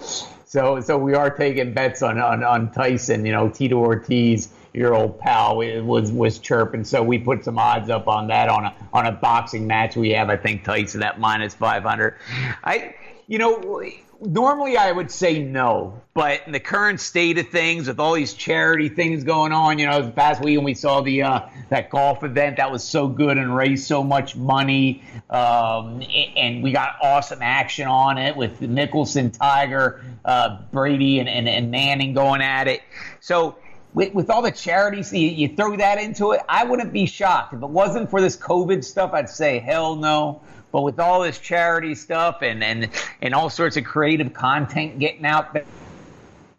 so 0.45 0.81
so 0.81 0.97
we 0.97 1.15
are 1.15 1.31
taking 1.31 1.73
bets 1.75 2.03
on 2.03 2.19
on, 2.19 2.45
on 2.45 2.71
Tyson. 2.73 3.25
You 3.27 3.33
know 3.33 3.49
Tito 3.49 3.77
Ortiz, 3.79 4.49
your 4.75 4.95
old 4.95 5.19
pal, 5.19 5.61
eh, 5.63 5.81
was 5.81 6.13
was 6.13 6.39
chirping. 6.39 6.85
So 6.85 7.03
we 7.03 7.19
put 7.19 7.45
some 7.45 7.59
odds 7.59 7.91
up 7.91 8.07
on 8.07 8.29
that 8.29 8.49
on 8.49 8.67
a 8.67 8.75
on 8.93 9.07
a 9.07 9.13
boxing 9.13 9.67
match. 9.67 9.97
We 9.97 10.11
have 10.11 10.29
I 10.31 10.37
think 10.37 10.65
Tyson 10.65 11.03
at 11.03 11.19
minus 11.19 11.55
five 11.55 11.83
hundred. 11.83 12.15
I 12.63 12.95
you 13.27 13.39
know 13.39 13.83
normally 14.21 14.77
I 14.77 14.91
would 14.91 15.11
say 15.11 15.43
no, 15.43 16.01
but 16.15 16.43
in 16.47 16.53
the 16.53 16.61
current 16.61 17.01
state 17.01 17.39
of 17.39 17.49
things, 17.49 17.89
with 17.89 18.01
all 18.01 18.15
these 18.15 18.35
charity 18.35 18.89
things 18.89 19.25
going 19.25 19.53
on, 19.53 19.79
you 19.79 19.87
know, 19.87 20.03
the 20.03 20.11
past 20.11 20.43
weekend 20.43 20.65
we 20.65 20.75
saw 20.75 21.01
the 21.01 21.23
uh, 21.23 21.41
that 21.69 21.91
golf 21.91 22.25
event 22.25 22.57
that 22.57 22.71
was 22.71 22.83
so 22.83 23.09
good 23.09 23.39
and 23.39 23.55
raised 23.55 23.87
so 23.87 24.03
much 24.03 24.37
money, 24.37 25.03
um, 25.31 26.03
and 26.37 26.63
we 26.63 26.73
got 26.73 26.97
awesome 27.03 27.43
action 27.43 27.87
on 27.87 28.19
it 28.19 28.37
with 28.37 28.61
Mickelson, 28.61 29.37
Tiger, 29.37 30.05
uh, 30.25 30.59
Brady, 30.73 31.21
and, 31.21 31.29
and, 31.29 31.49
and 31.49 31.71
Manning 31.71 32.15
going 32.15 32.41
at 32.41 32.69
it. 32.69 32.83
So 33.21 33.57
with, 33.95 34.15
with 34.15 34.31
all 34.31 34.43
the 34.43 34.51
charities, 34.53 35.13
you, 35.13 35.29
you 35.29 35.57
throw 35.57 35.77
that 35.77 35.99
into 35.99 36.33
it. 36.33 36.41
I 36.49 36.65
wouldn't 36.65 36.93
be 36.93 37.07
shocked 37.07 37.55
if 37.55 37.63
it 37.63 37.69
wasn't 37.69 38.11
for 38.11 38.21
this 38.21 38.37
COVID 38.37 38.85
stuff. 38.85 39.13
I'd 39.13 39.29
say 39.29 39.59
hell 39.59 39.97
no. 39.97 40.43
But 40.73 40.83
with 40.83 41.01
all 41.01 41.23
this 41.23 41.39
charity 41.39 41.95
stuff 41.95 42.39
and 42.43 42.63
and 42.63 42.91
and 43.23 43.35
all 43.35 43.51
sorts 43.51 43.77
of 43.77 43.85
creative 43.85 44.33
content 44.33 44.99
getting 44.99 45.25
out 45.27 45.55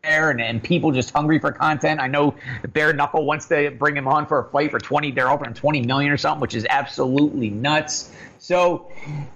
there 0.04 0.30
and, 0.30 0.42
and 0.42 0.64
people 0.64 0.92
just 0.92 1.12
hungry 1.12 1.40
for 1.40 1.52
content. 1.52 2.00
I 2.00 2.08
know 2.08 2.36
Bare 2.70 2.94
Knuckle 2.94 3.26
wants 3.26 3.48
to 3.50 3.72
bring 3.72 3.96
him 3.96 4.08
on 4.08 4.26
for 4.26 4.40
a 4.40 4.50
fight 4.50 4.72
for 4.72 4.80
20, 4.80 5.12
they're 5.12 5.30
offering 5.30 5.54
20 5.54 5.82
million 5.82 6.12
or 6.12 6.18
something, 6.18 6.42
which 6.42 6.56
is 6.56 6.66
absolutely 6.70 7.50
nuts. 7.50 8.12
So 8.42 8.90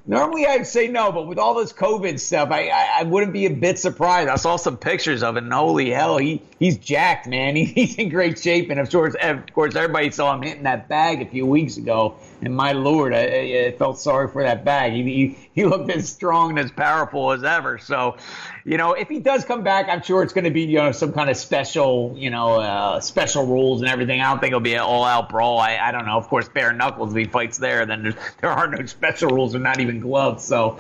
normally 0.08 0.48
I'd 0.48 0.66
say 0.66 0.88
no, 0.88 1.12
but 1.12 1.28
with 1.28 1.38
all 1.38 1.56
this 1.56 1.74
COVID 1.74 2.18
stuff, 2.20 2.52
I, 2.52 2.70
I, 2.70 3.00
I 3.00 3.04
wouldn't 3.04 3.34
be 3.34 3.46
a 3.46 3.50
bit 3.50 3.78
surprised. 3.78 4.30
I 4.30 4.38
saw 4.38 4.56
some 4.56 4.78
pictures 4.78 5.24
of 5.24 5.36
him, 5.36 5.52
holy 5.52 5.90
hell, 5.90 6.18
he 6.18 6.42
he's 6.58 6.78
jacked, 6.78 7.28
man. 7.28 7.58
He, 7.58 7.66
he's 7.76 7.96
in 7.96 8.08
great 8.08 8.40
shape, 8.40 8.70
and 8.70 8.80
of 8.80 8.90
course, 8.90 9.14
of 9.22 9.54
course, 9.54 9.76
everybody 9.76 10.10
saw 10.10 10.34
him 10.34 10.42
hitting 10.42 10.64
that 10.64 10.88
bag 10.88 11.22
a 11.22 11.26
few 11.26 11.46
weeks 11.46 11.76
ago. 11.76 12.16
And 12.42 12.56
my 12.56 12.72
lord, 12.72 13.14
I, 13.14 13.68
I 13.68 13.76
felt 13.78 14.00
sorry 14.00 14.30
for 14.30 14.42
that 14.42 14.64
bag. 14.64 14.94
He, 14.94 15.04
he 15.04 15.38
he 15.54 15.66
looked 15.66 15.92
as 15.92 16.08
strong 16.08 16.52
and 16.52 16.60
as 16.60 16.72
powerful 16.72 17.34
as 17.34 17.44
ever. 17.44 17.78
So, 17.80 18.16
you 18.66 18.78
know, 18.78 18.94
if 18.94 19.10
he 19.10 19.20
does 19.20 19.46
come 19.46 19.64
back, 19.64 19.88
I'm 19.90 20.02
sure 20.02 20.24
it's 20.24 20.34
going 20.34 20.46
to 20.46 20.52
be 20.52 20.62
you 20.62 20.78
know 20.78 20.92
some 20.92 21.14
kind 21.14 21.30
of 21.30 21.38
special, 21.38 22.16
you 22.18 22.30
know, 22.30 22.60
uh, 22.60 23.00
special 23.00 23.46
rules 23.46 23.82
and 23.82 23.90
everything. 23.90 24.22
I 24.22 24.30
don't 24.30 24.40
think 24.40 24.52
it'll 24.52 24.60
be 24.62 24.76
an 24.76 24.82
all-out 24.82 25.30
brawl. 25.30 25.60
I, 25.60 25.78
I 25.78 25.92
don't 25.92 26.06
know. 26.06 26.18
Of 26.18 26.28
course, 26.28 26.48
bare 26.48 26.74
knuckles. 26.74 27.12
If 27.12 27.18
he 27.18 27.26
fights 27.26 27.58
there, 27.58 27.86
then 27.86 28.16
there 28.42 28.52
are 28.52 28.68
no 28.68 28.86
special 28.86 29.30
rules. 29.30 29.52
They're 29.52 29.62
not 29.62 29.80
even 29.80 30.00
gloves. 30.00 30.44
So, 30.44 30.78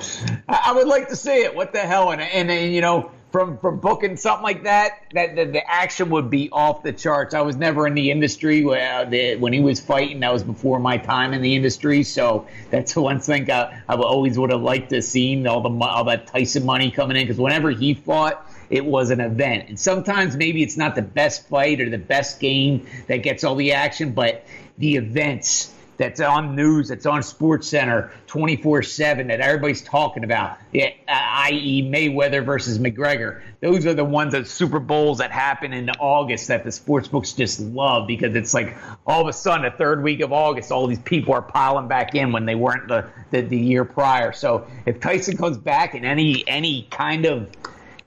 I, 0.47 0.65
I 0.67 0.71
would 0.73 0.87
like 0.87 1.09
to 1.09 1.15
see 1.15 1.43
it. 1.43 1.55
What 1.55 1.73
the 1.73 1.79
hell? 1.79 2.11
And 2.11 2.21
and, 2.21 2.49
and 2.49 2.73
you 2.73 2.81
know. 2.81 3.11
From, 3.33 3.57
from 3.57 3.79
booking 3.79 4.15
something 4.15 4.43
like 4.43 4.63
that, 4.63 5.01
that 5.13 5.35
the, 5.35 5.45
the 5.45 5.69
action 5.69 6.11
would 6.11 6.29
be 6.29 6.51
off 6.51 6.83
the 6.83 6.93
charts. 6.93 7.33
I 7.33 7.41
was 7.41 7.55
never 7.55 7.87
in 7.87 7.95
the 7.95 8.11
industry 8.11 8.63
where 8.63 8.99
uh, 8.99 9.05
the, 9.05 9.37
when 9.37 9.51
he 9.51 9.59
was 9.59 9.79
fighting. 9.79 10.19
That 10.19 10.31
was 10.31 10.43
before 10.43 10.79
my 10.79 10.97
time 10.97 11.33
in 11.33 11.41
the 11.41 11.55
industry, 11.55 12.03
so 12.03 12.47
that's 12.69 12.95
one 12.95 13.19
thing 13.19 13.49
I, 13.49 13.81
I 13.89 13.95
always 13.95 14.37
would 14.37 14.51
have 14.51 14.61
liked 14.61 14.91
to 14.91 15.01
seen 15.01 15.47
all 15.47 15.61
the 15.61 15.69
all 15.83 16.03
that 16.03 16.27
Tyson 16.27 16.63
money 16.63 16.91
coming 16.91 17.17
in 17.17 17.23
because 17.23 17.39
whenever 17.39 17.71
he 17.71 17.95
fought, 17.95 18.47
it 18.69 18.85
was 18.85 19.09
an 19.09 19.19
event. 19.19 19.67
And 19.67 19.79
sometimes 19.79 20.35
maybe 20.35 20.61
it's 20.61 20.77
not 20.77 20.93
the 20.93 21.01
best 21.01 21.47
fight 21.47 21.81
or 21.81 21.89
the 21.89 21.97
best 21.97 22.39
game 22.39 22.87
that 23.07 23.17
gets 23.17 23.43
all 23.43 23.55
the 23.55 23.73
action, 23.73 24.11
but 24.11 24.45
the 24.77 24.95
events 24.95 25.73
that's 25.97 26.19
on 26.19 26.55
news, 26.55 26.89
that's 26.89 27.05
on 27.05 27.23
Sports 27.23 27.67
Center 27.67 28.11
24 28.27 28.83
7 28.83 29.27
that 29.27 29.39
everybody's 29.39 29.81
talking 29.81 30.23
about, 30.23 30.57
yeah, 30.71 30.89
uh, 31.07 31.11
i.e., 31.11 31.89
Mayweather 31.89 32.43
versus 32.43 32.79
McGregor. 32.79 33.41
Those 33.61 33.85
are 33.85 33.93
the 33.93 34.03
ones 34.03 34.33
that 34.33 34.47
Super 34.47 34.79
Bowls 34.79 35.19
that 35.19 35.31
happen 35.31 35.73
in 35.73 35.89
August 35.91 36.47
that 36.47 36.63
the 36.63 36.71
sports 36.71 37.07
books 37.07 37.33
just 37.33 37.59
love 37.59 38.07
because 38.07 38.35
it's 38.35 38.53
like 38.53 38.75
all 39.05 39.21
of 39.21 39.27
a 39.27 39.33
sudden, 39.33 39.63
the 39.63 39.71
third 39.71 40.03
week 40.03 40.21
of 40.21 40.33
August, 40.33 40.71
all 40.71 40.87
these 40.87 40.99
people 40.99 41.33
are 41.33 41.41
piling 41.41 41.87
back 41.87 42.15
in 42.15 42.31
when 42.31 42.45
they 42.45 42.55
weren't 42.55 42.87
the, 42.87 43.07
the, 43.31 43.41
the 43.41 43.57
year 43.57 43.85
prior. 43.85 44.33
So 44.33 44.67
if 44.85 44.99
Tyson 44.99 45.37
comes 45.37 45.57
back 45.57 45.95
in 45.95 46.05
any 46.05 46.47
any 46.47 46.87
kind 46.89 47.25
of 47.25 47.49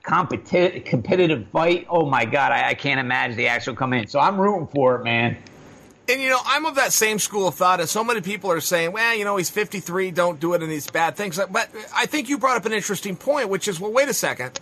competitive 0.03 0.85
competitive 0.85 1.47
fight, 1.47 1.87
oh 1.89 2.05
my 2.05 2.25
God, 2.25 2.51
I, 2.51 2.69
I 2.69 2.73
can't 2.73 2.99
imagine 2.99 3.37
the 3.37 3.47
actual 3.47 3.75
come 3.75 3.93
in. 3.93 4.07
So 4.07 4.19
I'm 4.19 4.39
rooting 4.39 4.67
for 4.67 4.95
it, 4.95 5.03
man. 5.03 5.37
And 6.09 6.21
you 6.21 6.29
know, 6.29 6.39
I'm 6.45 6.65
of 6.65 6.75
that 6.75 6.93
same 6.93 7.19
school 7.19 7.47
of 7.47 7.55
thought 7.55 7.81
as 7.81 7.91
so 7.91 8.03
many 8.03 8.21
people 8.21 8.49
are 8.51 8.61
saying, 8.61 8.93
well, 8.93 9.13
you 9.13 9.25
know, 9.25 9.35
he's 9.35 9.49
53, 9.49 10.11
don't 10.11 10.39
do 10.39 10.53
it, 10.53 10.63
and 10.63 10.71
these 10.71 10.89
bad 10.89 11.15
things. 11.15 11.37
But 11.37 11.69
I 11.93 12.05
think 12.05 12.29
you 12.29 12.37
brought 12.37 12.57
up 12.57 12.65
an 12.65 12.73
interesting 12.73 13.17
point, 13.17 13.49
which 13.49 13.67
is, 13.67 13.79
well, 13.79 13.91
wait 13.91 14.07
a 14.07 14.13
second. 14.13 14.59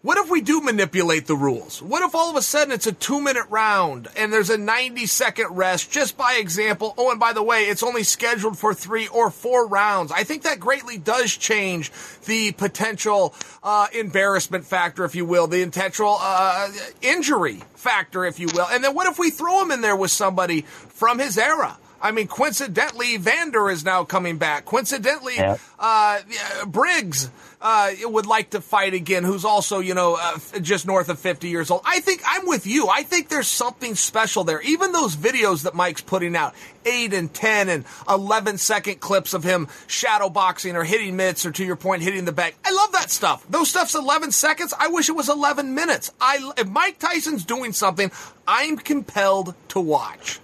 What 0.00 0.16
if 0.16 0.30
we 0.30 0.40
do 0.42 0.60
manipulate 0.60 1.26
the 1.26 1.34
rules? 1.34 1.82
What 1.82 2.04
if 2.04 2.14
all 2.14 2.30
of 2.30 2.36
a 2.36 2.42
sudden 2.42 2.72
it's 2.72 2.86
a 2.86 2.92
two 2.92 3.20
minute 3.20 3.46
round 3.50 4.06
and 4.16 4.32
there's 4.32 4.48
a 4.48 4.56
90 4.56 5.06
second 5.06 5.56
rest, 5.56 5.90
just 5.90 6.16
by 6.16 6.34
example? 6.34 6.94
Oh, 6.96 7.10
and 7.10 7.18
by 7.18 7.32
the 7.32 7.42
way, 7.42 7.64
it's 7.64 7.82
only 7.82 8.04
scheduled 8.04 8.56
for 8.56 8.72
three 8.72 9.08
or 9.08 9.28
four 9.28 9.66
rounds. 9.66 10.12
I 10.12 10.22
think 10.22 10.44
that 10.44 10.60
greatly 10.60 10.98
does 10.98 11.36
change 11.36 11.90
the 12.26 12.52
potential 12.52 13.34
uh, 13.64 13.88
embarrassment 13.92 14.64
factor, 14.64 15.04
if 15.04 15.16
you 15.16 15.24
will, 15.24 15.48
the 15.48 15.62
intentional 15.62 16.18
uh, 16.20 16.70
injury 17.02 17.60
factor, 17.74 18.24
if 18.24 18.38
you 18.38 18.46
will. 18.54 18.68
And 18.70 18.84
then 18.84 18.94
what 18.94 19.08
if 19.08 19.18
we 19.18 19.30
throw 19.30 19.60
him 19.62 19.72
in 19.72 19.80
there 19.80 19.96
with 19.96 20.12
somebody 20.12 20.60
from 20.60 21.18
his 21.18 21.36
era? 21.36 21.76
I 22.00 22.12
mean, 22.12 22.28
coincidentally, 22.28 23.16
Vander 23.16 23.68
is 23.70 23.84
now 23.84 24.04
coming 24.04 24.38
back. 24.38 24.64
Coincidentally, 24.64 25.34
Yeah. 25.36 25.56
uh, 25.78 26.20
Briggs 26.66 27.30
uh, 27.60 27.90
would 28.04 28.26
like 28.26 28.50
to 28.50 28.60
fight 28.60 28.94
again, 28.94 29.24
who's 29.24 29.44
also, 29.44 29.80
you 29.80 29.94
know, 29.94 30.14
uh, 30.20 30.38
just 30.60 30.86
north 30.86 31.08
of 31.08 31.18
50 31.18 31.48
years 31.48 31.70
old. 31.72 31.82
I 31.84 31.98
think 32.00 32.22
I'm 32.24 32.46
with 32.46 32.66
you. 32.68 32.86
I 32.88 33.02
think 33.02 33.28
there's 33.28 33.48
something 33.48 33.96
special 33.96 34.44
there. 34.44 34.60
Even 34.60 34.92
those 34.92 35.16
videos 35.16 35.62
that 35.64 35.74
Mike's 35.74 36.00
putting 36.00 36.36
out, 36.36 36.54
8 36.84 37.12
and 37.14 37.34
10 37.34 37.68
and 37.68 37.84
11 38.08 38.58
second 38.58 39.00
clips 39.00 39.34
of 39.34 39.42
him 39.42 39.66
shadow 39.88 40.28
boxing 40.28 40.76
or 40.76 40.84
hitting 40.84 41.16
mitts 41.16 41.44
or 41.44 41.50
to 41.50 41.64
your 41.64 41.74
point, 41.76 42.02
hitting 42.02 42.24
the 42.26 42.32
bag. 42.32 42.54
I 42.64 42.70
love 42.70 42.92
that 42.92 43.10
stuff. 43.10 43.44
Those 43.50 43.68
stuff's 43.70 43.96
11 43.96 44.30
seconds. 44.30 44.72
I 44.78 44.86
wish 44.86 45.08
it 45.08 45.16
was 45.16 45.28
11 45.28 45.74
minutes. 45.74 46.12
I, 46.20 46.52
if 46.56 46.68
Mike 46.68 47.00
Tyson's 47.00 47.44
doing 47.44 47.72
something, 47.72 48.12
I'm 48.46 48.76
compelled 48.76 49.54
to 49.70 49.80
watch. 49.80 50.38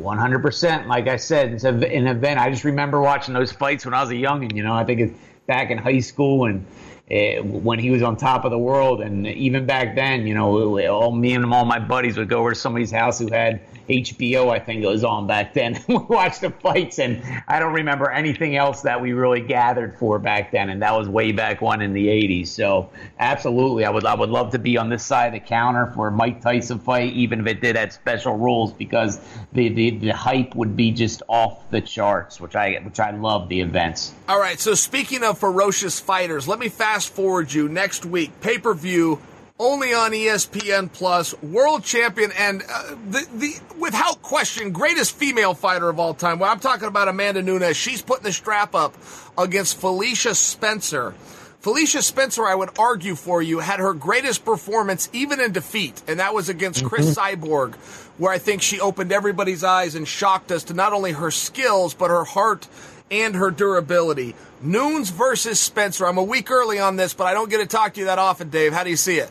100%. 0.00 0.86
Like 0.86 1.08
I 1.08 1.16
said, 1.16 1.52
it's 1.52 1.64
an 1.64 1.82
event. 1.82 2.38
I 2.38 2.50
just 2.50 2.64
remember 2.64 3.00
watching 3.00 3.34
those 3.34 3.52
fights 3.52 3.84
when 3.84 3.94
I 3.94 4.00
was 4.00 4.10
a 4.10 4.14
youngin', 4.14 4.54
you 4.54 4.62
know, 4.62 4.74
I 4.74 4.84
think 4.84 5.00
it's 5.00 5.18
back 5.46 5.70
in 5.70 5.78
high 5.78 6.00
school 6.00 6.46
and 6.46 6.64
uh, 7.10 7.42
when 7.42 7.78
he 7.78 7.90
was 7.90 8.02
on 8.02 8.16
top 8.16 8.44
of 8.44 8.50
the 8.50 8.58
world. 8.58 9.02
And 9.02 9.26
even 9.26 9.66
back 9.66 9.94
then, 9.94 10.26
you 10.26 10.34
know, 10.34 10.78
all 10.88 11.12
me 11.12 11.34
and 11.34 11.44
all 11.52 11.64
my 11.64 11.78
buddies 11.78 12.16
would 12.16 12.28
go 12.28 12.40
over 12.40 12.50
to 12.50 12.58
somebody's 12.58 12.90
house 12.90 13.18
who 13.18 13.30
had 13.30 13.60
HBO, 13.88 14.50
I 14.50 14.58
think 14.58 14.84
was 14.84 15.04
on 15.04 15.26
back 15.26 15.54
then. 15.54 15.82
we 15.88 15.96
watched 15.96 16.40
the 16.40 16.50
fights, 16.50 16.98
and 16.98 17.22
I 17.48 17.58
don't 17.58 17.72
remember 17.72 18.10
anything 18.10 18.56
else 18.56 18.82
that 18.82 19.00
we 19.00 19.12
really 19.12 19.40
gathered 19.40 19.98
for 19.98 20.18
back 20.18 20.52
then. 20.52 20.70
And 20.70 20.82
that 20.82 20.92
was 20.92 21.08
way 21.08 21.32
back 21.32 21.60
when 21.60 21.80
in 21.80 21.92
the 21.92 22.06
80s. 22.06 22.48
So 22.48 22.90
absolutely, 23.18 23.84
I 23.84 23.90
would 23.90 24.04
I 24.04 24.14
would 24.14 24.30
love 24.30 24.50
to 24.52 24.58
be 24.58 24.76
on 24.76 24.88
this 24.88 25.04
side 25.04 25.26
of 25.26 25.32
the 25.32 25.40
counter 25.40 25.92
for 25.94 26.08
a 26.08 26.12
Mike 26.12 26.40
Tyson 26.40 26.78
fight, 26.78 27.12
even 27.12 27.40
if 27.40 27.46
it 27.46 27.60
did 27.60 27.76
have 27.76 27.92
special 27.92 28.36
rules, 28.36 28.72
because 28.72 29.20
the, 29.52 29.68
the, 29.68 29.90
the 29.90 30.10
hype 30.10 30.54
would 30.54 30.76
be 30.76 30.90
just 30.90 31.22
off 31.28 31.70
the 31.70 31.80
charts, 31.80 32.40
which 32.40 32.56
I 32.56 32.76
which 32.82 33.00
I 33.00 33.10
love 33.10 33.48
the 33.48 33.60
events. 33.60 34.12
All 34.28 34.38
right, 34.38 34.58
so 34.58 34.74
speaking 34.74 35.22
of 35.22 35.38
ferocious 35.38 36.00
fighters, 36.00 36.48
let 36.48 36.58
me 36.58 36.68
fast 36.68 37.10
forward 37.10 37.52
you 37.52 37.68
next 37.68 38.04
week, 38.04 38.40
pay 38.40 38.58
per 38.58 38.74
view, 38.74 39.20
only 39.62 39.94
on 39.94 40.10
ESPN 40.10 40.92
Plus, 40.92 41.40
world 41.40 41.84
champion 41.84 42.32
and 42.36 42.62
uh, 42.68 42.96
the 43.08 43.26
the 43.34 43.54
without 43.78 44.20
question 44.20 44.72
greatest 44.72 45.14
female 45.14 45.54
fighter 45.54 45.88
of 45.88 46.00
all 46.00 46.14
time. 46.14 46.40
Well, 46.40 46.50
I'm 46.50 46.58
talking 46.58 46.88
about 46.88 47.06
Amanda 47.08 47.42
Nunes. 47.42 47.76
She's 47.76 48.02
putting 48.02 48.24
the 48.24 48.32
strap 48.32 48.74
up 48.74 48.94
against 49.38 49.78
Felicia 49.78 50.34
Spencer. 50.34 51.14
Felicia 51.60 52.02
Spencer, 52.02 52.44
I 52.44 52.56
would 52.56 52.76
argue 52.76 53.14
for 53.14 53.40
you, 53.40 53.60
had 53.60 53.78
her 53.78 53.94
greatest 53.94 54.44
performance 54.44 55.08
even 55.12 55.40
in 55.40 55.52
defeat, 55.52 56.02
and 56.08 56.18
that 56.18 56.34
was 56.34 56.48
against 56.48 56.84
Cris 56.84 57.14
Cyborg, 57.14 57.76
where 58.18 58.32
I 58.32 58.38
think 58.38 58.62
she 58.62 58.80
opened 58.80 59.12
everybody's 59.12 59.62
eyes 59.62 59.94
and 59.94 60.08
shocked 60.08 60.50
us 60.50 60.64
to 60.64 60.74
not 60.74 60.92
only 60.92 61.12
her 61.12 61.30
skills, 61.30 61.94
but 61.94 62.10
her 62.10 62.24
heart 62.24 62.66
and 63.12 63.36
her 63.36 63.52
durability. 63.52 64.34
Nunes 64.60 65.10
versus 65.10 65.60
Spencer. 65.60 66.04
I'm 66.04 66.18
a 66.18 66.24
week 66.24 66.50
early 66.50 66.80
on 66.80 66.96
this, 66.96 67.14
but 67.14 67.28
I 67.28 67.32
don't 67.32 67.48
get 67.48 67.58
to 67.58 67.66
talk 67.66 67.94
to 67.94 68.00
you 68.00 68.06
that 68.06 68.18
often, 68.18 68.50
Dave. 68.50 68.72
How 68.72 68.82
do 68.82 68.90
you 68.90 68.96
see 68.96 69.18
it? 69.18 69.30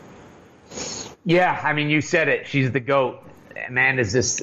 Yeah, 1.24 1.58
I 1.62 1.72
mean, 1.72 1.88
you 1.88 2.00
said 2.00 2.28
it. 2.28 2.46
She's 2.48 2.72
the 2.72 2.80
goat. 2.80 3.22
Amanda's 3.68 4.12
just 4.12 4.42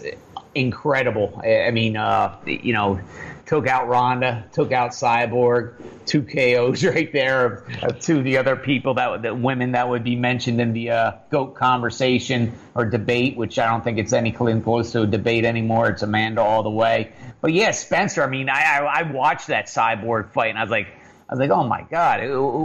incredible. 0.55 1.41
I 1.43 1.71
mean, 1.71 1.97
uh, 1.97 2.37
you 2.45 2.73
know, 2.73 2.99
took 3.45 3.67
out 3.67 3.87
Ronda, 3.87 4.45
took 4.53 4.71
out 4.71 4.91
Cyborg, 4.91 5.73
two 6.05 6.21
KOs 6.21 6.83
right 6.85 7.11
there 7.11 7.45
of, 7.45 7.83
of 7.83 7.99
two 7.99 8.19
of 8.19 8.23
the 8.23 8.37
other 8.37 8.55
people 8.55 8.93
that 8.93 9.23
that 9.23 9.39
women 9.39 9.73
that 9.73 9.89
would 9.89 10.03
be 10.03 10.15
mentioned 10.15 10.61
in 10.61 10.73
the 10.73 10.91
uh, 10.91 11.11
goat 11.31 11.55
conversation 11.55 12.53
or 12.75 12.85
debate, 12.85 13.35
which 13.35 13.57
I 13.59 13.67
don't 13.67 13.83
think 13.83 13.97
it's 13.97 14.13
any 14.13 14.31
cl- 14.31 14.61
close 14.61 14.91
to 14.93 15.01
a 15.01 15.07
debate 15.07 15.45
anymore. 15.45 15.89
It's 15.89 16.03
Amanda 16.03 16.41
all 16.41 16.63
the 16.63 16.69
way. 16.69 17.11
But 17.41 17.53
yeah, 17.53 17.71
Spencer. 17.71 18.23
I 18.23 18.27
mean, 18.27 18.49
I 18.49 18.61
I, 18.61 18.99
I 18.99 19.11
watched 19.11 19.47
that 19.47 19.65
Cyborg 19.65 20.31
fight 20.31 20.49
and 20.49 20.57
I 20.57 20.61
was 20.61 20.71
like. 20.71 20.87
I 21.29 21.33
was 21.33 21.39
like, 21.39 21.51
"Oh 21.51 21.63
my 21.63 21.83
God, 21.83 22.21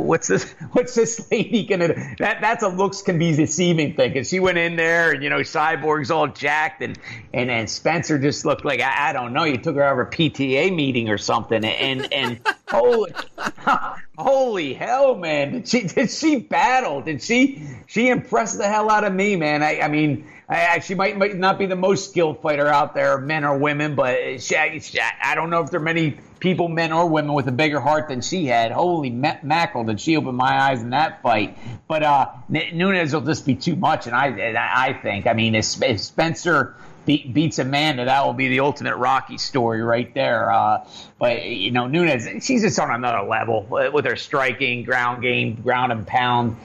what's 0.06 0.26
this? 0.26 0.50
What's 0.72 0.94
this 0.94 1.30
lady 1.30 1.66
gonna?" 1.66 1.88
Do? 1.88 1.94
That 2.18 2.40
that's 2.40 2.62
a 2.62 2.68
looks 2.68 3.02
can 3.02 3.18
be 3.18 3.36
deceiving 3.36 3.92
thing. 3.94 4.14
Cause 4.14 4.30
she 4.30 4.40
went 4.40 4.56
in 4.56 4.76
there, 4.76 5.12
and 5.12 5.22
you 5.22 5.28
know, 5.28 5.40
Cyborg's 5.40 6.10
all 6.10 6.28
jacked, 6.28 6.80
and 6.80 6.98
and 7.34 7.50
and 7.50 7.68
Spencer 7.68 8.18
just 8.18 8.46
looked 8.46 8.64
like 8.64 8.80
I, 8.80 9.10
I 9.10 9.12
don't 9.12 9.34
know. 9.34 9.44
You 9.44 9.58
took 9.58 9.76
her 9.76 9.82
out 9.82 10.00
of 10.00 10.06
a 10.06 10.10
PTA 10.10 10.74
meeting 10.74 11.10
or 11.10 11.18
something, 11.18 11.62
and 11.62 12.10
and 12.10 12.40
holy, 12.70 13.12
holy 14.16 14.72
hell, 14.72 15.14
man! 15.14 15.52
Did 15.52 15.68
she 15.68 15.82
did 15.82 16.10
she 16.10 16.36
battle? 16.36 17.02
Did 17.02 17.22
she 17.22 17.62
she 17.86 18.08
impressed 18.08 18.56
the 18.56 18.66
hell 18.66 18.90
out 18.90 19.04
of 19.04 19.12
me, 19.12 19.36
man? 19.36 19.62
I 19.62 19.80
I 19.80 19.88
mean. 19.88 20.28
I, 20.46 20.66
I- 20.66 20.78
she 20.80 20.94
might, 20.94 21.16
might 21.16 21.34
not 21.36 21.58
be 21.58 21.64
the 21.64 21.74
most 21.74 22.10
skilled 22.10 22.42
fighter 22.42 22.66
out 22.66 22.94
there, 22.94 23.16
men 23.16 23.44
or 23.46 23.56
women, 23.56 23.94
but 23.94 24.42
she, 24.42 24.78
she, 24.78 25.00
I 25.00 25.34
don't 25.34 25.48
know 25.48 25.62
if 25.62 25.70
there 25.70 25.80
are 25.80 25.82
many 25.82 26.18
people, 26.44 26.68
men 26.68 26.92
or 26.92 27.08
women, 27.08 27.32
with 27.32 27.48
a 27.48 27.52
bigger 27.52 27.80
heart 27.80 28.08
than 28.08 28.20
she 28.20 28.46
had. 28.46 28.70
Holy 28.70 29.10
ma- 29.10 29.38
mackerel, 29.42 29.82
did 29.82 30.00
she 30.00 30.16
open 30.16 30.36
my 30.36 30.60
eyes 30.68 30.82
in 30.82 30.90
that 30.90 31.22
fight? 31.22 31.58
But 31.88 32.04
uh, 32.04 32.30
N- 32.54 32.76
Nunes 32.76 33.12
will 33.12 33.22
just 33.22 33.44
be 33.44 33.56
too 33.56 33.74
much, 33.74 34.06
and 34.06 34.14
I, 34.14 34.28
and 34.28 34.56
I 34.56 34.92
think. 34.92 35.26
I 35.26 35.32
mean, 35.32 35.54
if, 35.56 35.82
if 35.82 36.00
Spencer 36.00 36.76
be- 37.06 37.26
beats 37.26 37.58
Amanda, 37.58 38.04
that 38.04 38.24
will 38.24 38.34
be 38.34 38.48
the 38.48 38.60
ultimate 38.60 38.96
Rocky 38.96 39.38
story 39.38 39.82
right 39.82 40.12
there. 40.14 40.52
Uh, 40.52 40.86
but 41.18 41.46
you 41.46 41.70
know, 41.70 41.86
Nunes, 41.86 42.28
she's 42.44 42.62
just 42.62 42.78
on 42.78 42.90
another 42.90 43.26
level 43.26 43.66
with 43.68 44.04
her 44.04 44.16
striking, 44.16 44.84
ground 44.84 45.22
game, 45.22 45.56
ground 45.56 45.92
and 45.92 46.06
pound 46.06 46.56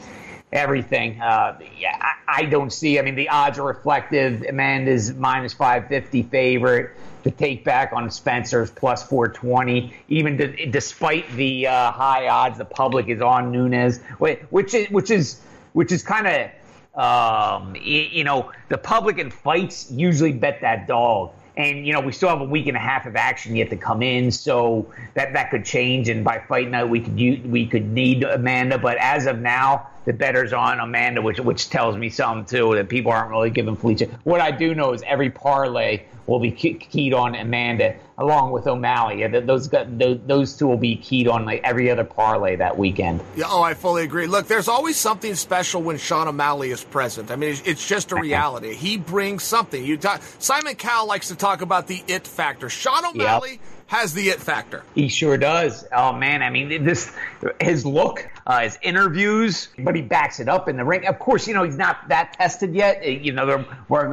everything. 0.52 1.22
Uh, 1.22 1.58
yeah, 1.80 1.98
I, 2.00 2.42
I, 2.42 2.46
don't 2.46 2.74
see. 2.74 3.00
I 3.00 3.02
mean, 3.02 3.16
the 3.16 3.30
odds 3.30 3.60
are 3.60 3.68
reflective. 3.68 4.44
Amanda's 4.48 5.14
minus 5.14 5.54
five 5.54 5.88
fifty 5.88 6.24
favorite. 6.24 6.92
The 7.24 7.32
take 7.32 7.64
back 7.64 7.92
on 7.94 8.10
Spencer's 8.10 8.72
plus 8.72 9.04
four 9.04 9.28
twenty. 9.28 9.94
Even 10.08 10.38
to, 10.38 10.66
despite 10.68 11.30
the 11.34 11.68
uh, 11.68 11.92
high 11.92 12.28
odds, 12.28 12.58
the 12.58 12.66
public 12.66 13.08
is 13.08 13.22
on 13.22 13.52
Nunes, 13.52 14.00
which 14.20 14.74
is 14.74 14.90
which 14.90 15.12
is 15.12 15.42
which 15.74 15.92
is 15.92 16.04
kind 16.04 16.28
of. 16.28 16.52
Um, 16.96 17.76
you 17.80 18.26
know, 18.26 18.52
the 18.68 18.78
public 18.78 19.20
in 19.20 19.32
fights 19.32 19.90
usually 19.90 20.34
bet 20.34 20.60
that 20.62 20.88
dog 20.88 21.32
and 21.60 21.86
you 21.86 21.92
know 21.92 22.00
we 22.00 22.12
still 22.14 22.30
have 22.30 22.42
a 22.42 22.46
week 22.46 22.68
and 22.68 22.78
a 22.78 22.80
half 22.80 23.06
of 23.06 23.16
action 23.16 23.56
yet 23.56 23.70
to 23.70 23.76
come 23.76 24.02
in, 24.02 24.32
so 24.32 24.92
that 25.14 25.34
that 25.34 25.52
could 25.52 25.66
change. 25.66 26.08
And 26.10 26.24
by 26.24 26.40
fight 26.40 26.70
night, 26.70 26.86
we 26.86 27.02
could 27.02 27.52
we 27.52 27.68
could 27.68 27.92
need 27.92 28.24
Amanda, 28.24 28.78
but 28.78 28.98
as 28.98 29.28
of 29.28 29.40
now, 29.40 29.88
the 30.06 30.14
better's 30.14 30.54
on 30.54 30.80
Amanda, 30.80 31.22
which 31.22 31.40
which 31.40 31.70
tells 31.70 31.98
me 31.98 32.10
something 32.10 32.46
too 32.46 32.76
that 32.76 32.90
people 32.90 33.12
aren't 33.12 33.32
really 33.32 33.50
giving 33.50 33.76
Felicia. 33.76 34.08
What 34.24 34.42
I 34.42 34.52
do 34.52 34.74
know 34.74 34.94
is 34.94 35.04
every 35.06 35.30
parlay 35.30 36.04
will 36.26 36.40
be 36.40 36.52
keyed 36.52 37.14
on 37.14 37.36
Amanda 37.36 37.96
along 38.18 38.52
with 38.52 38.68
O'Malley. 38.68 39.26
Those 39.28 39.70
those 39.70 40.56
two 40.56 40.68
will 40.68 40.78
be 40.78 40.96
keyed 40.96 41.28
on 41.28 41.46
like 41.46 41.62
every 41.64 41.90
other 41.90 42.04
parlay 42.04 42.56
that 42.58 42.78
weekend. 42.78 43.22
Yeah, 43.36 43.46
oh, 43.48 43.62
I 43.62 43.74
fully 43.74 44.04
agree. 44.04 44.28
Look, 44.28 44.48
there's 44.48 44.68
always 44.68 44.98
something 44.98 45.36
special 45.36 45.82
when 45.82 45.98
Sean 45.98 46.28
O'Malley 46.28 46.72
is 46.72 46.84
present. 46.84 47.32
I 47.32 47.36
mean, 47.36 47.58
it's, 47.66 47.88
just 47.88 48.12
a 48.12 48.16
reality. 48.22 48.76
he 48.76 48.98
brings 48.98 49.44
something. 49.44 49.84
You 49.84 49.98
talk, 49.98 50.22
Simon 50.38 50.76
Cowell 50.76 51.08
likes 51.08 51.30
to 51.30 51.36
talk 51.36 51.62
about 51.62 51.88
the 51.88 52.04
it 52.08 52.28
factor. 52.28 52.70
Sean 52.70 53.06
O'Malley. 53.06 53.52
Yep 53.52 53.60
has 53.90 54.14
the 54.14 54.30
it 54.30 54.40
factor. 54.40 54.84
He 54.94 55.10
sure 55.10 55.36
does. 55.36 55.84
Oh 55.92 56.14
man, 56.14 56.44
I 56.44 56.52
mean 56.52 56.84
this 56.84 57.12
his 57.60 57.88
look, 57.88 58.30
uh, 58.46 58.62
his 58.62 58.78
interviews, 58.84 59.70
but 59.80 59.96
he 59.96 60.04
backs 60.04 60.40
it 60.40 60.48
up 60.48 60.70
in 60.70 60.78
the 60.78 60.86
ring. 60.86 61.08
Of 61.08 61.18
course, 61.18 61.48
you 61.48 61.56
know 61.56 61.64
he's 61.64 61.78
not 61.78 62.08
that 62.08 62.34
tested 62.34 62.76
yet. 62.76 63.02
Uh, 63.04 63.10
you 63.10 63.32
know, 63.32 63.66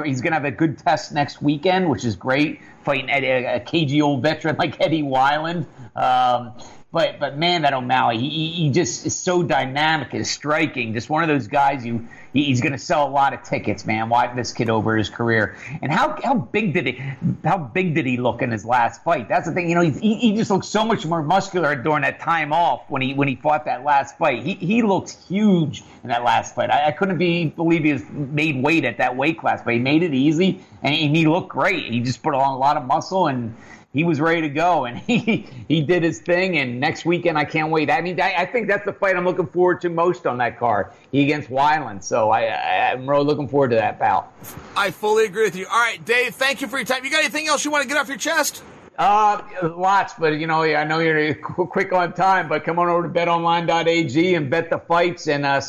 he's 0.02 0.22
going 0.22 0.32
to 0.32 0.36
have 0.36 0.46
a 0.46 0.50
good 0.50 0.78
test 0.78 1.12
next 1.12 1.42
weekend, 1.42 1.90
which 1.90 2.06
is 2.06 2.16
great. 2.16 2.60
Fighting 2.84 3.10
a, 3.10 3.56
a 3.56 3.60
cagey 3.60 4.00
old 4.00 4.22
veteran 4.22 4.56
like 4.58 4.80
Eddie 4.80 5.02
Wineland. 5.02 5.66
Um, 5.94 6.54
but 6.96 7.20
but 7.20 7.36
man, 7.36 7.60
that 7.60 7.74
O'Malley, 7.74 8.16
he, 8.16 8.52
he 8.52 8.70
just 8.70 9.04
is 9.04 9.14
so 9.14 9.42
dynamic 9.42 10.14
and 10.14 10.26
striking. 10.26 10.94
Just 10.94 11.10
one 11.10 11.22
of 11.22 11.28
those 11.28 11.46
guys 11.46 11.84
you 11.84 12.08
he's 12.32 12.62
going 12.62 12.72
to 12.72 12.78
sell 12.78 13.06
a 13.06 13.10
lot 13.10 13.34
of 13.34 13.42
tickets, 13.42 13.84
man. 13.84 14.08
Watch 14.08 14.34
this 14.34 14.54
kid 14.54 14.70
over 14.70 14.96
his 14.96 15.10
career. 15.10 15.58
And 15.82 15.92
how 15.92 16.18
how 16.24 16.32
big 16.32 16.72
did 16.72 16.86
he 16.86 17.02
how 17.44 17.58
big 17.58 17.94
did 17.94 18.06
he 18.06 18.16
look 18.16 18.40
in 18.40 18.50
his 18.50 18.64
last 18.64 19.04
fight? 19.04 19.28
That's 19.28 19.46
the 19.46 19.52
thing. 19.52 19.68
You 19.68 19.74
know, 19.74 19.82
he, 19.82 20.14
he 20.14 20.36
just 20.36 20.50
looked 20.50 20.64
so 20.64 20.86
much 20.86 21.04
more 21.04 21.22
muscular 21.22 21.76
during 21.76 22.00
that 22.00 22.18
time 22.18 22.50
off 22.50 22.88
when 22.88 23.02
he 23.02 23.12
when 23.12 23.28
he 23.28 23.36
fought 23.36 23.66
that 23.66 23.84
last 23.84 24.16
fight. 24.16 24.42
He 24.42 24.54
he 24.54 24.80
looked 24.80 25.18
huge 25.28 25.82
in 26.02 26.08
that 26.08 26.24
last 26.24 26.54
fight. 26.54 26.70
I, 26.70 26.86
I 26.86 26.92
couldn't 26.92 27.18
be 27.18 27.44
believe 27.44 27.84
he 27.84 28.02
made 28.10 28.62
weight 28.62 28.86
at 28.86 28.96
that 28.96 29.14
weight 29.14 29.38
class, 29.38 29.60
but 29.62 29.74
he 29.74 29.80
made 29.80 30.02
it 30.02 30.14
easy 30.14 30.64
and 30.82 30.94
he, 30.94 31.04
and 31.04 31.14
he 31.14 31.26
looked 31.26 31.50
great. 31.50 31.92
He 31.92 32.00
just 32.00 32.22
put 32.22 32.32
on 32.32 32.54
a 32.54 32.56
lot 32.56 32.78
of 32.78 32.86
muscle 32.86 33.26
and 33.26 33.54
he 33.96 34.04
was 34.04 34.20
ready 34.20 34.42
to 34.42 34.50
go 34.50 34.84
and 34.84 34.98
he 35.06 35.48
he 35.68 35.80
did 35.80 36.02
his 36.02 36.20
thing. 36.20 36.58
And 36.58 36.78
next 36.78 37.06
weekend, 37.06 37.38
I 37.38 37.46
can't 37.46 37.70
wait. 37.70 37.90
I 37.90 38.02
mean, 38.02 38.20
I, 38.20 38.34
I 38.36 38.46
think 38.46 38.68
that's 38.68 38.84
the 38.84 38.92
fight 38.92 39.16
I'm 39.16 39.24
looking 39.24 39.46
forward 39.46 39.80
to 39.80 39.88
most 39.88 40.26
on 40.26 40.36
that 40.38 40.58
card. 40.58 40.92
He 41.10 41.22
against 41.22 41.48
Wineland. 41.48 42.04
So 42.04 42.28
I, 42.28 42.42
I 42.42 42.92
am 42.92 43.08
really 43.08 43.24
looking 43.24 43.48
forward 43.48 43.70
to 43.70 43.76
that 43.76 43.98
bout. 43.98 44.30
I 44.76 44.90
fully 44.90 45.24
agree 45.24 45.44
with 45.44 45.56
you. 45.56 45.66
All 45.66 45.80
right, 45.80 46.04
Dave. 46.04 46.34
Thank 46.34 46.60
you 46.60 46.68
for 46.68 46.76
your 46.76 46.84
time. 46.84 47.04
You 47.04 47.10
got 47.10 47.20
anything 47.20 47.48
else 47.48 47.64
you 47.64 47.70
want 47.70 47.82
to 47.82 47.88
get 47.88 47.96
off 47.96 48.08
your 48.08 48.18
chest? 48.18 48.62
Uh, 48.98 49.42
lots, 49.76 50.14
but 50.14 50.38
you 50.38 50.46
know, 50.46 50.62
I 50.62 50.84
know 50.84 51.00
you're 51.00 51.34
quick 51.66 51.92
on 51.92 52.14
time, 52.14 52.48
but 52.48 52.64
come 52.64 52.78
on 52.78 52.88
over 52.88 53.06
to 53.06 53.12
betonline.ag 53.12 54.34
and 54.34 54.50
bet 54.50 54.70
the 54.70 54.78
fights 54.78 55.28
and 55.28 55.44
uh, 55.44 55.60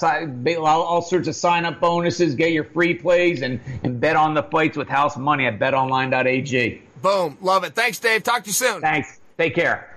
all 0.61 1.01
sorts 1.01 1.28
of 1.28 1.36
sign 1.36 1.65
up 1.65 1.80
bonuses, 1.82 2.36
get 2.36 2.53
your 2.53 2.63
free 2.63 2.93
plays 2.93 3.41
and, 3.41 3.59
and 3.84 3.99
bet 3.99 4.15
on 4.15 4.34
the 4.34 4.43
fights 4.43 4.78
with 4.78 4.88
house 4.88 5.17
money 5.17 5.45
at 5.45 5.59
betonline.ag. 5.59 6.82
Boom. 7.01 7.38
Love 7.41 7.63
it. 7.63 7.75
Thanks, 7.75 7.99
Dave. 7.99 8.23
Talk 8.23 8.43
to 8.43 8.49
you 8.49 8.53
soon. 8.53 8.82
Thanks. 8.82 9.19
Take 9.38 9.55
care. 9.55 9.97